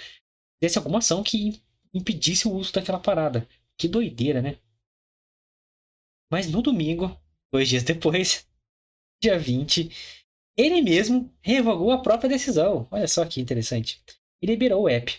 desse 0.61 0.77
alguma 0.77 0.99
ação 0.99 1.23
que 1.23 1.61
impedisse 1.93 2.47
o 2.47 2.51
uso 2.51 2.73
daquela 2.73 2.99
parada. 2.99 3.47
Que 3.77 3.87
doideira, 3.87 4.41
né? 4.41 4.57
Mas 6.29 6.49
no 6.49 6.61
domingo, 6.61 7.17
dois 7.51 7.69
dias 7.69 7.83
depois, 7.83 8.47
dia 9.23 9.39
20, 9.39 9.89
ele 10.57 10.81
mesmo 10.81 11.31
revogou 11.41 11.91
a 11.91 12.01
própria 12.01 12.29
decisão. 12.29 12.87
Olha 12.91 13.07
só 13.07 13.25
que 13.25 13.41
interessante. 13.41 14.01
E 14.41 14.45
liberou 14.47 14.83
o 14.83 14.89
app. 14.89 15.13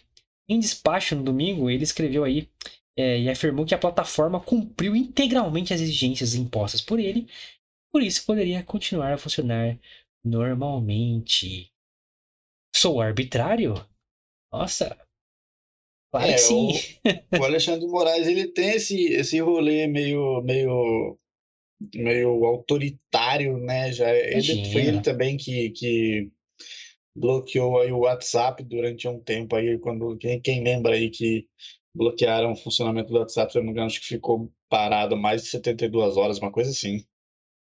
Em 0.49 0.59
despacho 0.61 1.17
no 1.17 1.23
domingo, 1.23 1.71
ele 1.71 1.85
escreveu 1.85 2.25
aí 2.25 2.49
é, 2.97 3.21
e 3.21 3.31
afirmou 3.31 3.65
que 3.67 3.75
a 3.75 3.79
plataforma 3.79 4.41
cumpriu 4.41 4.95
integralmente 4.97 5.73
as 5.73 5.81
exigências 5.81 6.35
impostas 6.35 6.81
por 6.81 6.99
ele, 7.01 7.29
por 7.93 8.03
isso 8.03 8.27
poderia 8.27 8.63
continuar 8.65 9.13
a 9.15 9.19
funcionar 9.19 9.79
normalmente. 10.25 11.73
Sou 12.77 13.01
arbitrário? 13.01 13.73
Nossa, 14.53 14.97
claro 16.11 16.31
É, 16.31 16.35
que 16.35 16.39
sim. 16.39 16.69
o, 16.69 16.87
o 17.37 17.45
Alexandre 17.45 17.81
de 17.81 17.87
Moraes 17.87 18.27
ele 18.27 18.49
tem 18.49 18.71
esse, 18.73 19.05
esse 19.07 19.41
rolê 19.41 19.87
meio, 19.87 20.43
meio, 20.43 21.19
meio 21.95 22.45
autoritário, 22.45 23.59
né? 23.59 23.93
Já, 23.93 24.15
ele, 24.15 24.71
foi 24.73 24.87
ele 24.87 25.01
também 25.01 25.37
que, 25.37 25.71
que 25.71 26.31
bloqueou 27.15 27.81
aí 27.81 27.93
o 27.93 28.01
WhatsApp 28.01 28.63
durante 28.63 29.07
um 29.07 29.21
tempo 29.21 29.57
aí, 29.57 29.79
quando 29.79 30.17
quem, 30.17 30.41
quem 30.41 30.63
lembra 30.63 30.95
aí 30.95 31.11
que 31.11 31.47
bloquearam 31.95 32.53
o 32.53 32.57
funcionamento 32.57 33.13
do 33.13 33.19
WhatsApp, 33.19 33.53
se 33.53 33.59
eu 33.59 33.63
não 33.63 33.67
me 33.67 33.73
engano, 33.73 33.87
acho 33.87 34.01
que 34.01 34.07
ficou 34.07 34.51
parado 34.69 35.17
mais 35.17 35.43
de 35.43 35.49
72 35.49 36.17
horas, 36.17 36.39
uma 36.39 36.51
coisa 36.51 36.71
assim. 36.71 37.05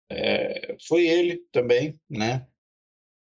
É, 0.09 0.75
foi 0.87 1.07
ele 1.07 1.41
também, 1.51 1.99
né? 2.09 2.47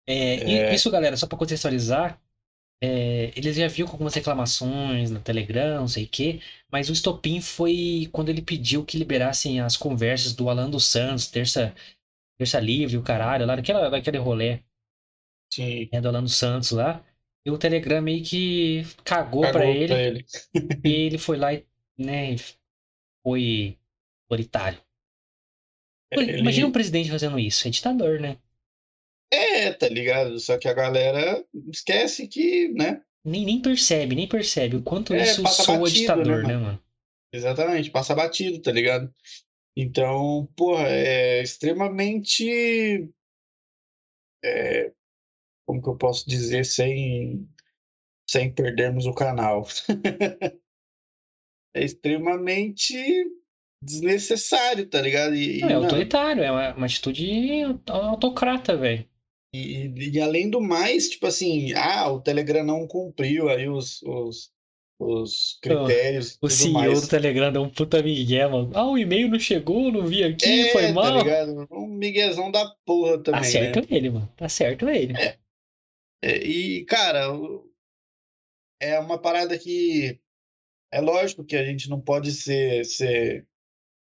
É, 0.07 0.71
e 0.71 0.75
isso, 0.75 0.91
galera, 0.91 1.17
só 1.17 1.25
para 1.25 1.38
contextualizar, 1.38 2.21
é, 2.81 3.31
eles 3.35 3.55
já 3.55 3.67
viu 3.67 3.85
com 3.85 3.93
algumas 3.93 4.13
reclamações 4.13 5.09
no 5.11 5.19
Telegram, 5.19 5.81
não 5.81 5.88
sei 5.88 6.05
o 6.05 6.09
quê, 6.09 6.41
mas 6.71 6.89
o 6.89 6.93
estopim 6.93 7.41
foi 7.41 8.09
quando 8.11 8.29
ele 8.29 8.41
pediu 8.41 8.85
que 8.85 8.97
liberassem 8.97 9.59
as 9.59 9.75
conversas 9.77 10.33
do 10.33 10.49
Alan 10.49 10.69
dos 10.69 10.85
Santos, 10.85 11.27
terça, 11.27 11.73
terça 12.38 12.59
livre, 12.59 12.97
o 12.97 13.03
caralho, 13.03 13.45
lá 13.45 13.55
naquela, 13.55 13.89
naquele 13.89 14.17
rolê 14.17 14.59
Sim, 15.53 15.88
né, 15.91 16.01
do 16.01 16.09
Alan 16.09 16.23
dos 16.23 16.35
Santos 16.35 16.71
lá. 16.71 17.03
E 17.45 17.51
o 17.51 17.57
Telegram 17.57 18.01
meio 18.01 18.23
que 18.23 18.83
cagou, 19.03 19.41
cagou 19.41 19.53
pra 19.53 19.65
ele, 19.67 19.88
pra 19.88 20.01
ele. 20.01 20.25
e 20.83 20.89
ele 20.89 21.17
foi 21.17 21.38
lá 21.38 21.53
e 21.53 21.65
né, 21.97 22.35
foi 23.23 23.77
autoritário. 24.23 24.79
Pô, 26.13 26.21
Ele- 26.21 26.39
Imagina 26.39 26.67
um 26.67 26.71
presidente 26.71 27.11
fazendo 27.11 27.38
isso, 27.39 27.67
é 27.67 27.71
ditador, 27.71 28.19
né? 28.19 28.38
É, 29.31 29.71
tá 29.73 29.88
ligado? 29.88 30.39
Só 30.39 30.57
que 30.57 30.67
a 30.67 30.73
galera 30.73 31.43
esquece 31.71 32.27
que, 32.27 32.69
né? 32.69 33.01
Nem, 33.23 33.43
nem 33.45 33.61
percebe, 33.61 34.15
nem 34.15 34.27
percebe 34.27 34.75
o 34.75 34.83
quanto 34.83 35.13
É, 35.13 35.23
isso 35.23 35.45
soa 35.47 35.79
batido, 35.79 35.99
ditador, 35.99 36.43
né, 36.43 36.49
né, 36.49 36.57
mano? 36.57 36.83
Exatamente, 37.33 37.91
passa 37.91 38.13
batido, 38.15 38.61
tá 38.61 38.71
ligado? 38.71 39.13
Então, 39.75 40.47
porra, 40.55 40.88
é 40.88 41.41
extremamente. 41.41 43.09
é, 44.43 44.93
como 45.67 45.81
que 45.81 45.89
eu 45.89 45.97
posso 45.97 46.29
dizer 46.29 46.63
sem, 46.63 47.49
sem 48.29 48.53
perdermos 48.53 49.05
o 49.05 49.13
canal? 49.13 49.67
é 51.75 51.83
extremamente 51.83 52.95
desnecessário, 53.81 54.88
tá 54.88 55.01
ligado? 55.01 55.35
E, 55.35 55.57
e, 55.57 55.61
Não, 55.61 55.69
é 55.69 55.73
mano, 55.73 55.85
autoritário, 55.85 56.43
é 56.43 56.51
uma, 56.51 56.73
uma 56.75 56.85
atitude 56.85 57.63
autocrata, 57.88 58.77
velho. 58.77 59.07
E, 59.55 60.09
e 60.11 60.19
além 60.21 60.49
do 60.49 60.59
mais, 60.61 61.09
tipo 61.09 61.27
assim, 61.27 61.73
ah, 61.73 62.09
o 62.11 62.21
Telegram 62.21 62.63
não 62.63 62.87
cumpriu 62.87 63.49
aí 63.49 63.67
os, 63.69 64.01
os, 64.03 64.51
os 64.99 65.57
critérios 65.61 66.33
e 66.33 66.37
O 66.41 66.49
CEO 66.49 66.73
mais. 66.73 67.01
do 67.01 67.07
Telegram 67.07 67.51
deu 67.51 67.61
um 67.63 67.69
puta 67.69 68.01
migué, 68.03 68.47
mano. 68.47 68.71
Ah, 68.73 68.89
o 68.89 68.97
e-mail 68.97 69.29
não 69.29 69.39
chegou, 69.39 69.91
não 69.91 70.05
vi 70.05 70.23
aqui, 70.23 70.45
É, 70.45 70.71
foi 70.71 70.87
tá 70.87 70.93
mal. 70.93 71.17
ligado? 71.19 71.67
Um 71.71 71.87
miguezão 71.87 72.51
da 72.51 72.67
porra 72.85 73.21
também, 73.21 73.41
tá 73.41 73.41
né? 73.41 73.43
certo 73.51 73.93
ele, 73.93 74.09
mano. 74.09 74.31
Tá 74.37 74.49
certo 74.49 74.89
ele. 74.89 75.13
É, 76.21 76.37
E, 76.45 76.85
cara, 76.85 77.27
é 78.79 78.99
uma 78.99 79.19
parada 79.21 79.57
que 79.57 80.19
é 80.91 81.01
lógico 81.01 81.43
que 81.43 81.55
a 81.55 81.63
gente 81.65 81.89
não 81.89 81.99
pode 81.99 82.31
ser, 82.31 82.85
ser 82.85 83.45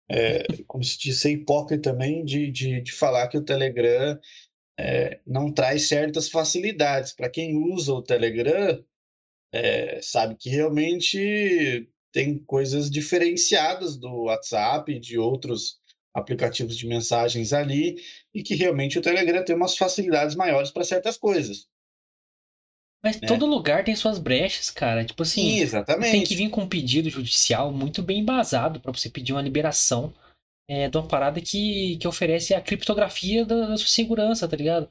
é, 0.09 0.43
como 0.67 0.83
se 0.83 0.97
diz, 0.97 1.19
ser 1.19 1.31
hipócrita 1.31 1.91
também 1.91 2.23
de, 2.25 2.49
de, 2.51 2.81
de 2.81 2.91
falar 2.91 3.27
que 3.27 3.37
o 3.37 3.43
Telegram 3.43 4.19
é, 4.79 5.19
não 5.27 5.51
traz 5.51 5.89
certas 5.89 6.29
facilidades. 6.29 7.11
Para 7.11 7.29
quem 7.29 7.57
usa 7.57 7.93
o 7.93 8.01
Telegram, 8.01 8.81
é, 9.51 9.99
sabe 10.01 10.35
que 10.35 10.49
realmente 10.49 11.89
tem 12.13 12.39
coisas 12.39 12.89
diferenciadas 12.89 13.97
do 13.97 14.23
WhatsApp 14.23 14.89
e 14.91 14.99
de 14.99 15.19
outros 15.19 15.79
aplicativos 16.13 16.77
de 16.77 16.87
mensagens 16.87 17.51
ali, 17.53 17.97
e 18.33 18.41
que 18.41 18.55
realmente 18.55 18.97
o 18.97 19.01
Telegram 19.01 19.43
tem 19.43 19.55
umas 19.55 19.77
facilidades 19.77 20.35
maiores 20.35 20.71
para 20.71 20.83
certas 20.83 21.17
coisas. 21.17 21.67
Mas 23.03 23.19
né? 23.19 23.27
todo 23.27 23.45
lugar 23.45 23.83
tem 23.83 23.95
suas 23.95 24.17
brechas, 24.17 24.69
cara. 24.71 25.05
Tipo 25.05 25.23
assim, 25.23 25.67
Sim, 25.67 25.83
tem 26.11 26.23
que 26.23 26.35
vir 26.35 26.49
com 26.49 26.61
um 26.61 26.67
pedido 26.67 27.09
judicial 27.09 27.71
muito 27.71 28.01
bem 28.01 28.19
embasado 28.19 28.79
pra 28.79 28.91
você 28.91 29.09
pedir 29.09 29.33
uma 29.33 29.41
liberação 29.41 30.13
é, 30.69 30.87
de 30.87 30.95
uma 30.95 31.07
parada 31.07 31.41
que, 31.41 31.97
que 31.97 32.07
oferece 32.07 32.53
a 32.53 32.61
criptografia 32.61 33.43
da, 33.43 33.69
da 33.69 33.75
sua 33.77 33.87
segurança, 33.87 34.47
tá 34.47 34.55
ligado? 34.55 34.87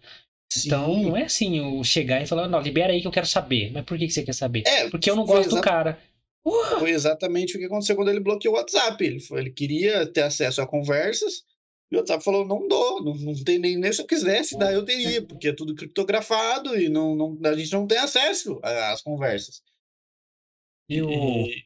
Então 0.66 0.94
Sim. 0.94 1.04
não 1.04 1.16
é 1.16 1.22
assim, 1.24 1.60
o 1.60 1.84
chegar 1.84 2.20
e 2.20 2.26
falar, 2.26 2.48
não, 2.48 2.60
libera 2.60 2.92
aí 2.92 3.00
que 3.00 3.06
eu 3.06 3.12
quero 3.12 3.26
saber. 3.26 3.70
Mas 3.70 3.84
por 3.84 3.96
que, 3.96 4.06
que 4.08 4.12
você 4.12 4.24
quer 4.24 4.32
saber? 4.34 4.64
É, 4.66 4.90
Porque 4.90 5.08
eu 5.08 5.14
não 5.14 5.24
gosto 5.24 5.54
do 5.54 5.60
cara. 5.60 6.00
Porra! 6.42 6.80
Foi 6.80 6.90
exatamente 6.90 7.56
o 7.56 7.60
que 7.60 7.66
aconteceu 7.66 7.94
quando 7.94 8.08
ele 8.08 8.18
bloqueou 8.18 8.54
o 8.54 8.56
WhatsApp. 8.58 9.04
Ele, 9.04 9.20
foi- 9.20 9.40
ele 9.40 9.50
queria 9.50 10.04
ter 10.06 10.22
acesso 10.22 10.60
a 10.60 10.66
conversas 10.66 11.44
e 11.92 11.96
o 11.96 11.98
WhatsApp 12.00 12.24
falou: 12.24 12.44
não 12.44 12.66
dou, 12.66 13.04
não, 13.04 13.14
não 13.14 13.44
tem 13.44 13.58
nem, 13.58 13.76
nem 13.78 13.92
se 13.92 14.00
eu 14.02 14.06
quisesse, 14.06 14.58
daí 14.58 14.74
eu 14.74 14.84
teria, 14.84 15.22
porque 15.22 15.48
é 15.48 15.52
tudo 15.52 15.74
criptografado 15.76 16.76
e 16.76 16.88
não, 16.88 17.14
não, 17.14 17.38
a 17.44 17.54
gente 17.54 17.72
não 17.72 17.86
tem 17.86 17.98
acesso 17.98 18.58
às 18.64 19.00
conversas. 19.02 19.62
E 20.88 21.02
o, 21.02 21.10
E- 21.10 21.64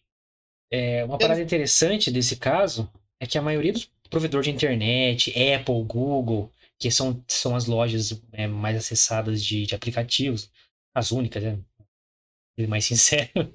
é, 0.70 1.04
uma 1.04 1.18
parada 1.18 1.40
interessante 1.40 2.10
desse 2.10 2.36
caso 2.36 2.90
é 3.20 3.26
que 3.26 3.38
a 3.38 3.42
maioria 3.42 3.72
dos 3.72 3.88
provedores 4.12 4.46
de 4.46 4.52
internet, 4.52 5.30
Apple, 5.32 5.84
Google, 5.86 6.52
que 6.78 6.90
são, 6.92 7.24
são 7.28 7.56
as 7.56 7.66
lojas 7.66 8.22
é, 8.32 8.46
mais 8.48 8.76
acessadas 8.78 9.44
de, 9.44 9.66
de 9.66 9.74
aplicativos, 9.74 10.50
as 10.94 11.12
únicas, 11.12 11.42
né? 11.44 11.60
Mais 12.68 12.84
sincero, 12.86 13.50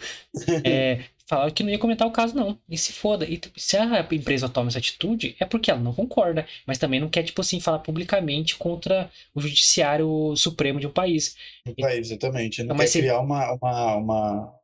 é, 0.66 1.06
falaram 1.30 1.54
que 1.54 1.64
não 1.64 1.72
ia 1.72 1.80
comentar 1.80 2.08
o 2.08 2.12
caso, 2.12 2.36
não. 2.36 2.60
E 2.70 2.78
se 2.78 2.94
foda. 2.94 3.26
E 3.30 3.40
se 3.58 3.78
a 3.78 4.08
empresa 4.14 4.50
toma 4.50 4.70
essa 4.70 4.80
atitude, 4.80 5.36
é 5.40 5.46
porque 5.46 5.72
ela 5.72 5.80
não 5.82 5.94
concorda, 5.94 6.48
mas 6.68 6.78
também 6.80 7.00
não 7.00 7.10
quer, 7.10 7.24
tipo 7.24 7.42
assim, 7.42 7.60
falar 7.60 7.80
publicamente 7.80 8.58
contra 8.58 9.12
o 9.36 9.42
judiciário 9.42 10.36
supremo 10.38 10.80
de 10.80 10.88
um 10.88 10.92
país. 10.94 11.36
no 11.66 11.76
país, 11.76 12.08
exatamente. 12.12 12.64
Não 12.64 12.70
Não, 12.70 12.76
mas 12.76 12.90
quer 12.90 12.92
se- 12.92 13.02
criar 13.02 13.20
uma, 13.20 13.54
uma, 13.54 13.96
uma, 13.98 14.60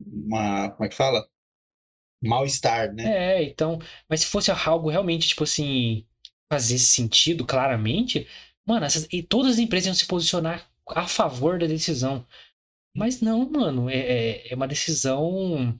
uma. 0.00 0.70
Como 0.72 0.86
é 0.86 0.90
que 0.90 0.96
fala? 0.96 1.28
Mal-estar, 2.22 2.92
né? 2.94 3.04
É, 3.04 3.42
então, 3.44 3.78
mas 4.08 4.20
se 4.20 4.26
fosse 4.26 4.50
algo 4.50 4.88
realmente, 4.90 5.28
tipo 5.28 5.44
assim, 5.44 6.06
fazer 6.50 6.78
sentido 6.78 7.44
claramente, 7.44 8.26
mano, 8.66 8.86
essas, 8.86 9.06
e 9.12 9.22
todas 9.22 9.52
as 9.54 9.58
empresas 9.58 9.86
iam 9.86 9.94
se 9.94 10.06
posicionar 10.06 10.68
a 10.88 11.06
favor 11.06 11.58
da 11.58 11.66
decisão. 11.66 12.26
Mas 12.96 13.20
não, 13.20 13.48
mano, 13.50 13.90
é, 13.90 13.96
é- 14.48 14.52
é 14.52 14.56
uma 14.56 14.68
decisão 14.68 15.78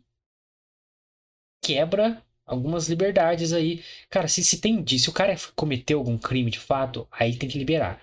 quebra 1.62 2.22
algumas 2.46 2.88
liberdades 2.88 3.52
aí. 3.52 3.82
Cara, 4.10 4.28
se, 4.28 4.42
se 4.44 4.60
tem 4.60 4.82
disso, 4.82 5.04
se 5.04 5.10
o 5.10 5.12
cara 5.12 5.34
cometeu 5.54 5.98
algum 5.98 6.18
crime 6.18 6.50
de 6.50 6.58
fato, 6.58 7.06
aí 7.10 7.36
tem 7.36 7.48
que 7.48 7.58
liberar. 7.58 8.00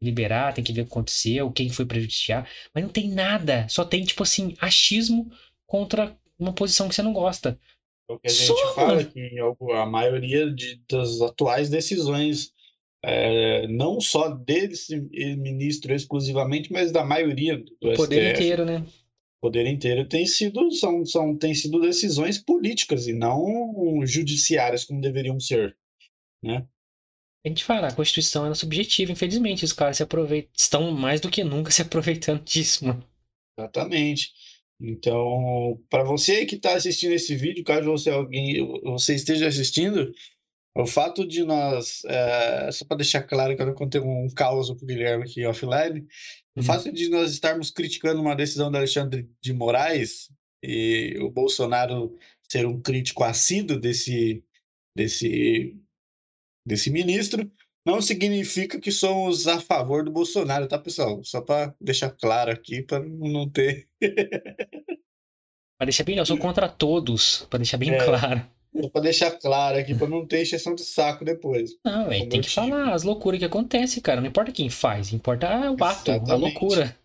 Liberar, 0.00 0.52
tem 0.54 0.64
que 0.64 0.72
ver 0.72 0.82
o 0.82 0.84
que 0.86 0.90
aconteceu, 0.92 1.52
quem 1.52 1.70
foi 1.70 1.86
prejudiciar. 1.86 2.48
Mas 2.74 2.82
não 2.84 2.90
tem 2.90 3.08
nada, 3.08 3.66
só 3.68 3.84
tem, 3.84 4.04
tipo 4.04 4.22
assim, 4.22 4.54
achismo 4.60 5.30
contra 5.66 6.16
uma 6.38 6.52
posição 6.52 6.88
que 6.88 6.94
você 6.94 7.02
não 7.02 7.12
gosta. 7.12 7.58
O 8.14 8.18
que 8.18 8.28
a 8.28 8.30
gente 8.30 8.46
Só, 8.46 8.74
fala 8.74 8.94
mano. 8.96 9.10
que 9.10 9.38
a 9.74 9.86
maioria 9.86 10.50
de, 10.50 10.80
das 10.88 11.20
atuais 11.20 11.68
decisões 11.68 12.52
é, 13.04 13.66
não 13.66 14.00
só 14.00 14.28
desse 14.28 15.00
ministro 15.36 15.92
exclusivamente, 15.92 16.72
mas 16.72 16.92
da 16.92 17.04
maioria 17.04 17.58
do 17.58 17.90
o 17.90 17.94
poder 17.94 18.30
STF, 18.30 18.42
inteiro, 18.42 18.64
né? 18.64 18.86
Poder 19.40 19.66
inteiro 19.66 20.06
tem 20.08 20.24
sido, 20.24 20.70
são, 20.70 21.04
são, 21.04 21.36
tem 21.36 21.52
sido 21.52 21.80
decisões 21.80 22.38
políticas 22.38 23.08
e 23.08 23.12
não 23.12 24.06
judiciárias 24.06 24.84
como 24.84 25.00
deveriam 25.00 25.40
ser, 25.40 25.76
né? 26.42 26.64
A 27.44 27.48
gente 27.48 27.64
fala, 27.64 27.88
a 27.88 27.94
Constituição 27.94 28.46
é 28.46 28.54
subjetiva, 28.54 29.10
infelizmente, 29.10 29.64
os 29.64 29.72
caras 29.72 29.96
se 29.96 30.02
aproveitam, 30.04 30.52
estão 30.56 30.92
mais 30.92 31.20
do 31.20 31.28
que 31.28 31.42
nunca 31.42 31.70
se 31.72 31.82
aproveitando 31.82 32.44
disso, 32.44 32.86
mano. 32.86 33.04
Exatamente. 33.58 34.32
Então, 34.84 35.80
para 35.88 36.02
você 36.02 36.44
que 36.44 36.56
está 36.56 36.74
assistindo 36.74 37.12
esse 37.12 37.36
vídeo, 37.36 37.62
caso 37.62 37.88
você 37.88 38.10
alguém 38.10 38.66
você 38.82 39.14
esteja 39.14 39.46
assistindo, 39.46 40.12
o 40.74 40.86
fato 40.86 41.24
de 41.26 41.44
nós, 41.44 42.02
é, 42.06 42.72
só 42.72 42.84
para 42.84 42.96
deixar 42.96 43.22
claro 43.22 43.54
que 43.54 43.62
eu 43.62 43.66
não 43.66 43.74
contei 43.74 44.00
um 44.00 44.28
caos 44.30 44.70
para 44.70 44.82
o 44.82 44.86
Guilherme 44.86 45.24
aqui 45.24 45.46
offline, 45.46 46.00
uhum. 46.00 46.06
o 46.56 46.62
fato 46.62 46.90
de 46.90 47.08
nós 47.10 47.30
estarmos 47.30 47.70
criticando 47.70 48.20
uma 48.20 48.34
decisão 48.34 48.72
do 48.72 48.76
Alexandre 48.76 49.30
de 49.40 49.52
Moraes 49.52 50.32
e 50.62 51.16
o 51.20 51.30
Bolsonaro 51.30 52.16
ser 52.50 52.66
um 52.66 52.80
crítico 52.80 53.22
assíduo 53.22 53.78
desse, 53.78 54.42
desse, 54.96 55.76
desse 56.66 56.90
ministro, 56.90 57.48
não 57.84 58.00
significa 58.00 58.80
que 58.80 58.92
somos 58.92 59.46
a 59.46 59.60
favor 59.60 60.04
do 60.04 60.10
Bolsonaro, 60.10 60.68
tá, 60.68 60.78
pessoal? 60.78 61.22
Só 61.24 61.40
para 61.40 61.74
deixar 61.80 62.10
claro 62.10 62.50
aqui, 62.50 62.82
para 62.82 63.00
não 63.04 63.48
ter. 63.48 63.88
para 65.78 65.86
deixar 65.86 66.04
bem, 66.04 66.16
eu 66.16 66.26
sou 66.26 66.38
contra 66.38 66.68
todos, 66.68 67.46
para 67.50 67.58
deixar 67.58 67.76
bem 67.76 67.90
é, 67.90 68.04
claro. 68.04 68.46
Para 68.92 69.02
deixar 69.02 69.32
claro 69.32 69.78
aqui, 69.78 69.94
para 69.94 70.08
não 70.08 70.24
ter 70.26 70.42
encheção 70.42 70.74
de 70.74 70.82
saco 70.82 71.24
depois. 71.24 71.76
Não, 71.84 72.08
véio, 72.08 72.28
tem 72.28 72.40
que 72.40 72.48
tipo. 72.48 72.54
falar 72.54 72.92
as 72.92 73.02
loucuras 73.02 73.38
que 73.38 73.44
acontecem, 73.44 74.02
cara. 74.02 74.20
Não 74.20 74.28
importa 74.28 74.52
quem 74.52 74.70
faz, 74.70 75.12
importa 75.12 75.46
o 75.70 75.84
ato, 75.84 76.10
Exatamente. 76.10 76.30
a 76.30 76.34
loucura. 76.34 76.96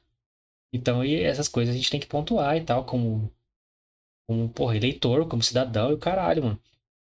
Então, 0.72 1.04
e 1.04 1.22
essas 1.22 1.48
coisas 1.48 1.74
a 1.74 1.78
gente 1.78 1.90
tem 1.90 2.00
que 2.00 2.08
pontuar 2.08 2.56
e 2.56 2.62
tal, 2.62 2.86
como, 2.86 3.32
como 4.28 4.48
porra, 4.50 4.78
eleitor, 4.78 5.28
como 5.28 5.42
cidadão 5.42 5.92
e 5.92 5.94
o 5.96 5.98
caralho, 5.98 6.44
mano. 6.44 6.62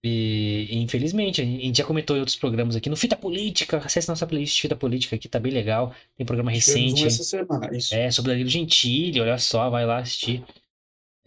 E, 0.04 0.70
infelizmente, 0.72 1.41
a 1.41 1.45
gente 1.45 1.78
já 1.78 1.84
comentou 1.84 2.16
em 2.16 2.20
outros 2.20 2.38
programas 2.38 2.76
aqui 2.76 2.89
no 2.89 2.95
Fita 2.95 3.18
Política. 3.18 3.78
Acesse 3.78 4.08
nossa 4.08 4.26
playlist 4.26 4.62
Fita 4.62 4.76
Política 4.76 5.16
aqui, 5.16 5.28
tá 5.28 5.39
bem 5.39 5.52
legal. 5.52 5.93
Tem 6.16 6.26
programa 6.26 6.52
recente. 6.52 7.06
essa 7.06 7.24
semana, 7.24 7.76
isso. 7.76 7.93
É, 7.93 8.10
sobre 8.10 8.32
Danilo 8.32 8.50
Gentili, 8.50 9.20
olha 9.20 9.38
só, 9.38 9.70
vai 9.70 9.86
lá 9.86 9.97
assistir. 9.97 10.43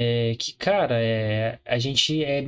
É, 0.01 0.35
que, 0.37 0.55
cara, 0.55 0.99
é, 0.99 1.61
a 1.67 1.79
gente 1.79 2.25
é, 2.25 2.43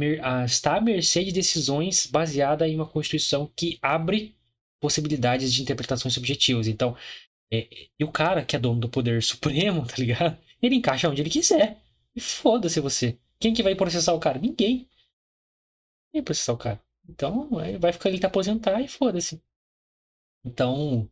está 0.44 0.76
à 0.76 0.80
mercê 0.80 1.22
de 1.22 1.30
decisões 1.30 2.06
baseadas 2.06 2.68
em 2.68 2.74
uma 2.74 2.86
Constituição 2.86 3.50
que 3.54 3.78
abre 3.82 4.34
possibilidades 4.80 5.52
de 5.52 5.60
interpretações 5.60 6.14
subjetivas. 6.14 6.68
Então, 6.68 6.96
é, 7.52 7.68
e 7.98 8.04
o 8.04 8.10
cara 8.10 8.44
que 8.44 8.56
é 8.56 8.58
dono 8.58 8.80
do 8.80 8.88
poder 8.88 9.22
supremo, 9.22 9.84
tá 9.86 9.94
ligado? 9.98 10.38
Ele 10.62 10.76
encaixa 10.76 11.08
onde 11.08 11.20
ele 11.20 11.30
quiser. 11.30 11.78
E 12.16 12.20
foda-se 12.20 12.80
você. 12.80 13.18
Quem 13.38 13.52
que 13.52 13.62
vai 13.62 13.74
processar 13.74 14.14
o 14.14 14.20
cara? 14.20 14.38
Ninguém 14.38 14.88
ia 16.14 16.22
processar 16.22 16.52
o 16.52 16.58
cara. 16.58 16.80
Então, 17.08 17.50
vai 17.78 17.92
ficar 17.92 18.08
ele 18.08 18.18
tá 18.18 18.28
aposentar 18.28 18.80
e 18.80 18.88
foda-se. 18.88 19.42
Então, 20.44 21.08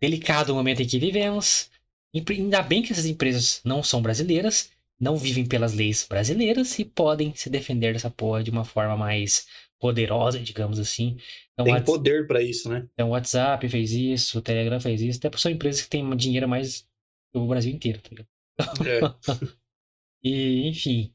delicado 0.00 0.52
o 0.52 0.54
momento 0.54 0.82
em 0.82 0.86
que 0.86 0.98
vivemos. 0.98 1.70
Ainda 2.14 2.62
bem 2.62 2.82
que 2.82 2.92
essas 2.92 3.06
empresas 3.06 3.62
não 3.64 3.82
são 3.82 4.02
brasileiras, 4.02 4.70
não 5.00 5.16
vivem 5.16 5.46
pelas 5.46 5.72
leis 5.72 6.06
brasileiras 6.06 6.78
e 6.78 6.84
podem 6.84 7.34
se 7.34 7.48
defender 7.48 7.94
dessa 7.94 8.10
porra 8.10 8.44
de 8.44 8.50
uma 8.50 8.64
forma 8.64 8.96
mais 8.96 9.46
poderosa, 9.80 10.38
digamos 10.38 10.78
assim. 10.78 11.16
Então, 11.54 11.64
Tem 11.64 11.82
poder 11.82 12.26
para 12.26 12.42
isso, 12.42 12.68
né? 12.68 12.86
Então, 12.92 13.08
o 13.08 13.12
WhatsApp 13.12 13.66
fez 13.68 13.92
isso, 13.92 14.38
o 14.38 14.42
Telegram 14.42 14.78
fez 14.78 15.00
isso, 15.00 15.18
até 15.18 15.36
são 15.38 15.50
empresas 15.50 15.82
que 15.82 15.88
têm 15.88 16.16
dinheiro 16.16 16.48
mais 16.48 16.86
do 17.32 17.46
Brasil 17.46 17.72
inteiro, 17.72 18.00
tá 18.00 18.10
ligado? 18.10 18.28
É. 18.86 19.00
e, 20.22 20.68
enfim. 20.68 21.12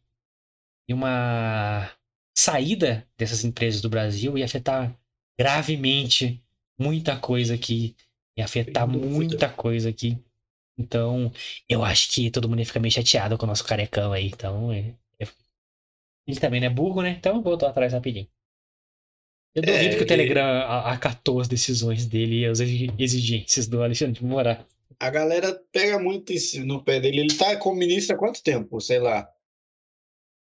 E 0.89 0.93
uma 0.93 1.91
saída 2.37 3.07
dessas 3.17 3.43
empresas 3.43 3.81
do 3.81 3.89
Brasil 3.89 4.37
ia 4.37 4.45
afetar 4.45 4.95
gravemente 5.39 6.39
muita 6.77 7.17
coisa 7.17 7.55
aqui. 7.55 7.95
Ia 8.37 8.45
afetar 8.45 8.87
muita 8.87 9.49
coisa 9.49 9.89
aqui. 9.89 10.19
Então, 10.77 11.31
eu 11.67 11.83
acho 11.83 12.11
que 12.11 12.29
todo 12.29 12.47
mundo 12.47 12.59
ia 12.59 12.65
ficar 12.65 12.79
meio 12.79 12.93
chateado 12.93 13.35
com 13.35 13.45
o 13.45 13.47
nosso 13.47 13.65
carecão 13.65 14.13
aí. 14.13 14.27
Então, 14.27 14.71
é, 14.71 14.93
é... 15.19 15.27
ele 16.27 16.39
também 16.39 16.61
não 16.61 16.67
é 16.67 16.69
burro, 16.69 17.01
né? 17.01 17.15
Então, 17.17 17.41
voltou 17.41 17.67
atrás 17.67 17.93
rapidinho. 17.93 18.27
Eu 19.55 19.63
duvido 19.63 19.95
é, 19.95 19.97
que 19.97 20.03
o 20.03 20.07
Telegram 20.07 20.45
acatou 20.85 21.41
as 21.41 21.47
decisões 21.47 22.05
dele 22.05 22.41
e 22.41 22.45
as 22.45 22.59
exigências 22.59 23.65
do 23.65 23.81
Alexandre 23.81 24.19
de 24.19 24.23
Moraes. 24.23 24.63
A 24.99 25.09
galera 25.09 25.59
pega 25.71 25.97
muito 25.97 26.31
no 26.63 26.83
pé 26.83 26.99
dele. 26.99 27.21
Ele 27.21 27.35
tá 27.35 27.57
como 27.57 27.79
ministro 27.79 28.15
há 28.15 28.19
quanto 28.19 28.43
tempo? 28.43 28.79
Sei 28.79 28.99
lá. 28.99 29.23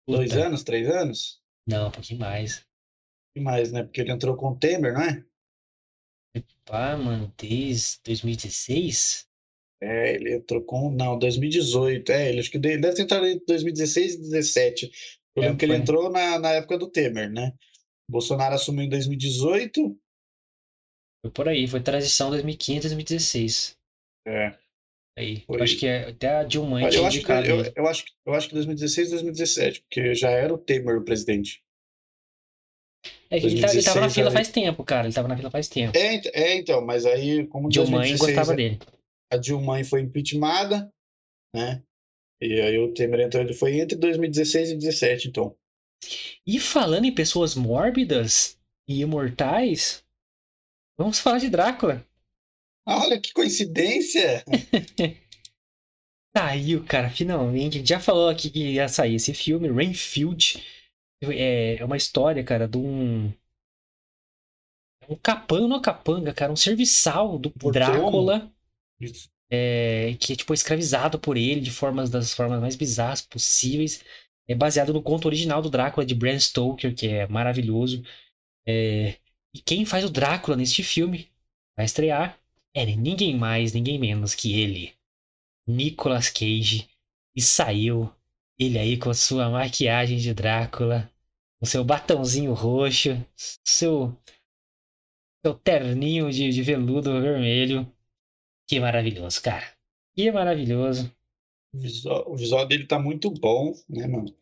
Puta. 0.05 0.19
Dois 0.19 0.33
anos, 0.33 0.65
três 0.65 0.89
anos? 0.89 1.44
Não, 1.67 1.89
um 1.89 1.91
pouquinho 1.91 2.21
mais. 2.21 2.67
E 3.37 3.41
mais, 3.41 3.73
né? 3.73 3.83
Porque 3.83 4.01
ele 4.01 4.13
entrou 4.13 4.37
com 4.37 4.51
o 4.51 4.59
Temer, 4.59 4.93
não 4.93 5.03
é? 5.03 5.25
Pá, 6.65 6.97
mano, 6.97 7.33
desde 7.37 8.01
2016? 8.05 9.29
É, 9.83 10.15
ele 10.15 10.35
entrou 10.37 10.63
com. 10.63 10.91
Não, 10.91 11.19
2018. 11.19 12.11
É, 12.13 12.31
ele 12.31 12.41
acho 12.41 12.51
que 12.51 12.59
deve 12.59 12.95
ter 12.95 13.03
entrado 13.03 13.27
em 13.27 13.39
2016 13.47 14.15
e 14.15 14.19
2017. 14.19 14.91
Eu 15.37 15.43
lembro 15.43 15.57
é, 15.57 15.59
que 15.59 15.65
ele 15.65 15.75
entrou 15.77 16.11
na, 16.11 16.39
na 16.39 16.53
época 16.53 16.79
do 16.79 16.91
Temer, 16.91 17.31
né? 17.31 17.53
Bolsonaro 18.09 18.55
assumiu 18.55 18.85
em 18.85 18.89
2018. 18.89 19.99
Foi 21.23 21.31
por 21.33 21.49
aí, 21.49 21.67
foi 21.67 21.83
transição 21.83 22.31
2015 22.31 22.81
2016. 22.81 23.79
É. 24.27 24.59
Aí, 25.17 25.45
eu 25.49 25.63
acho 25.63 25.79
que 25.79 25.87
é, 25.87 26.09
até 26.09 26.29
a 26.29 26.43
Dilma 26.43 26.81
eu 26.81 27.07
acho, 27.07 27.23
que, 27.23 27.31
eu, 27.31 27.73
eu, 27.77 27.87
acho, 27.87 28.05
eu 28.27 28.35
acho 28.35 28.49
que 28.49 28.55
2016, 28.55 29.11
2017, 29.11 29.83
porque 29.83 30.15
já 30.15 30.31
era 30.31 30.53
o 30.53 30.59
Temer 30.59 30.99
o 30.99 31.05
presidente. 31.05 31.63
É 33.31 33.37
que 33.37 33.43
2016, 33.43 33.73
ele, 33.73 33.79
ele 33.79 33.85
tava 33.85 34.01
na 34.01 34.11
fila 34.11 34.29
aí... 34.29 34.35
faz 34.35 34.49
tempo, 34.49 34.85
cara. 34.85 35.07
Ele 35.07 35.15
tava 35.15 35.29
na 35.29 35.37
fila 35.37 35.51
faz 35.51 35.69
tempo. 35.69 35.97
É, 35.97 36.21
é 36.33 36.57
então, 36.57 36.85
mas 36.85 37.07
aí, 37.07 37.47
como 37.47 37.69
Dilma 37.69 37.99
2016, 37.99 38.21
gostava 38.21 38.57
dele. 38.57 38.79
A 39.33 39.37
Dilma 39.37 39.85
foi 39.85 40.01
impeachmentada, 40.01 40.93
né? 41.55 41.83
E 42.41 42.61
aí 42.61 42.77
o 42.79 42.93
Temer 42.93 43.21
entrou, 43.21 43.43
ele 43.43 43.55
foi 43.55 43.79
entre 43.79 43.97
2016 43.97 44.71
e 44.71 44.73
2017, 44.73 45.29
então. 45.29 45.57
E 46.47 46.59
falando 46.59 47.05
em 47.05 47.15
pessoas 47.15 47.55
mórbidas 47.55 48.59
e 48.89 49.01
imortais, 49.01 50.05
vamos 50.99 51.21
falar 51.21 51.39
de 51.39 51.49
Drácula. 51.49 52.05
Olha 52.87 53.21
que 53.21 53.33
coincidência! 53.33 54.45
Saiu, 56.37 56.85
cara, 56.85 57.09
finalmente. 57.11 57.77
A 57.77 57.79
gente 57.79 57.89
já 57.89 58.01
falou 58.01 58.29
aqui 58.29 58.51
que 58.51 58.73
ia 58.73 58.89
sair 58.89 59.15
esse 59.15 59.33
filme, 59.33 59.71
Rainfield. 59.71 60.63
É, 61.23 61.77
é 61.77 61.85
uma 61.85 61.97
história, 61.97 62.43
cara, 62.43 62.67
de 62.67 62.77
um. 62.77 63.33
Um 65.09 65.17
capanga, 65.17 65.69
não 65.69 65.81
capanga, 65.81 66.33
cara, 66.33 66.53
um 66.53 66.57
serviçal 66.57 67.39
do 67.39 67.51
Drácula. 67.71 68.53
É, 69.51 70.17
que 70.19 70.33
é 70.33 70.37
tipo 70.37 70.53
escravizado 70.53 71.19
por 71.19 71.37
ele 71.37 71.61
de 71.61 71.71
formas 71.71 72.11
das 72.11 72.33
formas 72.33 72.61
mais 72.61 72.75
bizarras 72.75 73.23
possíveis. 73.23 74.03
É 74.49 74.55
baseado 74.55 74.93
no 74.93 75.03
conto 75.03 75.27
original 75.27 75.63
do 75.63 75.71
Drácula 75.71 76.05
de 76.05 76.15
Bram 76.15 76.39
Stoker, 76.39 76.95
que 76.95 77.07
é 77.07 77.27
maravilhoso. 77.29 78.03
É, 78.67 79.17
e 79.55 79.61
quem 79.65 79.85
faz 79.85 80.05
o 80.05 80.11
Drácula 80.11 80.57
neste 80.57 80.83
filme 80.83 81.31
vai 81.77 81.85
estrear 81.87 82.41
era 82.75 82.95
ninguém 82.97 83.37
mais, 83.37 83.73
ninguém 83.73 83.99
menos 83.99 84.35
que 84.35 84.61
ele, 84.61 84.93
Nicolas 85.67 86.29
Cage, 86.29 86.89
e 87.35 87.41
saiu 87.41 88.13
ele 88.59 88.79
aí 88.79 88.99
com 88.99 89.11
a 89.11 89.15
sua 89.15 89.49
maquiagem 89.49 90.19
de 90.19 90.35
Drácula, 90.35 91.11
com 91.59 91.67
seu 91.67 91.85
batãozinho 91.85 92.53
roxo, 92.53 93.11
seu 93.37 94.17
seu 95.45 95.55
terninho 95.55 96.31
de, 96.33 96.51
de 96.51 96.63
veludo 96.63 97.21
vermelho. 97.21 97.87
Que 98.67 98.81
maravilhoso, 98.81 99.43
cara. 99.43 99.67
Que 100.15 100.31
maravilhoso. 100.33 101.15
O 101.75 101.79
visual, 101.79 102.25
o 102.33 102.37
visual 102.37 102.67
dele 102.67 102.87
tá 102.87 102.99
muito 102.99 103.31
bom, 103.31 103.75
né, 103.89 104.07
mano? 104.07 104.35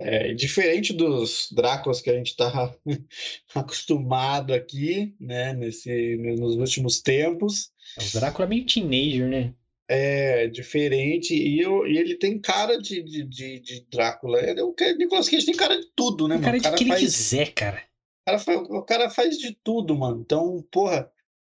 É, 0.00 0.32
diferente 0.32 0.92
dos 0.92 1.48
Dráculas 1.50 2.00
que 2.00 2.08
a 2.08 2.14
gente 2.14 2.28
está 2.28 2.72
acostumado 3.54 4.54
aqui, 4.54 5.16
né, 5.18 5.52
nesse, 5.52 6.16
nos 6.16 6.56
últimos 6.56 7.00
tempos. 7.00 7.72
É, 7.98 8.04
o 8.04 8.20
Drácula 8.20 8.46
é 8.46 8.48
meio 8.48 8.66
teenager, 8.66 9.28
né? 9.28 9.54
É, 9.88 10.46
diferente. 10.48 11.34
E, 11.34 11.60
eu, 11.60 11.86
e 11.86 11.98
ele 11.98 12.14
tem 12.14 12.38
cara 12.38 12.80
de, 12.80 13.02
de, 13.02 13.24
de, 13.24 13.58
de 13.58 13.86
Drácula. 13.90 14.38
Ele, 14.40 14.60
o 14.62 14.74
Nicolas 14.96 15.28
Cage 15.28 15.46
tem 15.46 15.56
cara 15.56 15.80
de 15.80 15.88
tudo, 15.96 16.28
né, 16.28 16.36
tem 16.36 16.44
mano? 16.44 16.62
Cara 16.62 16.76
de 16.76 16.84
que 16.84 16.88
faz, 16.88 17.00
ele 17.00 17.10
quiser, 17.10 17.52
cara. 17.52 17.82
O 18.22 18.30
cara, 18.30 18.38
faz, 18.38 18.58
o 18.58 18.82
cara 18.82 19.10
faz 19.10 19.38
de 19.38 19.52
tudo, 19.64 19.96
mano. 19.96 20.20
Então, 20.20 20.64
porra, 20.70 21.10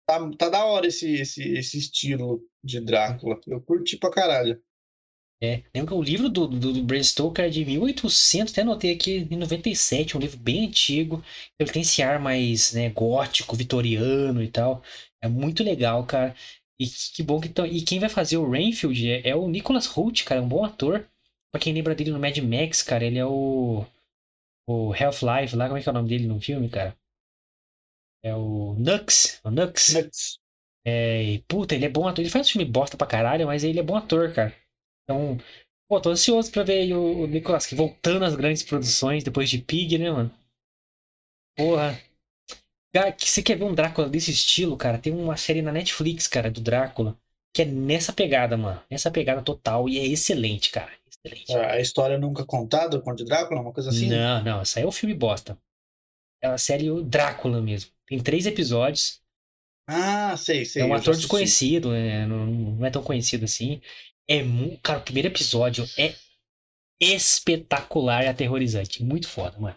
tá, 0.06 0.30
tá 0.38 0.48
da 0.48 0.64
hora 0.64 0.86
esse, 0.86 1.12
esse, 1.14 1.42
esse 1.52 1.76
estilo 1.76 2.42
de 2.64 2.80
Drácula. 2.80 3.38
Eu 3.46 3.60
curti 3.60 3.98
pra 3.98 4.10
caralho. 4.10 4.62
É, 5.42 5.62
lembra 5.74 5.92
que 5.92 5.94
o 5.94 6.02
livro 6.02 6.28
do, 6.28 6.46
do, 6.46 6.72
do 6.72 6.82
Bram 6.82 7.02
Stoker 7.02 7.46
é 7.46 7.48
de 7.48 7.64
1800, 7.64 8.52
até 8.52 8.60
anotei 8.62 8.92
aqui, 8.92 9.26
em 9.30 9.36
97, 9.36 10.16
um 10.16 10.20
livro 10.20 10.38
bem 10.38 10.66
antigo. 10.66 11.22
Ele 11.58 11.70
tem 11.70 11.80
esse 11.82 12.02
ar 12.02 12.18
mais 12.20 12.72
né, 12.74 12.90
gótico, 12.90 13.56
vitoriano 13.56 14.42
e 14.42 14.48
tal. 14.48 14.82
É 15.22 15.28
muito 15.28 15.62
legal, 15.64 16.04
cara. 16.04 16.34
E 16.78 16.86
que 16.86 17.22
bom 17.22 17.40
que 17.40 17.48
então, 17.48 17.66
E 17.66 17.82
quem 17.82 17.98
vai 17.98 18.08
fazer 18.08 18.36
o 18.36 18.50
Rainfield 18.50 19.10
é, 19.10 19.28
é 19.30 19.36
o 19.36 19.48
Nicholas 19.48 19.86
Hoult, 19.96 20.24
cara, 20.24 20.40
é 20.40 20.44
um 20.44 20.48
bom 20.48 20.64
ator. 20.64 21.06
Pra 21.52 21.60
quem 21.60 21.72
lembra 21.72 21.94
dele 21.94 22.10
no 22.12 22.18
Mad 22.20 22.36
Max, 22.38 22.82
cara, 22.82 23.04
ele 23.04 23.18
é 23.18 23.24
o. 23.26 23.84
O 24.68 24.92
Half-Life 24.94 25.56
lá, 25.56 25.66
como 25.66 25.78
é 25.78 25.82
que 25.82 25.88
é 25.88 25.92
o 25.92 25.94
nome 25.94 26.08
dele 26.08 26.26
no 26.26 26.40
filme, 26.40 26.68
cara? 26.70 26.96
É 28.22 28.34
o 28.34 28.74
Nux. 28.78 29.40
O 29.44 29.50
Nux. 29.50 29.92
Nux. 29.94 30.38
É, 30.84 31.22
e, 31.22 31.38
puta, 31.42 31.74
ele 31.74 31.84
é 31.86 31.88
bom 31.88 32.08
ator. 32.08 32.22
Ele 32.22 32.30
faz 32.30 32.50
filme 32.50 32.64
bosta 32.64 32.96
pra 32.96 33.06
caralho, 33.06 33.46
mas 33.46 33.64
ele 33.64 33.78
é 33.78 33.82
bom 33.82 33.96
ator, 33.96 34.32
cara. 34.32 34.54
Então, 35.10 35.36
pô, 35.88 36.00
tô 36.00 36.10
ansioso 36.10 36.52
pra 36.52 36.62
ver 36.62 36.92
o, 36.94 37.22
o 37.22 37.26
Nicolas 37.26 37.66
que 37.66 37.74
voltando 37.74 38.24
às 38.24 38.36
grandes 38.36 38.62
produções 38.62 39.24
depois 39.24 39.50
de 39.50 39.58
Pig, 39.58 39.98
né, 39.98 40.08
mano? 40.08 40.32
Porra. 41.56 42.00
Cara, 42.94 43.10
que 43.10 43.28
você 43.28 43.42
quer 43.42 43.56
ver 43.56 43.64
um 43.64 43.74
Drácula 43.74 44.08
desse 44.08 44.30
estilo, 44.30 44.76
cara? 44.76 44.98
Tem 44.98 45.12
uma 45.12 45.36
série 45.36 45.62
na 45.62 45.72
Netflix, 45.72 46.28
cara, 46.28 46.50
do 46.50 46.60
Drácula, 46.60 47.18
que 47.52 47.62
é 47.62 47.64
nessa 47.64 48.12
pegada, 48.12 48.56
mano. 48.56 48.80
Nessa 48.88 49.10
pegada 49.10 49.42
total 49.42 49.88
e 49.88 49.98
é 49.98 50.06
excelente, 50.06 50.70
cara. 50.70 50.92
Excelente. 51.08 51.56
A 51.56 51.80
história 51.80 52.16
nunca 52.16 52.44
contada, 52.44 52.96
o 52.96 53.02
Conde 53.02 53.24
Drácula, 53.24 53.60
uma 53.60 53.72
coisa 53.72 53.90
assim? 53.90 54.08
Não, 54.08 54.42
não, 54.44 54.62
isso 54.62 54.78
aí 54.78 54.84
é 54.84 54.88
o 54.88 54.92
filme 54.92 55.14
bosta. 55.14 55.58
É 56.42 56.46
a 56.46 56.58
série 56.58 56.90
o 56.90 57.02
Drácula 57.02 57.60
mesmo. 57.60 57.90
Tem 58.06 58.18
três 58.20 58.46
episódios. 58.46 59.20
Ah, 59.86 60.36
sei, 60.36 60.64
sei. 60.64 60.82
É 60.82 60.84
um 60.84 60.94
ator 60.94 61.16
desconhecido, 61.16 61.90
né? 61.90 62.24
não, 62.26 62.46
não 62.46 62.86
é 62.86 62.90
tão 62.90 63.02
conhecido 63.02 63.44
assim. 63.44 63.80
É 64.30 64.44
mu... 64.44 64.78
Cara, 64.78 65.00
o 65.00 65.02
primeiro 65.02 65.26
episódio 65.26 65.84
é 65.98 66.14
espetacular 67.00 68.24
e 68.24 68.28
aterrorizante. 68.28 69.02
Muito 69.02 69.28
foda, 69.28 69.58
mano. 69.58 69.76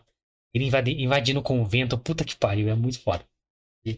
Ele 0.54 0.66
invadi- 0.66 1.02
invadindo 1.02 1.40
o 1.40 1.44
convento, 1.44 1.98
puta 1.98 2.24
que 2.24 2.36
pariu, 2.36 2.70
é 2.70 2.76
muito 2.76 3.00
foda. 3.00 3.26
E 3.84 3.98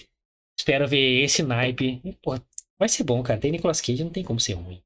espero 0.58 0.88
ver 0.88 1.22
esse 1.22 1.44
naipe. 1.44 2.00
E, 2.06 2.14
Pô, 2.14 2.40
vai 2.80 2.88
ser 2.88 3.04
bom, 3.04 3.22
cara. 3.22 3.40
Tem 3.40 3.52
Nicolas 3.52 3.82
Cage, 3.82 4.06
não 4.06 4.12
tem 4.12 4.24
como 4.24 4.40
ser 4.40 4.54
ruim. 4.54 4.82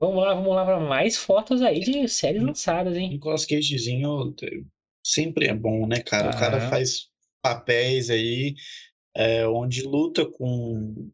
Vamos 0.00 0.24
lá, 0.24 0.34
vamos 0.34 0.54
lá 0.54 0.64
para 0.64 0.80
mais 0.80 1.16
fotos 1.16 1.62
aí 1.62 1.80
de 1.80 2.08
séries 2.08 2.42
lançadas, 2.42 2.96
hein? 2.96 3.10
Nicolas 3.10 3.46
Cagezinho 3.46 4.34
sempre 5.04 5.46
é 5.48 5.54
bom, 5.54 5.86
né, 5.86 6.00
cara? 6.02 6.30
O 6.34 6.38
cara 6.38 6.68
faz 6.68 7.08
papéis 7.42 8.10
aí 8.10 8.54
é, 9.14 9.46
onde 9.46 9.82
luta 9.82 10.26
com, 10.26 11.10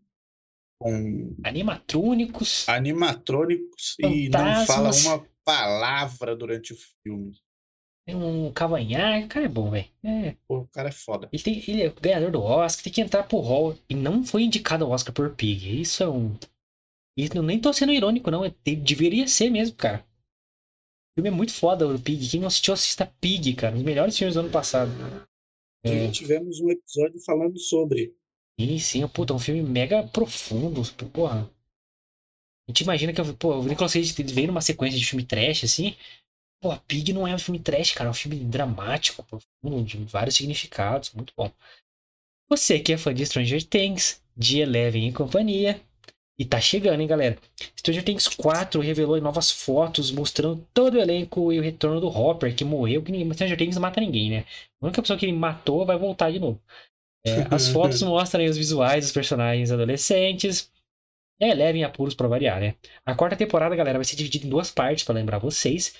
com 0.81 1.37
Animatrônicos. 1.45 2.67
animatrônicos 2.69 3.97
e 4.01 4.29
não 4.31 4.67
fala 4.67 4.91
uma 4.95 5.27
palavra 5.45 6.35
durante 6.35 6.73
o 6.73 6.77
filme. 7.03 7.37
Tem 8.07 8.17
um 8.17 8.51
cavanhaque. 8.53 9.27
O 9.27 9.29
cara 9.29 9.45
é 9.45 9.49
bom, 9.49 9.71
velho. 9.71 9.87
É, 10.03 10.35
Pô, 10.49 10.61
o 10.61 10.69
cara 10.69 10.89
é 10.89 10.93
foda. 10.93 11.29
ele, 11.31 11.43
tem, 11.43 11.59
ele 11.69 11.83
é 11.83 11.91
ganhador 11.91 12.31
do 12.33 12.41
Oscar, 12.43 12.83
tem 12.85 12.93
que 12.93 13.01
entrar 13.03 13.25
pro 13.25 13.39
hall. 13.41 13.77
E 13.89 13.95
não 13.95 14.25
foi 14.25 14.43
indicado 14.43 14.85
ao 14.85 14.91
Oscar 14.91 15.13
por 15.15 15.35
Pig. 15.35 15.81
Isso 15.81 16.03
é 16.03 16.09
um. 16.09 16.35
Isso 17.17 17.37
eu 17.37 17.43
nem 17.43 17.61
tô 17.61 17.73
sendo 17.73 17.93
irônico, 17.93 18.31
não. 18.31 18.45
É- 18.45 18.55
de- 18.65 18.77
deveria 18.77 19.29
ser 19.29 19.51
mesmo, 19.51 19.77
cara. 19.77 19.99
O 21.13 21.21
filme 21.21 21.29
é 21.29 21.33
muito 21.33 21.53
foda, 21.53 21.87
o 21.87 22.01
Pig. 22.01 22.27
Quem 22.29 22.41
não 22.41 22.49
assistiu, 22.49 22.73
assista 22.73 23.05
Pig, 23.21 23.53
cara. 23.55 23.75
Um 23.75 23.79
dos 23.79 23.85
melhores 23.85 24.17
filmes 24.17 24.35
do 24.35 24.41
ano 24.41 24.51
passado. 24.51 24.91
É, 25.85 26.07
E 26.07 26.11
tivemos 26.13 26.59
um 26.61 26.71
episódio 26.71 27.21
falando 27.21 27.59
sobre. 27.59 28.15
Sim, 28.59 28.79
sim. 28.79 29.09
Puta, 29.09 29.33
é 29.33 29.37
um 29.37 29.41
filme 29.41 29.61
mega 29.61 30.05
profundo. 30.07 30.83
Porra. 31.13 31.51
A 32.69 32.71
gente 32.71 32.83
imagina 32.83 33.13
que 33.13 33.33
pô, 33.35 33.57
o 33.59 33.65
Nicolas 33.65 33.93
Cage 33.93 34.13
veio 34.23 34.47
numa 34.49 34.61
sequência 34.61 34.99
de 34.99 35.05
filme 35.05 35.25
trash, 35.25 35.65
assim. 35.65 35.95
Pô, 36.61 36.77
Pig 36.89 37.13
não 37.13 37.27
é 37.27 37.35
um 37.35 37.39
filme 37.39 37.61
trash, 37.61 37.93
cara. 37.93 38.09
É 38.09 38.13
um 38.13 38.15
filme 38.15 38.39
dramático, 38.45 39.25
profundo, 39.25 39.85
de 39.85 39.99
vários 40.05 40.37
significados. 40.37 41.13
Muito 41.13 41.33
bom. 41.37 41.51
Você 42.49 42.79
que 42.81 42.93
é 42.93 42.99
fã 42.99 43.15
de 43.15 43.25
Stranger 43.25 43.63
Things, 43.63 44.23
de 44.37 44.61
Eleven 44.61 45.09
e 45.09 45.13
companhia. 45.13 45.81
E 46.39 46.45
tá 46.45 46.61
chegando, 46.61 47.01
hein, 47.01 47.07
galera? 47.07 47.39
Stranger 47.79 48.05
Things 48.05 48.29
4 48.29 48.81
revelou 48.81 49.21
novas 49.21 49.51
fotos 49.51 50.11
mostrando 50.11 50.67
todo 50.75 50.95
o 50.95 51.01
elenco 51.01 51.53
e 51.53 51.61
o 51.61 51.63
retorno 51.63 52.01
do 52.01 52.09
Hopper, 52.09 52.55
que 52.55 52.65
morreu. 52.65 53.03
Que 53.03 53.13
ninguém, 53.13 53.33
Stranger 53.35 53.59
Things 53.59 53.77
não 53.77 53.83
mata 53.83 54.01
ninguém, 54.01 54.31
né? 54.31 54.47
A 54.83 54.87
única 54.87 55.03
pessoa 55.03 55.19
que 55.19 55.27
ele 55.27 55.33
matou 55.37 55.87
vai 55.87 55.99
voltar 55.99 56.31
de 56.33 56.41
novo. 56.41 56.61
É, 57.27 57.43
as 57.55 57.69
fotos 57.69 58.03
mostram 58.03 58.43
aí 58.43 58.49
os 58.49 58.57
visuais 58.57 59.05
dos 59.05 59.13
personagens 59.13 59.71
adolescentes. 59.71 60.71
É, 61.41 61.55
levem 61.55 61.85
apuros 61.85 62.15
pra 62.15 62.29
variar, 62.29 62.61
né? 62.61 62.77
A 63.05 63.15
quarta 63.15 63.37
temporada, 63.37 63.75
galera, 63.75 63.99
vai 63.99 64.05
ser 64.05 64.17
dividida 64.17 64.47
em 64.47 64.51
duas 64.51 64.71
partes, 64.71 65.05
pra 65.05 65.15
lembrar 65.15 65.39
vocês. 65.39 65.95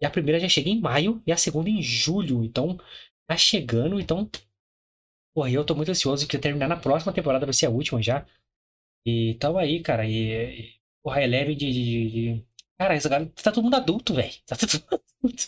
E 0.00 0.06
a 0.06 0.10
primeira 0.10 0.40
já 0.40 0.48
chega 0.48 0.70
em 0.70 0.80
maio 0.80 1.22
e 1.26 1.32
a 1.32 1.36
segunda 1.36 1.68
em 1.68 1.82
julho. 1.82 2.42
Então, 2.44 2.78
tá 3.28 3.36
chegando. 3.36 4.00
Então, 4.00 4.28
porra, 5.34 5.50
eu 5.50 5.64
tô 5.64 5.74
muito 5.74 5.90
ansioso 5.90 6.26
que 6.26 6.38
terminar 6.38 6.68
na 6.68 6.76
próxima 6.76 7.12
temporada 7.12 7.46
vai 7.46 7.52
ser 7.52 7.66
a 7.66 7.70
última 7.70 8.02
já. 8.02 8.26
E 9.06 9.34
tamo 9.40 9.58
aí, 9.58 9.82
cara. 9.82 10.06
E, 10.06 10.60
e 10.60 10.74
porra, 11.02 11.20
é 11.22 11.26
leve 11.26 11.54
de, 11.54 11.72
de- 11.72 12.10
de- 12.10 12.46
Cara, 12.78 12.94
essa 12.94 13.08
galera 13.08 13.30
tá 13.30 13.52
todo 13.52 13.64
mundo 13.64 13.76
adulto, 13.76 14.14
velho. 14.14 14.32
Tá 14.46 14.56
todo 14.56 14.72
mundo 14.74 15.02
adulto. 15.22 15.44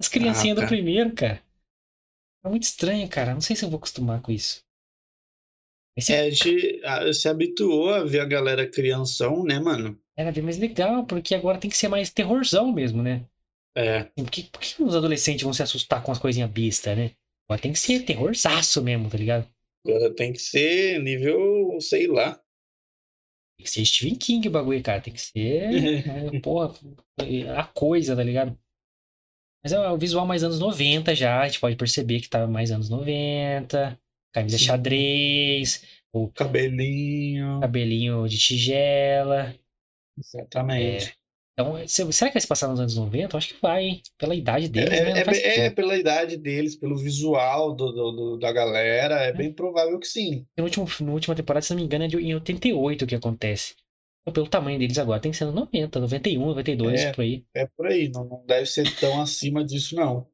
As 0.00 0.08
criancinhas 0.08 0.56
do 0.56 0.60
cara. 0.60 0.68
primeiro, 0.68 1.14
cara. 1.14 1.42
É 2.44 2.48
muito 2.48 2.62
estranho, 2.64 3.08
cara. 3.08 3.34
Não 3.34 3.40
sei 3.40 3.56
se 3.56 3.64
eu 3.64 3.70
vou 3.70 3.78
acostumar 3.78 4.20
com 4.22 4.32
isso. 4.32 4.62
É, 6.08 6.20
a 6.20 6.30
gente 6.30 6.80
se 7.14 7.28
habituou 7.28 7.92
a 7.92 8.04
ver 8.04 8.20
a 8.20 8.24
galera 8.24 8.66
crianção, 8.66 9.44
né, 9.44 9.58
mano? 9.58 9.98
era 10.20 10.32
bem 10.32 10.42
mais 10.42 10.58
legal, 10.58 11.06
porque 11.06 11.34
agora 11.34 11.58
tem 11.58 11.70
que 11.70 11.76
ser 11.76 11.88
mais 11.88 12.10
terrorzão 12.10 12.72
mesmo, 12.72 13.02
né? 13.02 13.24
É, 13.74 14.04
Por 14.04 14.30
que, 14.30 14.44
por 14.44 14.60
que 14.60 14.82
os 14.82 14.94
adolescentes 14.94 15.42
vão 15.42 15.52
se 15.52 15.62
assustar 15.62 16.02
com 16.02 16.12
as 16.12 16.18
coisinhas 16.18 16.50
bestas, 16.50 16.96
né? 16.96 17.12
Agora 17.48 17.62
tem 17.62 17.72
que 17.72 17.78
ser 17.78 18.04
terrorzaço 18.04 18.82
mesmo, 18.82 19.08
tá 19.08 19.16
ligado? 19.16 19.48
agora 19.86 20.14
tem 20.14 20.32
que 20.32 20.38
ser 20.38 21.00
nível, 21.00 21.80
sei 21.80 22.06
lá. 22.06 22.34
Tem 23.56 23.64
que 23.64 23.70
ser 23.70 23.84
Stephen 23.84 24.14
King 24.16 24.48
o 24.48 24.50
bagulho, 24.50 24.82
cara. 24.82 25.00
Tem 25.00 25.12
que 25.12 25.20
ser, 25.20 25.62
é, 26.34 26.40
porra, 26.40 26.74
a 27.56 27.64
coisa, 27.64 28.14
tá 28.14 28.22
ligado? 28.22 28.58
Mas 29.62 29.72
é 29.72 29.90
o 29.90 29.98
visual 29.98 30.26
mais 30.26 30.42
anos 30.42 30.58
90 30.58 31.14
já, 31.14 31.40
a 31.40 31.46
gente 31.46 31.60
pode 31.60 31.76
perceber 31.76 32.20
que 32.20 32.28
tá 32.28 32.46
mais 32.46 32.70
anos 32.70 32.88
90. 32.88 33.98
Camisa 34.32 34.58
Sim. 34.58 34.64
xadrez, 34.64 35.84
o 36.12 36.28
Cabelinho. 36.28 37.60
cabelinho 37.60 38.28
de 38.28 38.38
tigela. 38.38 39.54
Exatamente. 40.18 41.14
Então, 41.58 41.86
se- 41.86 42.12
será 42.12 42.30
que 42.30 42.34
vai 42.34 42.40
se 42.40 42.46
passar 42.46 42.68
nos 42.68 42.80
anos 42.80 42.96
90? 42.96 43.34
Eu 43.34 43.38
acho 43.38 43.48
que 43.54 43.60
vai, 43.60 43.84
hein? 43.84 44.02
Pela 44.16 44.34
idade 44.34 44.66
É, 44.66 44.68
deles, 44.68 44.92
é, 44.98 45.04
né? 45.12 45.20
É, 45.20 45.22
é 45.22 45.34
sentido. 45.34 45.74
pela 45.74 45.96
idade 45.96 46.36
deles, 46.36 46.76
pelo 46.76 46.96
visual 46.96 47.74
do, 47.74 47.92
do- 47.92 48.12
do- 48.12 48.38
da 48.38 48.50
galera, 48.52 49.16
é 49.22 49.32
bem 49.32 49.52
provável 49.52 49.98
que 49.98 50.06
sim. 50.06 50.46
No 50.56 50.64
último, 50.64 50.86
na 51.00 51.12
última 51.12 51.34
temporada, 51.34 51.62
se 51.62 51.72
não 51.72 51.78
me 51.80 51.84
engano, 51.84 52.04
é 52.04 52.08
de, 52.08 52.16
em 52.16 52.34
88 52.34 53.06
que 53.06 53.14
acontece. 53.14 53.74
Então, 54.22 54.32
pelo 54.32 54.48
tamanho 54.48 54.78
deles 54.78 54.98
agora, 54.98 55.20
tem 55.20 55.32
que 55.32 55.36
ser 55.36 55.46
nos 55.46 55.54
90, 55.54 55.98
91, 56.00 56.46
92, 56.46 57.00
É. 57.00 57.12
por 57.12 57.22
aí. 57.22 57.44
É 57.54 57.66
por 57.66 57.86
aí, 57.86 58.08
não, 58.08 58.24
não 58.24 58.44
deve 58.46 58.66
ser 58.66 58.84
tão 58.98 59.20
acima 59.20 59.64
disso, 59.64 59.94
não. 59.96 60.26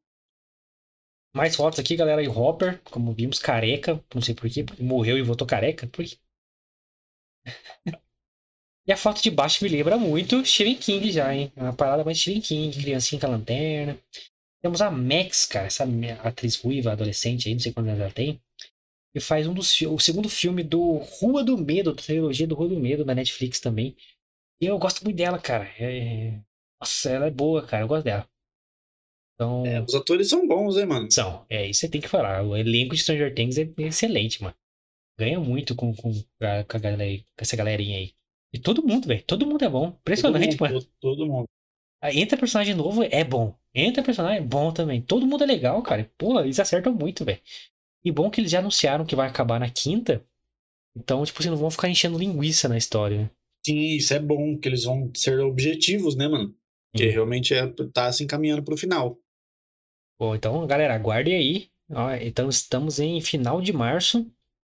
Mais 1.36 1.54
fotos 1.54 1.78
aqui, 1.78 1.94
galera. 1.96 2.20
E 2.22 2.28
Hopper, 2.28 2.80
como 2.90 3.12
vimos, 3.12 3.38
careca. 3.38 4.02
Não 4.14 4.20
sei 4.22 4.34
porquê, 4.34 4.64
porque 4.64 4.82
morreu 4.82 5.16
e 5.18 5.22
voltou 5.22 5.46
careca. 5.46 5.86
Por 5.86 6.04
quê? 6.04 6.18
e 8.86 8.92
a 8.92 8.96
foto 8.96 9.22
de 9.22 9.30
baixo 9.30 9.64
me 9.64 9.70
lembra 9.70 9.98
muito 9.98 10.44
Stephen 10.44 10.76
King 10.76 11.10
já, 11.12 11.34
hein? 11.34 11.52
É 11.56 11.62
Uma 11.62 11.72
parada 11.74 12.04
mais 12.04 12.18
Stephen 12.20 12.40
King, 12.40 12.82
criancinha 12.82 13.20
com 13.20 13.26
a 13.26 13.30
lanterna. 13.30 13.98
Temos 14.62 14.82
a 14.82 14.90
Max, 14.90 15.46
cara, 15.46 15.66
essa 15.68 15.86
atriz 16.24 16.56
ruiva, 16.56 16.92
adolescente 16.92 17.48
aí, 17.48 17.54
não 17.54 17.60
sei 17.60 17.72
quantos 17.72 17.90
anos 17.90 18.02
ela 18.02 18.12
tem. 18.12 18.40
E 19.14 19.20
faz 19.20 19.46
um 19.46 19.54
dos 19.54 19.80
o 19.82 19.98
segundo 20.00 20.28
filme 20.28 20.62
do 20.64 20.98
Rua 20.98 21.44
do 21.44 21.58
Medo, 21.58 21.94
da 21.94 22.02
trilogia 22.02 22.46
do 22.46 22.54
Rua 22.54 22.68
do 22.70 22.80
Medo, 22.80 23.04
da 23.04 23.14
Netflix 23.14 23.60
também. 23.60 23.96
E 24.60 24.66
eu 24.66 24.78
gosto 24.78 25.04
muito 25.04 25.16
dela, 25.16 25.38
cara. 25.38 25.66
É- 25.80 26.40
Nossa, 26.80 27.10
ela 27.10 27.26
é 27.26 27.30
boa, 27.30 27.66
cara. 27.66 27.84
Eu 27.84 27.88
gosto 27.88 28.04
dela. 28.04 28.28
Então. 29.36 29.64
É, 29.66 29.80
os 29.82 29.94
atores 29.94 30.28
são 30.28 30.46
bons, 30.48 30.76
hein, 30.76 30.86
mano? 30.86 31.10
São, 31.10 31.44
é 31.48 31.66
isso 31.68 31.80
você 31.80 31.88
tem 31.88 32.00
que 32.00 32.08
falar. 32.08 32.42
O 32.42 32.56
elenco 32.56 32.94
de 32.94 33.00
Stranger 33.02 33.34
Things 33.34 33.58
é 33.58 33.68
excelente, 33.78 34.42
mano. 34.42 34.54
Ganha 35.18 35.38
muito 35.38 35.74
com, 35.74 35.94
com, 35.94 36.10
a- 36.40 36.64
com, 36.64 36.76
a 36.76 36.80
galera, 36.80 37.18
com 37.18 37.24
essa 37.42 37.56
galerinha 37.56 37.98
aí. 37.98 38.12
E 38.52 38.58
todo 38.58 38.86
mundo, 38.86 39.06
velho. 39.06 39.22
Todo 39.24 39.46
mundo 39.46 39.64
é 39.64 39.68
bom. 39.68 39.88
Impressionante, 40.00 40.56
todo 40.56 40.60
mundo, 40.60 40.60
mano. 40.60 40.80
Todo, 40.80 40.92
todo 41.00 41.26
mundo. 41.26 41.44
Aí 42.02 42.18
Entra 42.20 42.36
personagem 42.38 42.74
novo, 42.74 43.02
é 43.02 43.24
bom. 43.24 43.54
Entra 43.74 44.02
personagem, 44.02 44.38
é 44.38 44.42
bom 44.42 44.72
também. 44.72 45.00
Todo 45.02 45.26
mundo 45.26 45.44
é 45.44 45.46
legal, 45.46 45.82
cara. 45.82 46.10
Pô, 46.16 46.40
eles 46.40 46.58
acertam 46.60 46.94
muito, 46.94 47.24
velho. 47.24 47.40
E 48.04 48.12
bom 48.12 48.30
que 48.30 48.40
eles 48.40 48.50
já 48.50 48.60
anunciaram 48.60 49.04
que 49.04 49.16
vai 49.16 49.28
acabar 49.28 49.58
na 49.60 49.68
quinta. 49.70 50.24
Então, 50.96 51.22
tipo, 51.24 51.42
vocês 51.42 51.50
não 51.50 51.58
vão 51.58 51.70
ficar 51.70 51.88
enchendo 51.88 52.18
linguiça 52.18 52.68
na 52.68 52.78
história, 52.78 53.18
né? 53.22 53.30
Sim, 53.66 53.78
isso 53.96 54.14
é 54.14 54.18
bom, 54.20 54.56
que 54.58 54.68
eles 54.68 54.84
vão 54.84 55.10
ser 55.14 55.40
objetivos, 55.40 56.14
né, 56.16 56.28
mano? 56.28 56.54
Porque 56.92 57.08
Uhum. 57.08 57.12
realmente 57.12 57.52
é, 57.52 57.66
tá 57.92 58.10
se 58.12 58.22
encaminhando 58.24 58.62
pro 58.62 58.76
final. 58.76 59.18
Bom, 60.18 60.34
então, 60.34 60.66
galera, 60.66 60.94
aguardem 60.94 61.34
aí. 61.34 61.68
Ó, 61.90 62.10
então, 62.14 62.48
estamos 62.48 62.98
em 62.98 63.20
final 63.20 63.60
de 63.60 63.72
março. 63.72 64.26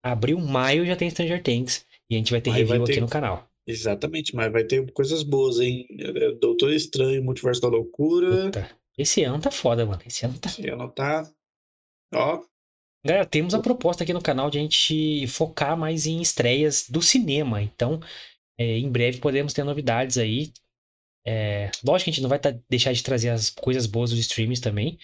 Abril, 0.03 0.39
maio 0.39 0.87
já 0.87 0.97
tem 0.97 1.11
Stranger 1.11 1.43
Things. 1.43 1.85
E 2.09 2.15
a 2.15 2.19
gente 2.19 2.31
vai 2.31 2.41
ter 2.41 2.51
vai 2.51 2.61
review 2.61 2.83
aqui 2.85 2.95
ter- 2.95 3.01
no 3.01 3.09
canal. 3.09 3.49
Exatamente, 3.67 4.35
mas 4.35 4.53
vai 4.53 4.63
ter 4.63 4.91
coisas 4.93 5.25
boas, 5.25 5.59
hein? 5.59 5.87
É, 5.99 6.33
Doutor 6.33 6.73
Estranho, 6.73 7.23
Multiverso 7.25 7.61
da 7.61 7.69
Loucura. 7.69 8.45
Puta, 8.45 8.71
esse 8.97 9.25
ano 9.25 9.41
tá 9.41 9.51
foda, 9.51 9.85
mano. 9.85 10.01
Esse 10.07 10.25
ano 10.25 10.39
tá. 10.39 10.49
Esse 10.49 10.69
ano 10.69 10.89
tá. 10.91 11.29
Ó, 12.15 12.43
Galera, 13.05 13.27
temos 13.27 13.55
a 13.55 13.61
proposta 13.61 14.03
aqui 14.03 14.13
no 14.13 14.23
canal 14.23 14.51
de 14.51 14.59
a 14.59 14.61
gente 14.61 15.27
focar 15.29 15.77
mais 15.77 16.07
em 16.07 16.21
estreias 16.21 16.89
do 16.89 17.01
cinema. 17.03 17.63
Então, 17.63 18.01
é, 18.59 18.79
em 18.79 18.91
breve 18.91 19.19
podemos 19.19 19.53
ter 19.53 19.65
novidades 19.65 20.17
aí. 20.19 20.53
É, 21.27 21.71
lógico 21.85 22.05
que 22.05 22.11
a 22.11 22.13
gente 22.13 22.23
não 22.23 22.29
vai 22.29 22.39
tá- 22.39 22.57
deixar 22.71 22.93
de 22.93 23.03
trazer 23.03 23.31
as 23.31 23.51
coisas 23.51 23.87
boas 23.87 24.11
dos 24.11 24.19
streams 24.21 24.61
também. 24.61 24.99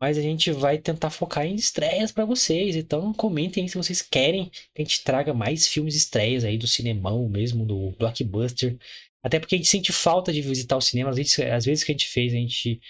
Mas 0.00 0.16
a 0.16 0.22
gente 0.22 0.52
vai 0.52 0.78
tentar 0.78 1.10
focar 1.10 1.44
em 1.44 1.56
estreias 1.56 2.12
pra 2.12 2.24
vocês. 2.24 2.76
Então 2.76 3.12
comentem 3.14 3.64
aí 3.64 3.68
se 3.68 3.76
vocês 3.76 4.00
querem 4.00 4.48
que 4.48 4.80
a 4.80 4.82
gente 4.82 5.02
traga 5.02 5.34
mais 5.34 5.66
filmes 5.66 5.96
estreias 5.96 6.44
aí 6.44 6.56
do 6.56 6.68
cinemão 6.68 7.28
mesmo, 7.28 7.66
do 7.66 7.90
blockbuster. 7.98 8.78
Até 9.24 9.40
porque 9.40 9.56
a 9.56 9.58
gente 9.58 9.68
sente 9.68 9.92
falta 9.92 10.32
de 10.32 10.40
visitar 10.40 10.76
o 10.76 10.80
cinema. 10.80 11.10
Às 11.10 11.16
vezes, 11.16 11.38
às 11.40 11.64
vezes 11.64 11.82
que 11.84 11.90
a 11.92 11.94
gente 11.94 12.06
fez, 12.06 12.32
a 12.32 12.36
gente 12.36 12.80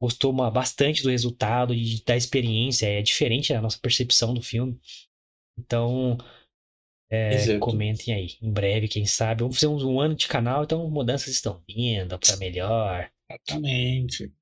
gostou 0.00 0.32
uma- 0.32 0.50
bastante 0.50 1.02
do 1.02 1.10
resultado 1.10 1.74
e 1.74 2.02
da 2.04 2.16
experiência. 2.16 2.86
É 2.86 3.02
diferente 3.02 3.52
a 3.52 3.60
nossa 3.60 3.78
percepção 3.78 4.32
do 4.32 4.40
filme. 4.42 4.78
Então, 5.58 6.16
é, 7.10 7.58
comentem 7.58 8.14
aí. 8.14 8.36
Em 8.40 8.52
breve, 8.52 8.88
quem 8.88 9.06
sabe. 9.06 9.42
Vamos 9.42 9.56
fazer 9.56 9.66
um, 9.66 9.94
um 9.94 10.00
ano 10.00 10.14
de 10.14 10.26
canal, 10.26 10.64
então 10.64 10.88
mudanças 10.90 11.28
estão 11.28 11.62
vindo 11.68 12.18
pra 12.18 12.36
melhor. 12.36 13.10
exatamente. 13.30 14.32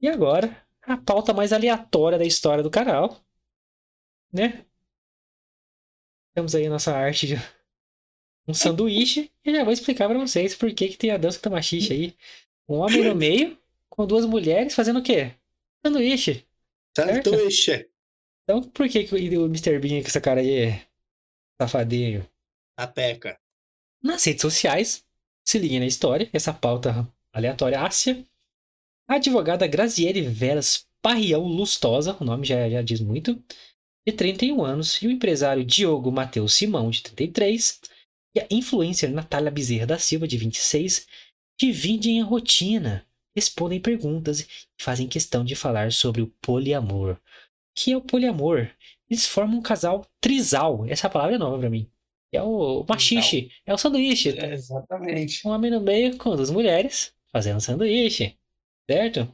E 0.00 0.08
agora, 0.08 0.66
a 0.82 0.96
pauta 0.96 1.32
mais 1.32 1.52
aleatória 1.52 2.18
da 2.18 2.24
história 2.24 2.62
do 2.62 2.70
canal, 2.70 3.20
né? 4.32 4.64
Temos 6.34 6.54
aí 6.54 6.66
a 6.66 6.70
nossa 6.70 6.92
arte 6.92 7.26
de 7.26 7.34
um 8.48 8.54
sanduíche 8.54 9.30
e 9.44 9.52
já 9.52 9.62
vou 9.62 9.72
explicar 9.72 10.08
pra 10.08 10.18
vocês 10.18 10.54
por 10.54 10.72
que 10.72 10.88
que 10.88 10.96
tem 10.96 11.10
a 11.10 11.16
dança 11.16 11.40
do 11.40 11.50
machixe 11.50 11.92
aí. 11.92 12.16
Um 12.68 12.76
homem 12.76 13.04
no 13.04 13.14
meio 13.16 13.58
com 13.88 14.06
duas 14.06 14.24
mulheres 14.24 14.74
fazendo 14.74 15.00
o 15.00 15.02
quê? 15.02 15.34
Sanduíche. 15.84 16.46
Sanduíche. 16.96 17.88
Então, 18.44 18.62
por 18.62 18.88
que 18.88 19.04
que 19.04 19.14
o 19.14 19.46
Mr. 19.46 19.78
Bean 19.78 20.00
com 20.00 20.08
essa 20.08 20.20
cara 20.20 20.40
aí 20.40 20.80
safadinho? 21.60 22.26
A 22.76 22.86
peca. 22.86 23.38
Nas 24.02 24.24
redes 24.24 24.40
sociais, 24.40 25.04
se 25.44 25.58
liguem 25.58 25.80
na 25.80 25.86
história, 25.86 26.30
essa 26.32 26.54
pauta 26.54 27.06
aleatória 27.32 27.82
Ásia. 27.82 28.24
A 29.06 29.16
advogada 29.16 29.66
Graziele 29.66 30.22
Veras 30.22 30.86
Parrião 31.02 31.42
Lustosa, 31.42 32.16
o 32.18 32.24
nome 32.24 32.46
já, 32.46 32.68
já 32.70 32.80
diz 32.80 33.00
muito, 33.00 33.42
de 34.06 34.12
31 34.12 34.64
anos, 34.64 35.02
e 35.02 35.06
o 35.06 35.10
empresário 35.10 35.64
Diogo 35.64 36.10
Matheus 36.10 36.54
Simão, 36.54 36.88
de 36.88 37.02
33, 37.02 37.80
e 38.34 38.40
a 38.40 38.46
influencer 38.50 39.10
Natália 39.10 39.50
Bezerra 39.50 39.86
da 39.86 39.98
Silva, 39.98 40.26
de 40.26 40.38
26, 40.38 41.06
dividem 41.58 42.22
a 42.22 42.24
rotina, 42.24 43.06
respondem 43.36 43.80
perguntas 43.80 44.40
e 44.40 44.82
fazem 44.82 45.06
questão 45.08 45.44
de 45.44 45.54
falar 45.54 45.92
sobre 45.92 46.22
o 46.22 46.32
poliamor. 46.40 47.16
O 47.16 47.18
que 47.74 47.92
é 47.92 47.96
o 47.96 48.00
poliamor? 48.00 48.70
Eles 49.10 49.26
formam 49.26 49.58
um 49.58 49.62
casal 49.62 50.06
trisal. 50.20 50.86
Essa 50.86 51.10
palavra 51.10 51.34
é 51.34 51.38
nova 51.38 51.58
pra 51.58 51.68
mim. 51.68 51.90
É 52.32 52.40
o 52.40 52.84
machixe, 52.88 53.50
é 53.66 53.74
o 53.74 53.78
sanduíche. 53.78 54.38
É, 54.38 54.52
exatamente. 54.54 55.46
Um 55.46 55.50
homem 55.50 55.70
no 55.70 55.80
meio 55.80 56.16
com 56.16 56.36
duas 56.36 56.50
mulheres 56.50 57.12
fazendo 57.32 57.60
sanduíche, 57.60 58.36
certo? 58.88 59.32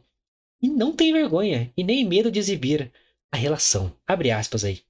E 0.63 0.69
não 0.69 0.95
tem 0.95 1.13
vergonha 1.13 1.71
e 1.77 1.85
nem 1.85 2.07
medo 2.07 2.31
de 2.31 2.39
exibir 2.39 2.91
a 3.31 3.37
relação. 3.37 3.95
Abre 4.07 4.31
aspas 4.31 4.65
aí. 4.65 4.83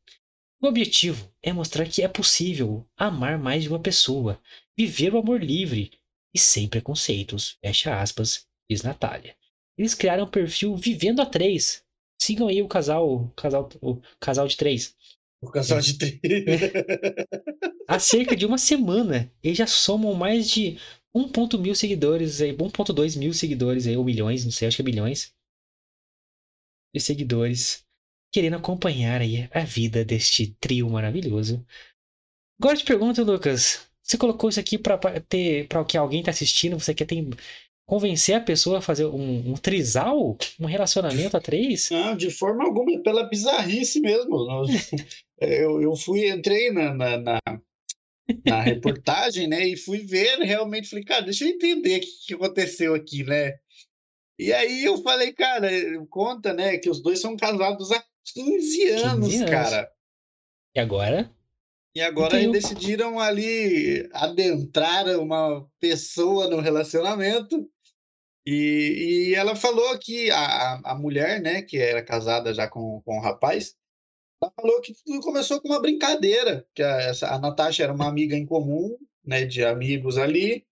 O 0.61 0.69
objetivo 0.69 1.31
é 1.43 1.53
mostrar 1.53 1.87
que 1.87 2.03
é 2.03 2.09
possível 2.09 2.87
amar 2.97 3.39
mais 3.39 3.65
de 3.65 3.69
uma 3.69 3.81
pessoa, 3.81 4.41
viver 4.77 5.13
o 5.13 5.19
amor 5.19 5.43
livre 5.43 5.91
e 6.33 6.39
sem 6.39 6.69
preconceitos. 6.69 7.59
Fecha 7.61 8.01
aspas, 8.01 8.47
diz 8.71 8.83
Natália. 8.83 9.37
Eles 9.77 9.95
criaram 9.95 10.25
o 10.25 10.31
perfil 10.31 10.77
Vivendo 10.77 11.21
a 11.21 11.27
Três. 11.27 11.85
Sigam 12.21 12.49
aí 12.49 12.63
o 12.63 12.69
casal, 12.69 13.09
o 13.09 13.29
casal, 13.31 13.69
o 13.81 14.01
casal 14.21 14.49
de 14.49 14.57
três. 14.57 14.95
O 15.41 15.51
casal 15.51 15.81
de 15.81 15.99
três. 15.99 16.21
Há 17.89 17.99
cerca 17.99 18.35
de 18.35 18.47
uma 18.47 18.59
semana, 18.59 19.31
eles 19.43 19.59
já 19.59 19.67
somam 19.67 20.13
mais 20.15 20.51
de 20.51 20.79
1.1 21.15 21.59
mil 21.59 21.75
seguidores, 21.75 22.41
aí, 22.41 22.53
1.2 22.53 23.17
mil 23.17 23.33
seguidores, 23.33 23.87
aí, 23.87 23.97
ou 23.97 24.05
milhões, 24.05 24.45
não 24.45 24.51
sei, 24.51 24.69
acho 24.69 24.77
que 24.77 24.83
é 24.83 24.85
bilhões 24.85 25.33
de 26.95 27.01
seguidores, 27.01 27.85
querendo 28.33 28.57
acompanhar 28.57 29.21
aí 29.21 29.49
a 29.53 29.65
vida 29.65 30.05
deste 30.05 30.57
trio 30.61 30.89
maravilhoso. 30.89 31.65
Agora 32.59 32.75
eu 32.75 32.79
te 32.79 32.87
pergunto, 32.87 33.23
Lucas, 33.23 33.87
você 34.03 34.17
colocou 34.17 34.49
isso 34.49 34.61
aqui 34.61 34.79
pra 34.79 34.99
ter, 35.21 35.69
para 35.69 35.85
que 35.85 35.97
alguém 35.97 36.23
tá 36.23 36.31
assistindo, 36.31 36.79
você 36.79 36.95
quer 36.95 37.05
ter, 37.05 37.23
convencer 37.87 38.35
a 38.35 38.41
pessoa 38.41 38.79
a 38.79 38.83
fazer 38.83 39.07
um, 39.07 39.53
um 39.53 39.55
trisal, 39.55 40.37
um 40.61 40.67
relacionamento 40.67 41.37
a 41.37 41.41
três? 41.41 41.89
Não, 41.91 42.17
de 42.17 42.31
forma 42.31 42.65
alguma, 42.65 42.93
é 42.93 42.99
pela 42.99 43.23
bizarrice 43.29 44.01
mesmo. 44.01 44.45
Nós- 44.45 44.71
Eu, 45.39 45.83
eu 45.83 45.95
fui, 45.95 46.31
entrei 46.31 46.71
na, 46.73 46.95
na, 46.95 47.19
na, 47.19 47.39
na 48.47 48.63
reportagem, 48.63 49.47
né, 49.47 49.69
e 49.69 49.77
fui 49.77 49.99
ver 49.99 50.39
realmente, 50.39 50.89
falei, 50.89 51.05
cara, 51.05 51.21
deixa 51.23 51.45
eu 51.45 51.51
entender 51.51 51.99
o 51.99 52.01
que, 52.01 52.07
que 52.29 52.35
aconteceu 52.35 52.95
aqui, 52.95 53.23
né? 53.23 53.53
E 54.39 54.51
aí 54.51 54.83
eu 54.83 54.97
falei, 55.03 55.35
cara, 55.35 55.69
conta, 56.09 56.55
né, 56.55 56.79
que 56.79 56.89
os 56.89 57.03
dois 57.03 57.21
são 57.21 57.37
casados 57.37 57.93
há 57.93 58.03
15 58.33 58.89
anos, 58.89 59.27
15 59.29 59.37
anos. 59.45 59.51
cara. 59.51 59.91
E 60.75 60.81
agora? 60.81 61.31
E 61.95 62.01
agora 62.01 62.41
eles 62.41 62.53
decidiram 62.63 63.21
ali 63.21 64.09
adentrar 64.15 65.07
uma 65.21 65.67
pessoa 65.79 66.49
no 66.49 66.61
relacionamento. 66.61 67.71
E, 68.47 69.31
e 69.31 69.35
ela 69.35 69.57
falou 69.57 69.99
que 69.99 70.31
a, 70.31 70.75
a- 70.93 70.95
mulher, 70.95 71.41
né, 71.43 71.63
que 71.63 71.79
era 71.79 72.03
casada 72.05 72.55
já 72.55 72.69
com, 72.69 73.03
com 73.05 73.19
o 73.19 73.21
rapaz, 73.21 73.77
ela 74.43 74.53
falou 74.57 74.81
que 74.83 74.95
tudo 75.05 75.21
começou 75.21 75.61
com 75.61 75.69
uma 75.69 75.81
brincadeira, 75.83 76.67
que 76.75 76.83
a, 76.83 77.03
essa, 77.03 77.29
a 77.35 77.39
Natasha 77.41 77.85
era 77.85 77.93
uma 77.95 78.09
amiga 78.09 78.37
em 78.37 78.47
comum, 78.47 78.97
né, 79.25 79.45
de 79.47 79.65
amigos 79.65 80.19
ali, 80.19 80.67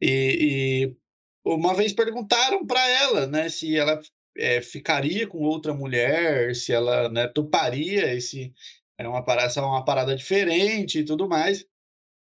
e, 0.00 0.86
e 0.92 0.96
uma 1.44 1.74
vez 1.74 1.92
perguntaram 1.92 2.66
para 2.66 2.86
ela, 2.88 3.26
né, 3.26 3.48
se 3.48 3.76
ela 3.76 4.00
eh, 4.36 4.60
ficaria 4.62 5.26
com 5.26 5.38
outra 5.42 5.74
mulher, 5.74 6.54
se 6.54 6.72
ela, 6.72 7.08
né, 7.08 7.26
toparia 7.28 8.14
esse 8.14 8.52
é 8.98 9.06
uma 9.08 9.24
parada, 9.24 9.52
é 9.58 9.62
uma 9.62 9.84
parada 9.84 10.16
diferente 10.16 11.00
e 11.00 11.04
tudo 11.04 11.28
mais. 11.28 11.66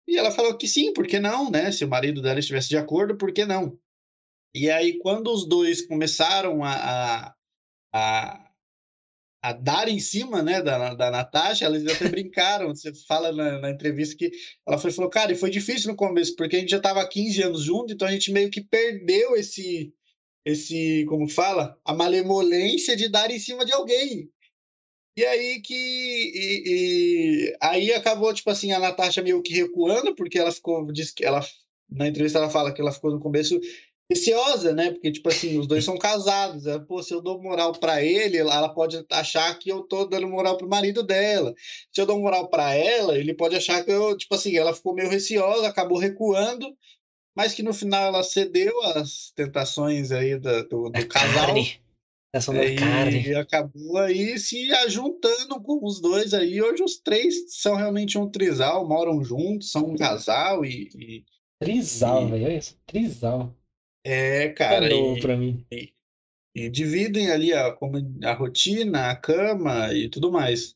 E 0.07 0.17
ela 0.17 0.31
falou 0.31 0.57
que 0.57 0.67
sim, 0.67 0.93
por 0.93 1.07
que 1.07 1.19
não, 1.19 1.51
né? 1.51 1.71
Se 1.71 1.85
o 1.85 1.87
marido 1.89 2.21
dela 2.21 2.39
estivesse 2.39 2.69
de 2.69 2.77
acordo, 2.77 3.17
por 3.17 3.33
que 3.33 3.45
não? 3.45 3.79
E 4.55 4.69
aí, 4.69 4.97
quando 4.99 5.31
os 5.31 5.47
dois 5.47 5.85
começaram 5.85 6.63
a, 6.63 7.33
a, 7.93 8.49
a, 9.43 9.53
dar 9.53 9.87
em 9.87 9.99
cima, 9.99 10.41
né, 10.41 10.61
da, 10.61 10.93
da 10.93 11.11
Natasha, 11.11 11.65
eles 11.65 11.85
até 11.85 12.07
brincaram. 12.09 12.69
Você 12.69 12.93
fala 13.07 13.31
na, 13.31 13.59
na 13.59 13.69
entrevista 13.69 14.15
que 14.17 14.31
ela 14.67 14.77
foi, 14.77 14.91
falou, 14.91 15.09
cara, 15.09 15.31
e 15.31 15.35
foi 15.35 15.49
difícil 15.49 15.91
no 15.91 15.97
começo, 15.97 16.35
porque 16.35 16.55
a 16.55 16.59
gente 16.59 16.71
já 16.71 16.77
estava 16.77 17.01
há 17.01 17.07
15 17.07 17.43
anos 17.43 17.63
junto, 17.63 17.93
então 17.93 18.07
a 18.07 18.11
gente 18.11 18.31
meio 18.31 18.49
que 18.49 18.61
perdeu 18.61 19.35
esse, 19.35 19.93
esse, 20.45 21.05
como 21.07 21.27
fala, 21.29 21.77
a 21.85 21.93
malemolência 21.93 22.95
de 22.95 23.09
dar 23.09 23.29
em 23.31 23.39
cima 23.39 23.65
de 23.65 23.73
alguém. 23.73 24.29
E 25.17 25.25
aí 25.25 25.61
que. 25.61 25.73
E, 25.73 27.49
e- 27.49 27.57
aí 27.59 27.91
acabou, 27.91 28.31
tipo 28.31 28.51
assim, 28.51 28.71
a 28.71 28.79
Natasha 28.79 29.21
meio 29.23 29.41
que 29.41 29.51
recuando, 29.51 30.13
porque 30.15 30.37
ela 30.37 30.51
ficou. 30.51 30.85
Diz 30.91 31.11
que 31.11 31.25
ela, 31.25 31.43
na 31.89 32.07
entrevista 32.07 32.37
ela 32.37 32.51
fala 32.51 32.71
que 32.71 32.79
ela 32.79 32.91
ficou 32.91 33.11
no 33.11 33.19
começo 33.19 33.59
receosa, 34.11 34.73
né? 34.73 34.91
Porque, 34.91 35.11
tipo 35.11 35.29
assim, 35.29 35.57
os 35.59 35.67
dois 35.67 35.83
são 35.83 35.97
casados. 35.97 36.65
Ela, 36.65 36.79
Pô, 36.79 37.01
se 37.03 37.13
eu 37.13 37.21
dou 37.21 37.41
moral 37.41 37.71
pra 37.73 38.03
ele, 38.03 38.37
ela 38.37 38.69
pode 38.69 39.03
achar 39.11 39.57
que 39.59 39.69
eu 39.69 39.81
tô 39.83 40.05
dando 40.05 40.27
moral 40.27 40.57
pro 40.57 40.67
marido 40.67 41.03
dela. 41.03 41.53
Se 41.91 41.99
eu 42.01 42.05
dou 42.05 42.19
moral 42.19 42.49
pra 42.49 42.73
ela, 42.73 43.17
ele 43.17 43.33
pode 43.33 43.55
achar 43.55 43.83
que 43.83 43.91
eu, 43.91 44.17
tipo 44.17 44.33
assim, 44.35 44.55
ela 44.57 44.73
ficou 44.73 44.93
meio 44.95 45.09
receosa, 45.09 45.67
acabou 45.67 45.97
recuando, 45.97 46.73
mas 47.35 47.53
que 47.53 47.61
no 47.63 47.73
final 47.73 48.07
ela 48.07 48.23
cedeu 48.23 48.81
às 48.83 49.31
tentações 49.35 50.11
aí 50.11 50.39
da- 50.39 50.63
do, 50.63 50.89
do 50.89 51.07
casal. 51.07 51.47
carne. 51.47 51.79
É, 52.33 52.75
carne. 52.75 53.27
e 53.29 53.35
acabou 53.35 53.97
aí 53.97 54.37
se 54.37 54.71
ajuntando 54.73 55.59
com 55.61 55.79
os 55.83 55.99
dois 56.01 56.33
aí. 56.33 56.61
Hoje 56.61 56.83
os 56.83 56.97
três 56.97 57.35
são 57.61 57.75
realmente 57.75 58.17
um 58.17 58.29
trisal, 58.29 58.87
moram 58.87 59.23
juntos, 59.23 59.71
são 59.71 59.83
um 59.85 59.95
casal 59.95 60.63
e, 60.63 60.89
e- 60.95 61.23
Trisal, 61.59 62.27
E- 62.27 62.31
velho. 62.31 62.45
Olha 62.45 62.57
isso. 62.57 62.77
Trisal. 62.85 63.55
É, 64.11 64.49
Tá 64.67 64.79
cara, 64.79 64.89
novo 64.89 65.17
e, 65.17 65.21
pra 65.21 65.35
mim. 65.37 65.65
e 66.55 66.69
dividem 66.69 67.31
ali 67.31 67.53
a, 67.53 67.67
a 68.25 68.33
rotina, 68.33 69.11
a 69.11 69.15
cama 69.15 69.93
e 69.93 70.09
tudo 70.09 70.31
mais. 70.31 70.75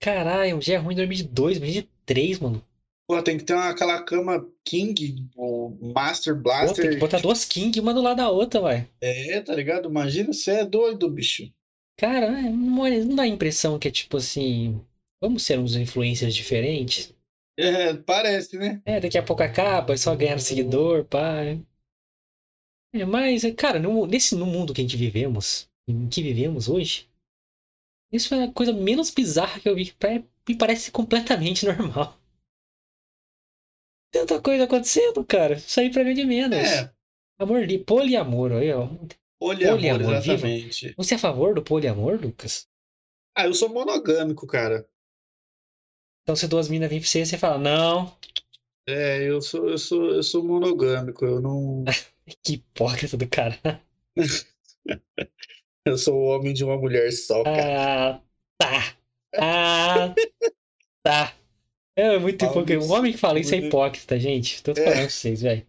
Caralho, 0.00 0.60
já 0.60 0.74
é 0.74 0.76
ruim 0.76 0.94
dormir 0.94 1.16
de 1.16 1.22
dois, 1.24 1.58
dormir 1.58 1.72
de 1.72 1.88
três, 2.06 2.38
mano. 2.38 2.62
Pô, 3.06 3.20
tem 3.22 3.36
que 3.36 3.44
ter 3.44 3.54
uma, 3.54 3.68
aquela 3.68 4.02
cama 4.02 4.46
King, 4.64 5.28
o 5.36 5.70
Master 5.94 6.34
Pô, 6.34 6.40
tem 6.40 6.42
Blaster. 6.42 6.90
que 6.90 6.96
botar 6.96 7.18
duas 7.20 7.44
King 7.44 7.78
uma 7.80 7.92
do 7.94 8.00
lado 8.02 8.16
da 8.18 8.30
outra, 8.30 8.60
vai. 8.60 8.88
É, 9.00 9.40
tá 9.40 9.54
ligado? 9.54 9.88
Imagina, 9.88 10.32
você 10.32 10.50
é 10.60 10.64
doido, 10.64 11.08
bicho. 11.10 11.50
Cara, 11.96 12.30
não, 12.30 12.50
não 12.50 13.14
dá 13.16 13.22
a 13.24 13.26
impressão 13.26 13.78
que 13.78 13.88
é 13.88 13.90
tipo 13.90 14.16
assim. 14.16 14.80
Vamos 15.20 15.42
ser 15.42 15.58
uns 15.58 15.76
influencers 15.76 16.34
diferentes? 16.34 17.12
É, 17.56 17.94
parece, 17.94 18.56
né? 18.58 18.82
É, 18.84 19.00
daqui 19.00 19.16
a 19.16 19.22
pouco 19.22 19.42
acaba, 19.42 19.96
só 19.96 20.14
ganhando 20.14 20.40
seguidor, 20.40 21.04
pá. 21.04 21.42
É, 21.42 21.58
mas, 23.02 23.42
cara, 23.56 23.80
no, 23.80 24.06
nesse, 24.06 24.36
no 24.36 24.46
mundo 24.46 24.72
que 24.72 24.80
a 24.80 24.84
gente 24.84 24.96
vivemos, 24.96 25.68
em 25.88 26.08
que 26.08 26.22
vivemos 26.22 26.68
hoje, 26.68 27.08
isso 28.12 28.32
é 28.34 28.44
a 28.44 28.52
coisa 28.52 28.72
menos 28.72 29.10
bizarra 29.10 29.58
que 29.58 29.68
eu 29.68 29.74
vi. 29.74 29.92
Pra, 29.92 30.22
me 30.48 30.56
parece 30.56 30.90
completamente 30.92 31.66
normal. 31.66 32.16
Tanta 34.12 34.40
coisa 34.40 34.64
acontecendo, 34.64 35.24
cara. 35.24 35.54
Isso 35.54 35.80
aí 35.80 35.90
pra 35.90 36.04
mim 36.04 36.10
é 36.10 36.14
de 36.14 36.24
menos. 36.24 36.56
É, 36.58 36.94
Amor 37.36 37.66
de 37.66 37.78
poliamor, 37.78 38.52
aí, 38.52 38.72
ó. 38.72 38.86
poliamor, 39.40 39.76
Poliamor, 39.76 40.14
exatamente. 40.14 40.94
Você 40.96 41.14
é 41.14 41.16
a 41.16 41.20
favor 41.20 41.54
do 41.54 41.62
poliamor, 41.62 42.20
Lucas? 42.20 42.68
Ah, 43.36 43.46
eu 43.46 43.54
sou 43.54 43.68
monogâmico, 43.68 44.46
cara. 44.46 44.88
Então 46.22 46.36
se 46.36 46.46
duas 46.46 46.68
minas 46.68 46.88
vêm 46.88 47.00
pra 47.00 47.08
você, 47.08 47.26
você 47.26 47.36
fala, 47.36 47.58
não, 47.58 48.16
É, 48.86 49.22
eu 49.28 49.40
sou, 49.40 49.68
eu 49.68 49.78
sou, 49.78 50.10
eu 50.10 50.22
sou 50.22 50.44
monogâmico. 50.44 51.24
Eu 51.24 51.40
não. 51.40 51.84
que 52.42 52.54
hipócrita 52.54 53.16
do 53.16 53.28
cara. 53.28 53.58
Eu 55.86 55.98
sou 55.98 56.14
o 56.14 56.24
homem 56.28 56.54
de 56.54 56.64
uma 56.64 56.78
mulher 56.78 57.12
só, 57.12 57.42
cara. 57.44 58.14
Ah, 58.16 58.22
tá. 58.56 58.96
Ah, 59.36 60.14
tá. 61.02 61.36
É 61.94 62.18
muito 62.18 62.40
Fala 62.40 62.52
hipócrita. 62.52 62.84
O 62.86 62.90
homem 62.90 63.12
que 63.12 63.18
fala 63.18 63.38
isso 63.38 63.54
é 63.54 63.58
muito. 63.58 63.68
hipócrita, 63.68 64.18
gente. 64.18 64.62
Tô 64.62 64.70
É. 64.70 64.74
falando 64.76 64.92
pra 64.94 65.10
vocês, 65.10 65.42
velho. 65.42 65.66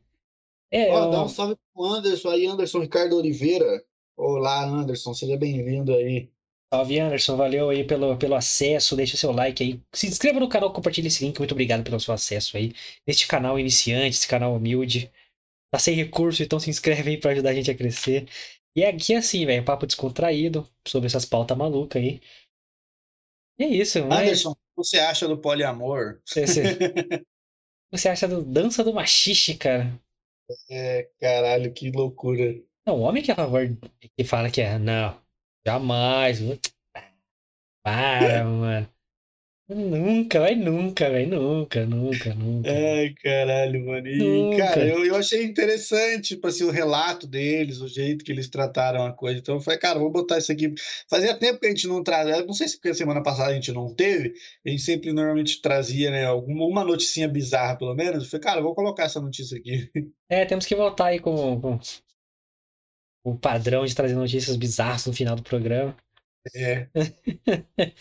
É, 0.72 0.89
Ó, 0.89 1.05
eu- 1.05 1.11
dá 1.11 1.24
um 1.24 1.28
salve 1.28 1.57
pro 1.74 1.84
Anderson 1.86 2.30
aí, 2.30 2.45
Anderson 2.45 2.80
Ricardo 2.80 3.18
Oliveira. 3.18 3.84
Olá, 4.16 4.63
Anderson, 4.66 5.13
seja 5.13 5.36
bem-vindo 5.38 5.93
aí. 5.93 6.30
Salve, 6.76 6.99
Anderson. 6.99 7.38
Valeu 7.38 7.69
aí 7.69 7.84
pelo, 7.86 8.17
pelo 8.17 8.36
acesso. 8.36 8.95
Deixa 8.95 9.15
seu 9.17 9.32
like 9.32 9.63
aí. 9.63 9.82
Se 9.93 10.07
inscreva 10.07 10.39
no 10.39 10.49
canal, 10.49 10.73
compartilhe 10.73 11.07
esse 11.07 11.23
link. 11.23 11.38
Muito 11.39 11.53
obrigado 11.53 11.84
pelo 11.84 11.99
seu 11.99 12.13
acesso 12.13 12.57
aí. 12.57 12.73
Neste 13.07 13.28
canal 13.28 13.57
iniciante, 13.59 14.15
esse 14.17 14.28
canal 14.28 14.55
humilde. 14.55 15.11
Tá 15.71 15.80
sem 15.80 15.95
recurso, 15.95 16.43
então 16.43 16.59
se 16.59 16.69
inscreve 16.69 17.11
aí 17.11 17.17
pra 17.19 17.32
ajudar 17.32 17.49
a 17.51 17.53
gente 17.53 17.71
a 17.71 17.76
crescer. 17.76 18.28
E 18.76 18.84
aqui 18.84 19.13
é 19.13 19.17
assim, 19.17 19.45
velho, 19.45 19.63
papo 19.63 19.86
descontraído 19.88 20.67
sobre 20.88 21.07
essas 21.07 21.26
pautas 21.26 21.57
malucas 21.57 22.01
aí. 22.01 22.21
E 23.57 23.63
é 23.63 23.67
isso, 23.67 23.99
mas 24.05 24.21
Anderson, 24.28 24.51
o 24.51 24.55
que 24.55 24.61
você 24.76 24.99
acha 24.99 25.28
do 25.28 25.38
poliamor? 25.38 26.19
você, 26.26 26.45
você- 26.45 26.61
você 27.91 28.09
acha 28.09 28.28
do 28.28 28.43
dança 28.43 28.84
do 28.84 28.93
machixe, 28.93 29.55
cara? 29.55 29.97
É, 30.69 31.09
caralho, 31.19 31.73
que 31.73 31.89
loucura. 31.91 32.53
Não, 32.86 32.99
o 32.99 33.01
homem 33.01 33.23
que 33.23 33.32
é 33.32 33.34
a 33.34 33.38
favor, 33.38 33.61
que 34.17 34.23
fala 34.23 34.51
que 34.51 34.61
é, 34.61 34.78
não, 34.78 35.19
jamais. 35.66 36.39
Para, 37.84 38.43
mano. 38.43 38.89
Nunca, 39.68 40.39
vai 40.41 40.53
nunca, 40.53 41.09
velho, 41.09 41.39
nunca, 41.41 41.88
nunca, 41.88 42.36
nunca. 42.36 42.70
Ai, 42.70 43.16
caralho, 43.16 43.84
mano. 43.84 44.07
E, 44.07 44.18
Nunca. 44.18 44.57
cara, 44.57 44.86
eu, 44.86 45.03
eu 45.03 45.16
achei 45.16 45.43
interessante, 45.43 46.36
tipo 46.36 46.45
assim, 46.45 46.66
o 46.66 46.70
relato 46.70 47.26
deles, 47.26 47.82
o 47.82 47.88
jeito 47.88 48.24
que 48.24 48.32
eles 48.32 48.47
trataram 48.47 49.03
a 49.03 49.11
coisa. 49.11 49.39
Então 49.39 49.55
eu 49.55 49.61
falei, 49.61 49.80
cara, 49.80 49.97
vou 49.97 50.11
botar 50.11 50.38
isso 50.38 50.51
aqui. 50.51 50.72
Fazia 51.09 51.34
tempo 51.34 51.59
que 51.59 51.66
a 51.66 51.70
gente 51.70 51.88
não 51.88 52.03
trazia, 52.03 52.45
não 52.45 52.53
sei 52.53 52.68
se 52.68 52.76
porque 52.78 52.93
semana 52.93 53.24
passada 53.24 53.49
a 53.49 53.55
gente 53.55 53.72
não 53.72 53.91
teve, 53.91 54.34
a 54.63 54.70
gente 54.70 54.84
sempre 54.84 55.11
normalmente 55.11 55.59
trazia, 55.59 56.11
né, 56.11 56.26
alguma 56.26 56.66
uma 56.66 56.84
noticinha 56.84 57.28
bizarra, 57.28 57.76
pelo 57.76 57.95
menos. 57.95 58.24
Eu 58.24 58.30
falei, 58.30 58.43
cara, 58.43 58.59
eu 58.59 58.63
vou 58.63 58.76
colocar 58.76 59.05
essa 59.05 59.20
notícia 59.20 59.57
aqui. 59.57 59.89
É, 60.30 60.45
temos 60.45 60.68
que 60.68 60.76
voltar 60.76 61.07
aí 61.07 61.20
com, 61.20 61.59
com 61.59 61.80
o 63.26 63.36
padrão 63.36 63.84
de 63.86 63.95
trazer 63.95 64.13
notícias 64.13 64.55
bizarras 64.55 65.07
no 65.07 65.13
final 65.13 65.36
do 65.36 65.41
programa. 65.41 65.97
É, 66.55 66.88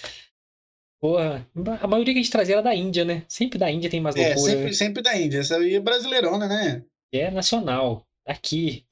Porra, 1.01 1.47
a 1.81 1.87
maioria 1.87 2.12
que 2.12 2.20
a 2.20 2.22
gente 2.22 2.33
trazia 2.33 2.57
era 2.57 2.62
da 2.62 2.75
Índia, 2.75 3.05
né? 3.05 3.25
Sempre 3.27 3.59
da 3.59 3.70
Índia 3.70 3.91
tem 3.91 4.01
mais 4.01 4.16
é 4.16 4.35
loucura. 4.35 4.53
sempre, 4.53 4.75
sempre 4.75 5.03
da 5.03 5.16
Índia. 5.16 5.39
Essa 5.39 5.57
aí 5.57 5.75
é 5.75 5.81
brasileirona, 5.81 6.47
né? 6.47 6.85
É 7.12 7.31
nacional, 7.31 8.07
aqui. 8.27 8.87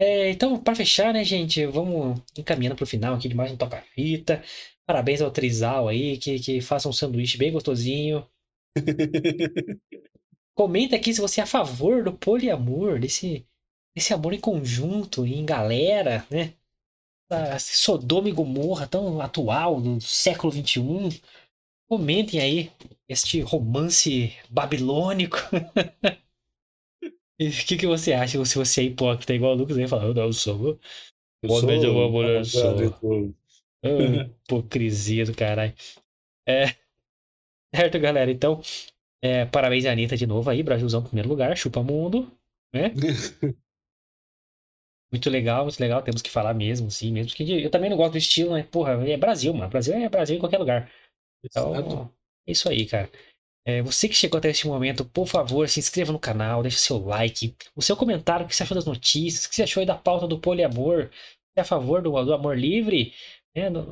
É, 0.00 0.30
então, 0.30 0.58
para 0.58 0.74
fechar, 0.74 1.12
né, 1.12 1.22
gente, 1.24 1.64
vamos 1.66 2.20
encaminhando 2.36 2.74
pro 2.76 2.86
final 2.86 3.14
aqui 3.14 3.28
de 3.28 3.36
mais 3.36 3.52
um 3.52 3.56
toca-fita. 3.56 4.42
Parabéns 4.84 5.20
ao 5.20 5.30
Trizal 5.30 5.88
aí, 5.88 6.18
que, 6.18 6.38
que 6.40 6.60
faça 6.60 6.88
um 6.88 6.92
sanduíche 6.92 7.38
bem 7.38 7.52
gostosinho. 7.52 8.26
Comenta 10.54 10.96
aqui 10.96 11.14
se 11.14 11.20
você 11.20 11.40
é 11.40 11.44
a 11.44 11.46
favor 11.46 12.02
do 12.02 12.12
poliamor, 12.12 12.98
desse, 12.98 13.46
desse 13.94 14.12
amor 14.14 14.32
em 14.32 14.40
conjunto, 14.40 15.26
em 15.26 15.44
galera, 15.44 16.26
né? 16.30 16.54
Ah, 17.30 17.56
Esse 17.56 17.76
Sodoma 17.76 18.28
e 18.28 18.32
Gomorra 18.32 18.86
tão 18.86 19.20
atual, 19.20 19.80
do 19.80 20.00
século 20.00 20.52
XXI. 20.52 21.22
Comentem 21.88 22.40
aí 22.40 22.72
este 23.08 23.40
romance 23.40 24.32
babilônico. 24.50 25.36
E 27.40 27.48
o 27.48 27.66
que, 27.66 27.76
que 27.76 27.86
você 27.86 28.12
acha? 28.12 28.42
Se 28.44 28.56
você 28.56 28.82
é 28.82 28.84
hipócrita 28.84 29.34
igual 29.34 29.52
o 29.52 29.56
Lucas, 29.56 29.76
ele 29.76 29.88
fala, 29.88 30.04
eu 30.04 30.14
não 30.14 30.32
sou. 30.32 30.78
Eu 31.42 31.50
sou- 31.50 32.10
mulher 32.10 32.44
só. 32.44 32.58
eu 32.80 32.92
sou- 33.00 33.34
Ah, 33.84 34.28
hipocrisia 34.44 35.24
do 35.24 35.34
caralho. 35.34 35.74
É. 36.46 36.66
Certo, 37.74 37.98
galera? 37.98 38.30
Então, 38.30 38.60
é, 39.22 39.46
parabéns 39.46 39.86
à 39.86 39.92
Anitta 39.92 40.16
de 40.16 40.26
novo 40.26 40.48
aí, 40.50 40.62
Brasilzão 40.62 41.00
em 41.00 41.04
primeiro 41.04 41.28
lugar, 41.28 41.56
chupa 41.56 41.82
mundo, 41.82 42.30
né? 42.72 42.92
Muito 45.12 45.28
legal, 45.28 45.64
muito 45.64 45.78
legal, 45.78 46.02
temos 46.02 46.22
que 46.22 46.30
falar 46.30 46.54
mesmo, 46.54 46.90
sim, 46.90 47.12
mesmo. 47.12 47.30
Porque 47.30 47.42
eu 47.44 47.70
também 47.70 47.90
não 47.90 47.96
gosto 47.96 48.12
do 48.12 48.18
estilo, 48.18 48.54
né? 48.54 48.62
Porra, 48.62 48.92
é 49.08 49.16
Brasil, 49.16 49.52
mano. 49.52 49.68
Brasil 49.70 49.94
é 49.94 50.08
Brasil 50.08 50.36
em 50.36 50.38
qualquer 50.40 50.58
lugar. 50.58 50.90
Exato. 51.44 51.68
Então, 51.80 52.12
é 52.46 52.52
isso 52.52 52.68
aí, 52.68 52.86
cara. 52.86 53.10
É, 53.66 53.82
você 53.82 54.08
que 54.08 54.14
chegou 54.14 54.38
até 54.38 54.50
este 54.50 54.66
momento, 54.66 55.04
por 55.04 55.26
favor, 55.26 55.68
se 55.68 55.80
inscreva 55.80 56.12
no 56.12 56.18
canal, 56.20 56.62
deixe 56.62 56.78
seu 56.78 56.98
like, 57.04 57.56
o 57.76 57.82
seu 57.82 57.96
comentário, 57.96 58.46
o 58.46 58.48
que 58.48 58.56
você 58.56 58.62
achou 58.64 58.74
das 58.76 58.86
notícias, 58.86 59.46
o 59.46 59.50
que 59.50 59.56
você 59.56 59.64
achou 59.64 59.80
aí 59.82 59.86
da 59.86 59.96
pauta 59.96 60.26
do 60.26 60.38
poliamor, 60.40 61.10
é 61.56 61.62
a 61.62 61.64
favor 61.64 62.02
do, 62.02 62.10
do 62.24 62.34
amor 62.34 62.58
livre, 62.58 63.14
né, 63.56 63.70
no, 63.70 63.82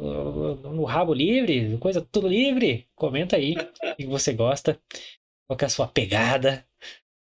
no- 0.57 0.73
no 0.75 0.85
rabo 0.85 1.14
livre, 1.14 1.77
coisa 1.79 2.01
tudo 2.03 2.29
livre? 2.29 2.89
Comenta 2.97 3.37
aí 3.37 3.55
o 3.55 3.97
que 3.97 4.07
você 4.07 4.33
gosta, 4.33 4.81
qual 5.47 5.57
que 5.57 5.64
é 5.64 5.66
a 5.66 5.71
sua 5.71 5.89
pegada, 5.89 6.64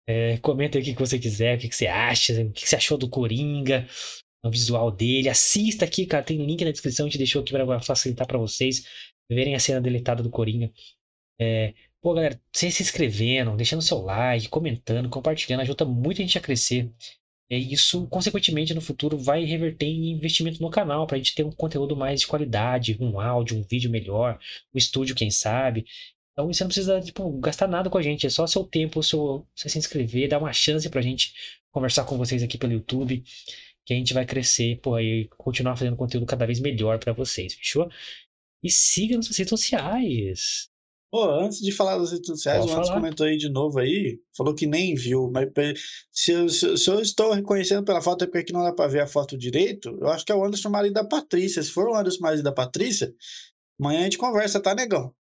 É, 0.10 0.38
comenta 0.40 0.78
aí 0.78 0.82
o 0.82 0.86
que 0.86 0.94
você 1.00 1.20
quiser, 1.20 1.58
o 1.58 1.62
que 1.62 1.72
você 1.72 1.86
acha, 1.86 2.42
o 2.42 2.52
que 2.52 2.68
você 2.68 2.76
achou 2.76 2.98
do 2.98 3.08
Coringa, 3.08 3.88
o 4.44 4.50
visual 4.50 4.90
dele, 4.90 5.30
assista 5.30 5.86
aqui, 5.86 6.06
cara, 6.08 6.24
tem 6.24 6.44
link 6.44 6.66
na 6.66 6.72
descrição, 6.72 7.06
a 7.06 7.10
gente 7.10 7.20
deixou 7.20 7.42
aqui 7.44 7.52
para 7.52 7.80
facilitar 7.82 8.26
para 8.26 8.40
vocês 8.40 8.86
verem 9.30 9.54
a 9.54 9.60
cena 9.60 9.80
deletada 9.80 10.24
do 10.24 10.30
Coringa. 10.32 10.72
É, 11.40 11.74
Pô, 12.02 12.14
galera, 12.14 12.42
vocês 12.54 12.74
se 12.76 12.82
inscrevendo, 12.82 13.58
deixando 13.58 13.82
seu 13.82 14.00
like, 14.00 14.48
comentando, 14.48 15.10
compartilhando, 15.10 15.62
ajuda 15.62 15.84
muito 15.84 16.22
a 16.22 16.26
gente 16.26 16.38
a 16.38 16.42
crescer. 16.42 16.90
E 17.50 17.74
isso, 17.74 18.08
consequentemente, 18.08 18.74
no 18.74 18.80
futuro 18.80 19.18
vai 19.18 19.44
reverter 19.44 19.88
em 19.88 20.12
investimento 20.12 20.62
no 20.62 20.70
canal, 20.70 21.06
para 21.06 21.16
a 21.16 21.18
gente 21.18 21.36
ter 21.36 21.44
um 21.44 21.52
conteúdo 21.52 21.98
mais 21.98 22.22
de 22.22 22.28
qualidade, 22.28 22.98
um 23.02 23.20
áudio, 23.20 23.58
um 23.58 23.64
vídeo 23.64 23.92
melhor, 23.92 24.40
um 24.74 24.78
estúdio, 24.78 25.16
quem 25.16 25.30
sabe. 25.30 25.86
Então 26.40 26.54
você 26.54 26.64
não 26.64 26.70
precisa 26.70 27.02
tipo, 27.02 27.30
gastar 27.40 27.68
nada 27.68 27.90
com 27.90 27.98
a 27.98 28.02
gente, 28.02 28.26
é 28.26 28.30
só 28.30 28.48
seu 28.48 28.64
tempo, 28.64 29.04
seu, 29.04 29.46
você 29.54 29.68
se 29.68 29.78
inscrever, 29.78 30.30
dar 30.30 30.40
uma 30.40 30.54
chance 30.54 30.90
pra 30.90 31.02
gente 31.02 31.34
conversar 31.70 32.06
com 32.06 32.18
vocês 32.18 32.42
aqui 32.42 32.58
pelo 32.58 32.72
YouTube, 32.72 33.22
que 33.86 33.94
a 33.94 33.98
gente 33.98 34.14
vai 34.14 34.26
crescer, 34.26 34.80
pô, 34.82 34.98
e 34.98 35.28
continuar 35.38 35.76
fazendo 35.76 35.98
conteúdo 35.98 36.26
cada 36.26 36.46
vez 36.46 36.62
melhor 36.62 36.98
pra 36.98 37.12
vocês, 37.12 37.56
fechou? 37.56 37.90
E 38.64 38.72
siga 38.72 39.18
nas 39.18 39.28
redes 39.36 39.50
sociais. 39.50 40.70
Pô, 41.12 41.30
antes 41.30 41.60
de 41.60 41.74
falar 41.74 41.98
das 41.98 42.12
redes 42.14 42.28
sociais, 42.28 42.60
Pode 42.60 42.72
o 42.72 42.76
Anderson 42.76 42.94
comentou 42.94 43.26
aí 43.26 43.36
de 43.36 43.50
novo 43.50 43.80
aí, 43.80 44.20
falou 44.38 44.56
que 44.56 44.66
nem 44.66 44.96
viu, 44.96 45.30
mas 45.30 45.50
se 46.12 46.32
eu, 46.32 46.48
se, 46.48 46.66
eu- 46.66 46.78
se 46.78 46.90
eu 46.90 47.02
estou 47.02 47.34
reconhecendo 47.34 47.84
pela 47.84 48.02
foto, 48.02 48.24
é 48.24 48.28
porque 48.28 48.38
aqui 48.40 48.54
não 48.54 48.64
dá 48.64 48.72
pra 48.72 48.88
ver 48.88 49.02
a 49.02 49.08
foto 49.08 49.38
direito, 49.38 49.98
eu 50.00 50.08
acho 50.08 50.24
que 50.24 50.32
é 50.32 50.36
o 50.36 50.46
Anderson 50.46 50.70
marido 50.70 50.94
da 50.94 51.04
Patrícia. 51.04 51.62
Se 51.62 51.72
for 51.72 51.90
o 51.90 51.96
Anderson 51.96 52.22
marido 52.22 52.44
da 52.44 52.52
Patrícia, 52.54 53.14
amanhã 53.80 54.02
a 54.02 54.04
gente 54.04 54.18
conversa, 54.20 54.62
tá, 54.62 54.76
negão? 54.76 55.14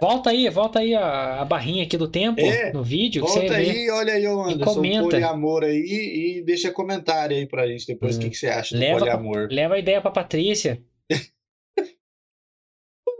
Volta 0.00 0.30
aí, 0.30 0.48
volta 0.48 0.78
aí 0.78 0.94
a, 0.94 1.40
a 1.40 1.44
barrinha 1.44 1.84
aqui 1.84 1.96
do 1.96 2.08
tempo 2.08 2.40
É, 2.40 2.72
no 2.72 2.82
vídeo, 2.82 3.22
que 3.24 3.28
Volta 3.32 3.48
vê. 3.48 3.70
aí, 3.70 3.90
olha 3.90 4.12
aí 4.14 4.26
o 4.26 4.40
Anderson, 4.42 4.74
comenta. 4.74 5.02
poliamor 5.02 5.62
aí 5.64 6.38
e 6.38 6.42
deixa 6.42 6.72
comentário 6.72 7.36
aí 7.36 7.46
pra 7.46 7.66
gente 7.68 7.86
depois 7.86 8.16
o 8.16 8.18
Hum. 8.18 8.22
que, 8.22 8.30
que 8.30 8.36
você 8.36 8.48
acha 8.48 8.74
do 8.74 8.80
Leva 8.80 8.98
pra- 9.04 9.16
poliamor. 9.18 9.48
Leva 9.50 9.74
a 9.74 9.78
ideia 9.78 10.00
pra 10.00 10.10
Patrícia. 10.10 10.82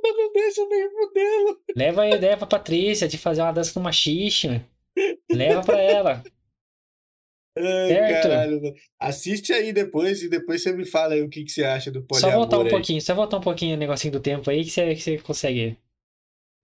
Não 0.02 0.32
deixa 0.32 0.66
nem 0.68 0.90
fudendo. 0.90 1.60
Leva 1.76 2.02
a 2.02 2.10
ideia 2.10 2.36
pra 2.36 2.46
Patrícia 2.46 3.06
de 3.08 3.18
fazer 3.18 3.42
uma 3.42 3.52
dança 3.52 3.78
no 3.78 3.84
machixe. 3.84 4.60
Leva 5.30 5.60
pra 5.62 5.80
ela. 5.80 6.22
Ai, 7.58 7.88
Certo. 7.88 8.22
caralho. 8.22 8.74
Assiste 8.98 9.52
aí 9.52 9.72
depois 9.72 10.22
e 10.22 10.28
depois 10.28 10.62
você 10.62 10.72
me 10.72 10.84
fala 10.86 11.14
aí 11.14 11.22
o 11.22 11.28
que, 11.28 11.44
que 11.44 11.50
você 11.50 11.64
acha 11.64 11.90
do 11.90 12.00
Só 12.14 12.30
voltar 12.30 12.56
um 12.56 12.60
poliamor 12.60 12.64
aí. 12.66 12.70
pouquinho, 12.70 13.00
só 13.00 13.14
voltar 13.14 13.36
um 13.38 13.40
pouquinho 13.42 13.74
o 13.76 13.78
negocinho 13.78 14.12
do 14.12 14.20
tempo 14.20 14.48
aí 14.48 14.64
que 14.64 14.70
você, 14.70 14.94
que 14.94 15.02
você 15.02 15.18
consegue. 15.18 15.76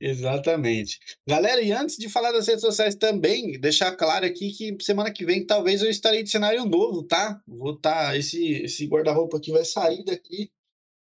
Exatamente. 0.01 0.99
Galera, 1.27 1.63
e 1.63 1.73
antes 1.73 1.97
de 1.97 2.09
falar 2.09 2.33
das 2.33 2.47
redes 2.47 2.61
sociais 2.61 2.95
também, 2.95 3.59
deixar 3.59 3.97
claro 3.97 4.27
aqui 4.27 4.53
que 4.53 4.77
semana 4.85 5.11
que 5.11 5.25
vem 5.25 5.45
talvez 5.45 5.83
eu 5.83 5.89
estarei 5.89 6.23
de 6.23 6.31
cenário 6.31 6.65
novo, 6.67 7.03
tá? 7.03 7.41
Vou 7.47 7.77
tá, 7.77 8.17
esse, 8.17 8.63
esse 8.63 8.87
guarda-roupa 8.87 9.39
aqui 9.39 9.51
vai 9.51 9.65
sair 9.65 10.05
daqui. 10.05 10.51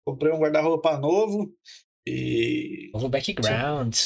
Comprei 0.06 0.32
um 0.32 0.38
guarda-roupa 0.38 0.98
novo 0.98 1.54
e 2.06 2.90
Novo 2.92 3.08
background. 3.08 3.96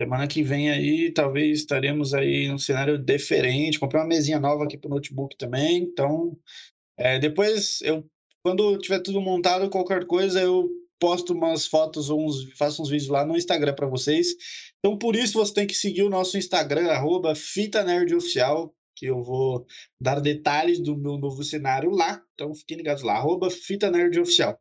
Semana 0.00 0.26
que 0.26 0.42
vem 0.42 0.70
aí, 0.70 1.12
talvez 1.12 1.60
estaremos 1.60 2.12
aí 2.14 2.48
num 2.48 2.58
cenário 2.58 2.98
diferente. 2.98 3.78
Comprei 3.78 4.00
uma 4.00 4.08
mesinha 4.08 4.40
nova 4.40 4.64
aqui 4.64 4.76
pro 4.76 4.90
notebook 4.90 5.36
também. 5.36 5.76
Então, 5.76 6.36
é, 6.98 7.18
depois 7.20 7.80
eu, 7.82 8.04
quando 8.42 8.76
tiver 8.78 9.00
tudo 9.00 9.20
montado, 9.20 9.70
qualquer 9.70 10.04
coisa, 10.06 10.40
eu 10.40 10.68
posto 11.04 11.34
umas 11.34 11.66
fotos 11.66 12.08
ou 12.08 12.24
uns, 12.24 12.50
faço 12.56 12.80
uns 12.80 12.88
vídeos 12.88 13.10
lá 13.10 13.26
no 13.26 13.36
Instagram 13.36 13.74
para 13.74 13.86
vocês. 13.86 14.28
Então, 14.78 14.96
por 14.96 15.14
isso, 15.14 15.34
você 15.34 15.52
tem 15.52 15.66
que 15.66 15.74
seguir 15.74 16.02
o 16.02 16.08
nosso 16.08 16.38
Instagram, 16.38 16.86
arroba 16.86 17.34
Fita 17.34 17.84
Nerd 17.84 18.14
Oficial, 18.14 18.74
que 18.96 19.04
eu 19.04 19.22
vou 19.22 19.66
dar 20.00 20.18
detalhes 20.18 20.80
do 20.80 20.96
meu 20.96 21.18
novo 21.18 21.44
cenário 21.44 21.90
lá. 21.90 22.22
Então, 22.32 22.54
fiquem 22.54 22.78
ligados 22.78 23.02
lá, 23.02 23.16
arroba 23.16 23.50
Fita 23.50 23.90
Nerd 23.90 24.18
Oficial. 24.18 24.58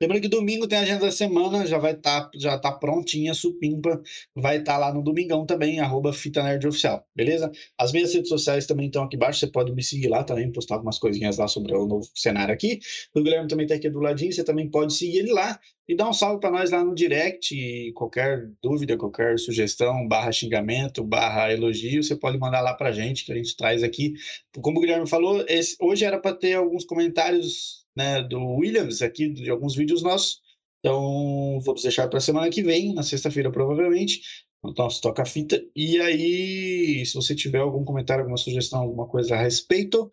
Lembrando 0.00 0.22
que 0.22 0.28
domingo 0.28 0.66
tem 0.66 0.78
a 0.78 0.82
agenda 0.82 1.06
da 1.06 1.12
semana, 1.12 1.64
já 1.66 1.78
vai 1.78 1.92
estar 1.92 2.24
tá, 2.24 2.30
já 2.34 2.58
tá 2.58 2.72
prontinha, 2.72 3.32
supimpa, 3.32 4.02
vai 4.34 4.58
estar 4.58 4.72
tá 4.72 4.78
lá 4.78 4.92
no 4.92 5.02
domingão 5.02 5.46
também, 5.46 5.78
arroba 5.78 6.12
Fita 6.12 6.42
Nerd 6.42 6.66
Oficial, 6.66 7.06
beleza? 7.14 7.50
As 7.78 7.92
minhas 7.92 8.12
redes 8.12 8.28
sociais 8.28 8.66
também 8.66 8.86
estão 8.86 9.04
aqui 9.04 9.14
embaixo, 9.14 9.38
você 9.38 9.46
pode 9.46 9.72
me 9.72 9.82
seguir 9.84 10.08
lá 10.08 10.24
também, 10.24 10.50
postar 10.50 10.74
algumas 10.74 10.98
coisinhas 10.98 11.38
lá 11.38 11.46
sobre 11.46 11.74
o 11.76 11.86
novo 11.86 12.08
cenário 12.12 12.52
aqui. 12.52 12.80
O 13.14 13.22
Guilherme 13.22 13.48
também 13.48 13.64
está 13.66 13.76
aqui 13.76 13.88
do 13.88 14.00
ladinho, 14.00 14.32
você 14.32 14.42
também 14.42 14.68
pode 14.68 14.94
seguir 14.94 15.18
ele 15.18 15.32
lá 15.32 15.60
e 15.88 15.94
dar 15.94 16.08
um 16.08 16.12
salve 16.12 16.40
para 16.40 16.50
nós 16.50 16.70
lá 16.70 16.82
no 16.82 16.94
direct, 16.94 17.92
qualquer 17.92 18.50
dúvida, 18.62 18.96
qualquer 18.96 19.38
sugestão, 19.38 20.08
barra 20.08 20.32
xingamento, 20.32 21.04
barra 21.04 21.52
elogio, 21.52 22.02
você 22.02 22.16
pode 22.16 22.38
mandar 22.38 22.62
lá 22.62 22.74
pra 22.74 22.90
gente, 22.90 23.24
que 23.24 23.32
a 23.32 23.36
gente 23.36 23.56
traz 23.56 23.82
aqui. 23.82 24.14
Como 24.60 24.78
o 24.78 24.80
Guilherme 24.80 25.08
falou, 25.08 25.44
esse, 25.46 25.76
hoje 25.80 26.04
era 26.04 26.18
para 26.18 26.34
ter 26.34 26.54
alguns 26.54 26.84
comentários 26.84 27.83
né, 27.96 28.22
do 28.22 28.40
Williams 28.56 29.02
aqui, 29.02 29.28
de 29.28 29.50
alguns 29.50 29.74
vídeos 29.74 30.02
nossos. 30.02 30.40
Então, 30.80 31.60
vamos 31.60 31.82
deixar 31.82 32.08
para 32.08 32.20
semana 32.20 32.50
que 32.50 32.62
vem, 32.62 32.92
na 32.92 33.02
sexta-feira, 33.02 33.50
provavelmente, 33.50 34.22
no 34.62 34.74
nosso 34.76 35.00
toca-fita. 35.00 35.62
E 35.74 36.00
aí, 36.00 37.06
se 37.06 37.14
você 37.14 37.34
tiver 37.34 37.58
algum 37.58 37.84
comentário, 37.84 38.22
alguma 38.22 38.36
sugestão, 38.36 38.80
alguma 38.80 39.06
coisa 39.06 39.34
a 39.34 39.42
respeito, 39.42 40.10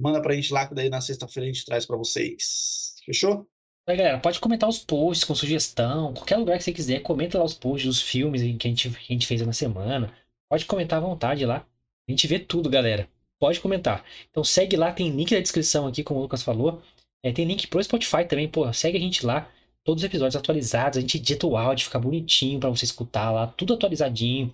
manda 0.00 0.20
para 0.20 0.32
a 0.32 0.36
gente 0.36 0.52
lá, 0.52 0.66
que 0.66 0.74
daí 0.74 0.88
na 0.88 1.00
sexta-feira 1.00 1.48
a 1.48 1.52
gente 1.52 1.64
traz 1.64 1.86
para 1.86 1.96
vocês. 1.96 2.94
Fechou? 3.04 3.46
É, 3.86 3.96
galera, 3.96 4.18
pode 4.18 4.38
comentar 4.38 4.68
os 4.68 4.78
posts 4.78 5.24
com 5.24 5.34
sugestão, 5.34 6.14
qualquer 6.14 6.36
lugar 6.36 6.56
que 6.56 6.64
você 6.64 6.72
quiser, 6.72 7.00
comenta 7.00 7.38
lá 7.38 7.44
os 7.44 7.54
posts 7.54 7.86
dos 7.86 8.02
filmes 8.02 8.40
que 8.40 8.68
a 8.68 8.70
gente, 8.70 8.90
que 8.90 9.12
a 9.12 9.12
gente 9.12 9.26
fez 9.26 9.44
na 9.44 9.52
semana. 9.52 10.12
Pode 10.48 10.66
comentar 10.66 10.98
à 10.98 11.04
vontade 11.04 11.44
lá. 11.44 11.66
A 12.08 12.12
gente 12.12 12.26
vê 12.26 12.38
tudo, 12.38 12.70
galera. 12.70 13.08
Pode 13.40 13.60
comentar. 13.60 14.04
Então 14.30 14.44
segue 14.44 14.76
lá, 14.76 14.92
tem 14.92 15.10
link 15.10 15.32
na 15.32 15.40
descrição 15.40 15.86
aqui, 15.86 16.04
como 16.04 16.20
o 16.20 16.22
Lucas 16.22 16.42
falou. 16.42 16.80
É, 17.24 17.32
tem 17.32 17.44
link 17.44 17.66
pro 17.68 17.82
Spotify 17.82 18.24
também, 18.26 18.48
pô, 18.48 18.70
segue 18.72 18.98
a 18.98 19.00
gente 19.00 19.24
lá. 19.24 19.50
Todos 19.84 20.02
os 20.02 20.06
episódios 20.06 20.36
atualizados, 20.36 20.98
a 20.98 21.00
gente 21.00 21.16
edita 21.16 21.46
o 21.46 21.56
áudio, 21.56 21.86
fica 21.86 21.98
bonitinho 21.98 22.60
para 22.60 22.70
você 22.70 22.84
escutar 22.84 23.30
lá, 23.30 23.46
tudo 23.48 23.74
atualizadinho, 23.74 24.52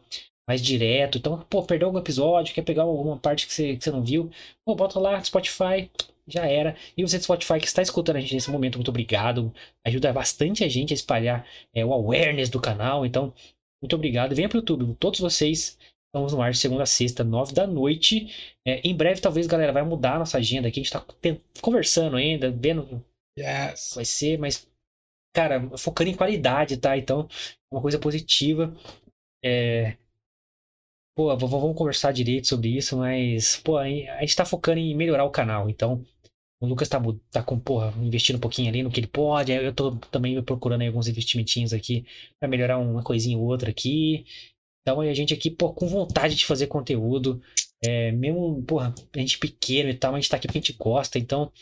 mais 0.49 0.63
direto. 0.63 1.19
Então, 1.19 1.39
pô, 1.51 1.63
perdeu 1.63 1.89
algum 1.89 1.99
episódio, 1.99 2.55
quer 2.55 2.63
pegar 2.63 2.83
alguma 2.83 3.19
parte 3.19 3.47
que 3.47 3.53
você, 3.53 3.77
que 3.77 3.85
você 3.85 3.91
não 3.91 4.03
viu, 4.03 4.31
pô, 4.65 4.75
bota 4.75 4.99
lá, 4.99 5.23
Spotify, 5.23 5.91
já 6.27 6.47
era. 6.47 6.77
E 6.97 7.03
você 7.03 7.19
do 7.19 7.25
Spotify 7.25 7.59
que 7.59 7.67
está 7.67 7.83
escutando 7.83 8.17
a 8.17 8.21
gente 8.21 8.35
nesse 8.35 8.51
momento, 8.51 8.77
muito 8.77 8.91
obrigado. 8.91 9.53
Ajuda 9.85 10.13
bastante 10.13 10.65
a 10.65 10.69
gente 10.69 10.93
a 10.93 10.95
espalhar 10.95 11.47
é, 11.75 11.85
o 11.85 11.93
awareness 11.93 12.49
do 12.51 12.61
canal. 12.61 13.05
Então, 13.05 13.33
muito 13.83 13.95
obrigado. 13.97 14.35
Venha 14.35 14.49
pro 14.49 14.59
YouTube, 14.59 14.95
todos 14.99 15.21
vocês. 15.21 15.79
Estamos 16.09 16.33
no 16.33 16.41
ar 16.41 16.53
de 16.53 16.59
segunda 16.59 16.85
a 16.85 16.87
sexta, 16.87 17.23
nove 17.23 17.53
da 17.53 17.67
noite. 17.67 18.57
É, 18.67 18.81
em 18.81 18.97
breve, 18.97 19.21
talvez, 19.21 19.47
galera, 19.47 19.73
vai 19.73 19.83
mudar 19.83 20.17
a 20.17 20.19
nossa 20.21 20.39
agenda 20.39 20.67
aqui. 20.69 20.81
A 20.81 20.83
gente 20.83 20.93
tá 20.93 21.05
conversando 21.61 22.17
ainda, 22.17 22.51
vendo 22.51 23.05
yes. 23.39 23.93
vai 23.95 24.07
ser, 24.07 24.39
mas, 24.39 24.67
cara, 25.35 25.77
focando 25.77 26.09
em 26.09 26.17
qualidade, 26.17 26.79
tá? 26.79 26.97
Então, 26.97 27.29
uma 27.71 27.83
coisa 27.83 27.99
positiva. 27.99 28.75
É... 29.45 29.99
Pô, 31.15 31.37
vamos 31.37 31.77
conversar 31.77 32.13
direito 32.13 32.47
sobre 32.47 32.71
isso, 32.77 32.97
mas, 32.97 33.57
pô, 33.59 33.77
a 33.77 33.87
gente 33.87 34.37
tá 34.37 34.47
focando 34.47 34.79
em 34.79 34.95
melhorar 34.95 35.25
o 35.25 35.31
canal. 35.31 35.69
Então, 35.69 36.07
o 36.61 36.67
Lucas 36.67 36.89
tá, 36.89 36.99
tá 37.31 37.43
com, 37.43 37.59
porra, 37.59 37.93
investindo 38.03 38.37
um 38.37 38.41
pouquinho 38.41 38.69
ali 38.69 38.83
no 38.83 38.91
que 38.91 39.01
ele 39.01 39.07
pode. 39.07 39.53
Eu 39.53 39.75
tô 39.75 39.97
também 39.97 40.43
procurando 40.43 40.83
alguns 40.83 41.07
investimentinhos 41.07 41.73
aqui 41.73 42.07
para 42.41 42.49
melhorar 42.49 42.79
uma 42.79 43.03
coisinha 43.03 43.37
ou 43.37 43.45
outra 43.45 43.71
aqui. 43.71 44.25
Então 44.89 45.03
a 45.03 45.13
gente 45.13 45.35
aqui, 45.35 45.51
pô, 45.51 45.71
com 45.75 45.87
vontade 45.87 46.35
de 46.35 46.47
fazer 46.47 46.67
conteúdo, 46.67 47.43
é, 47.85 48.11
mesmo, 48.11 48.63
porra, 48.63 48.95
a 49.15 49.19
gente 49.19 49.39
pequeno 49.39 49.91
e 49.91 49.95
tal, 49.95 50.13
mas 50.13 50.21
a 50.21 50.21
gente 50.23 50.31
tá 50.31 50.37
aqui 50.39 50.47
porque 50.47 50.59
a 50.59 50.63
gente 50.63 50.79
gosta, 50.79 51.19
então 51.19 51.53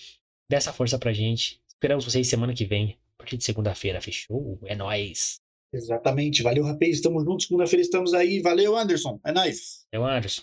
dê 0.49 0.55
essa 0.55 0.73
força 0.73 0.97
pra 0.97 1.13
gente. 1.13 1.61
Esperamos 1.67 2.05
vocês 2.05 2.29
semana 2.29 2.55
que 2.55 2.65
vem, 2.65 2.97
a 3.17 3.19
partir 3.19 3.37
de 3.37 3.43
segunda-feira, 3.43 4.01
fechou? 4.01 4.61
É 4.65 4.77
nóis! 4.77 5.41
Exatamente, 5.73 6.41
valeu, 6.41 6.63
rapaz, 6.63 6.95
estamos 6.95 7.25
juntos, 7.25 7.47
segunda-feira 7.47 7.83
estamos 7.83 8.15
aí, 8.15 8.41
valeu, 8.41 8.77
Anderson, 8.77 9.19
é 9.25 9.33
nóis! 9.33 9.85
Valeu, 9.93 10.07
Anderson. 10.07 10.43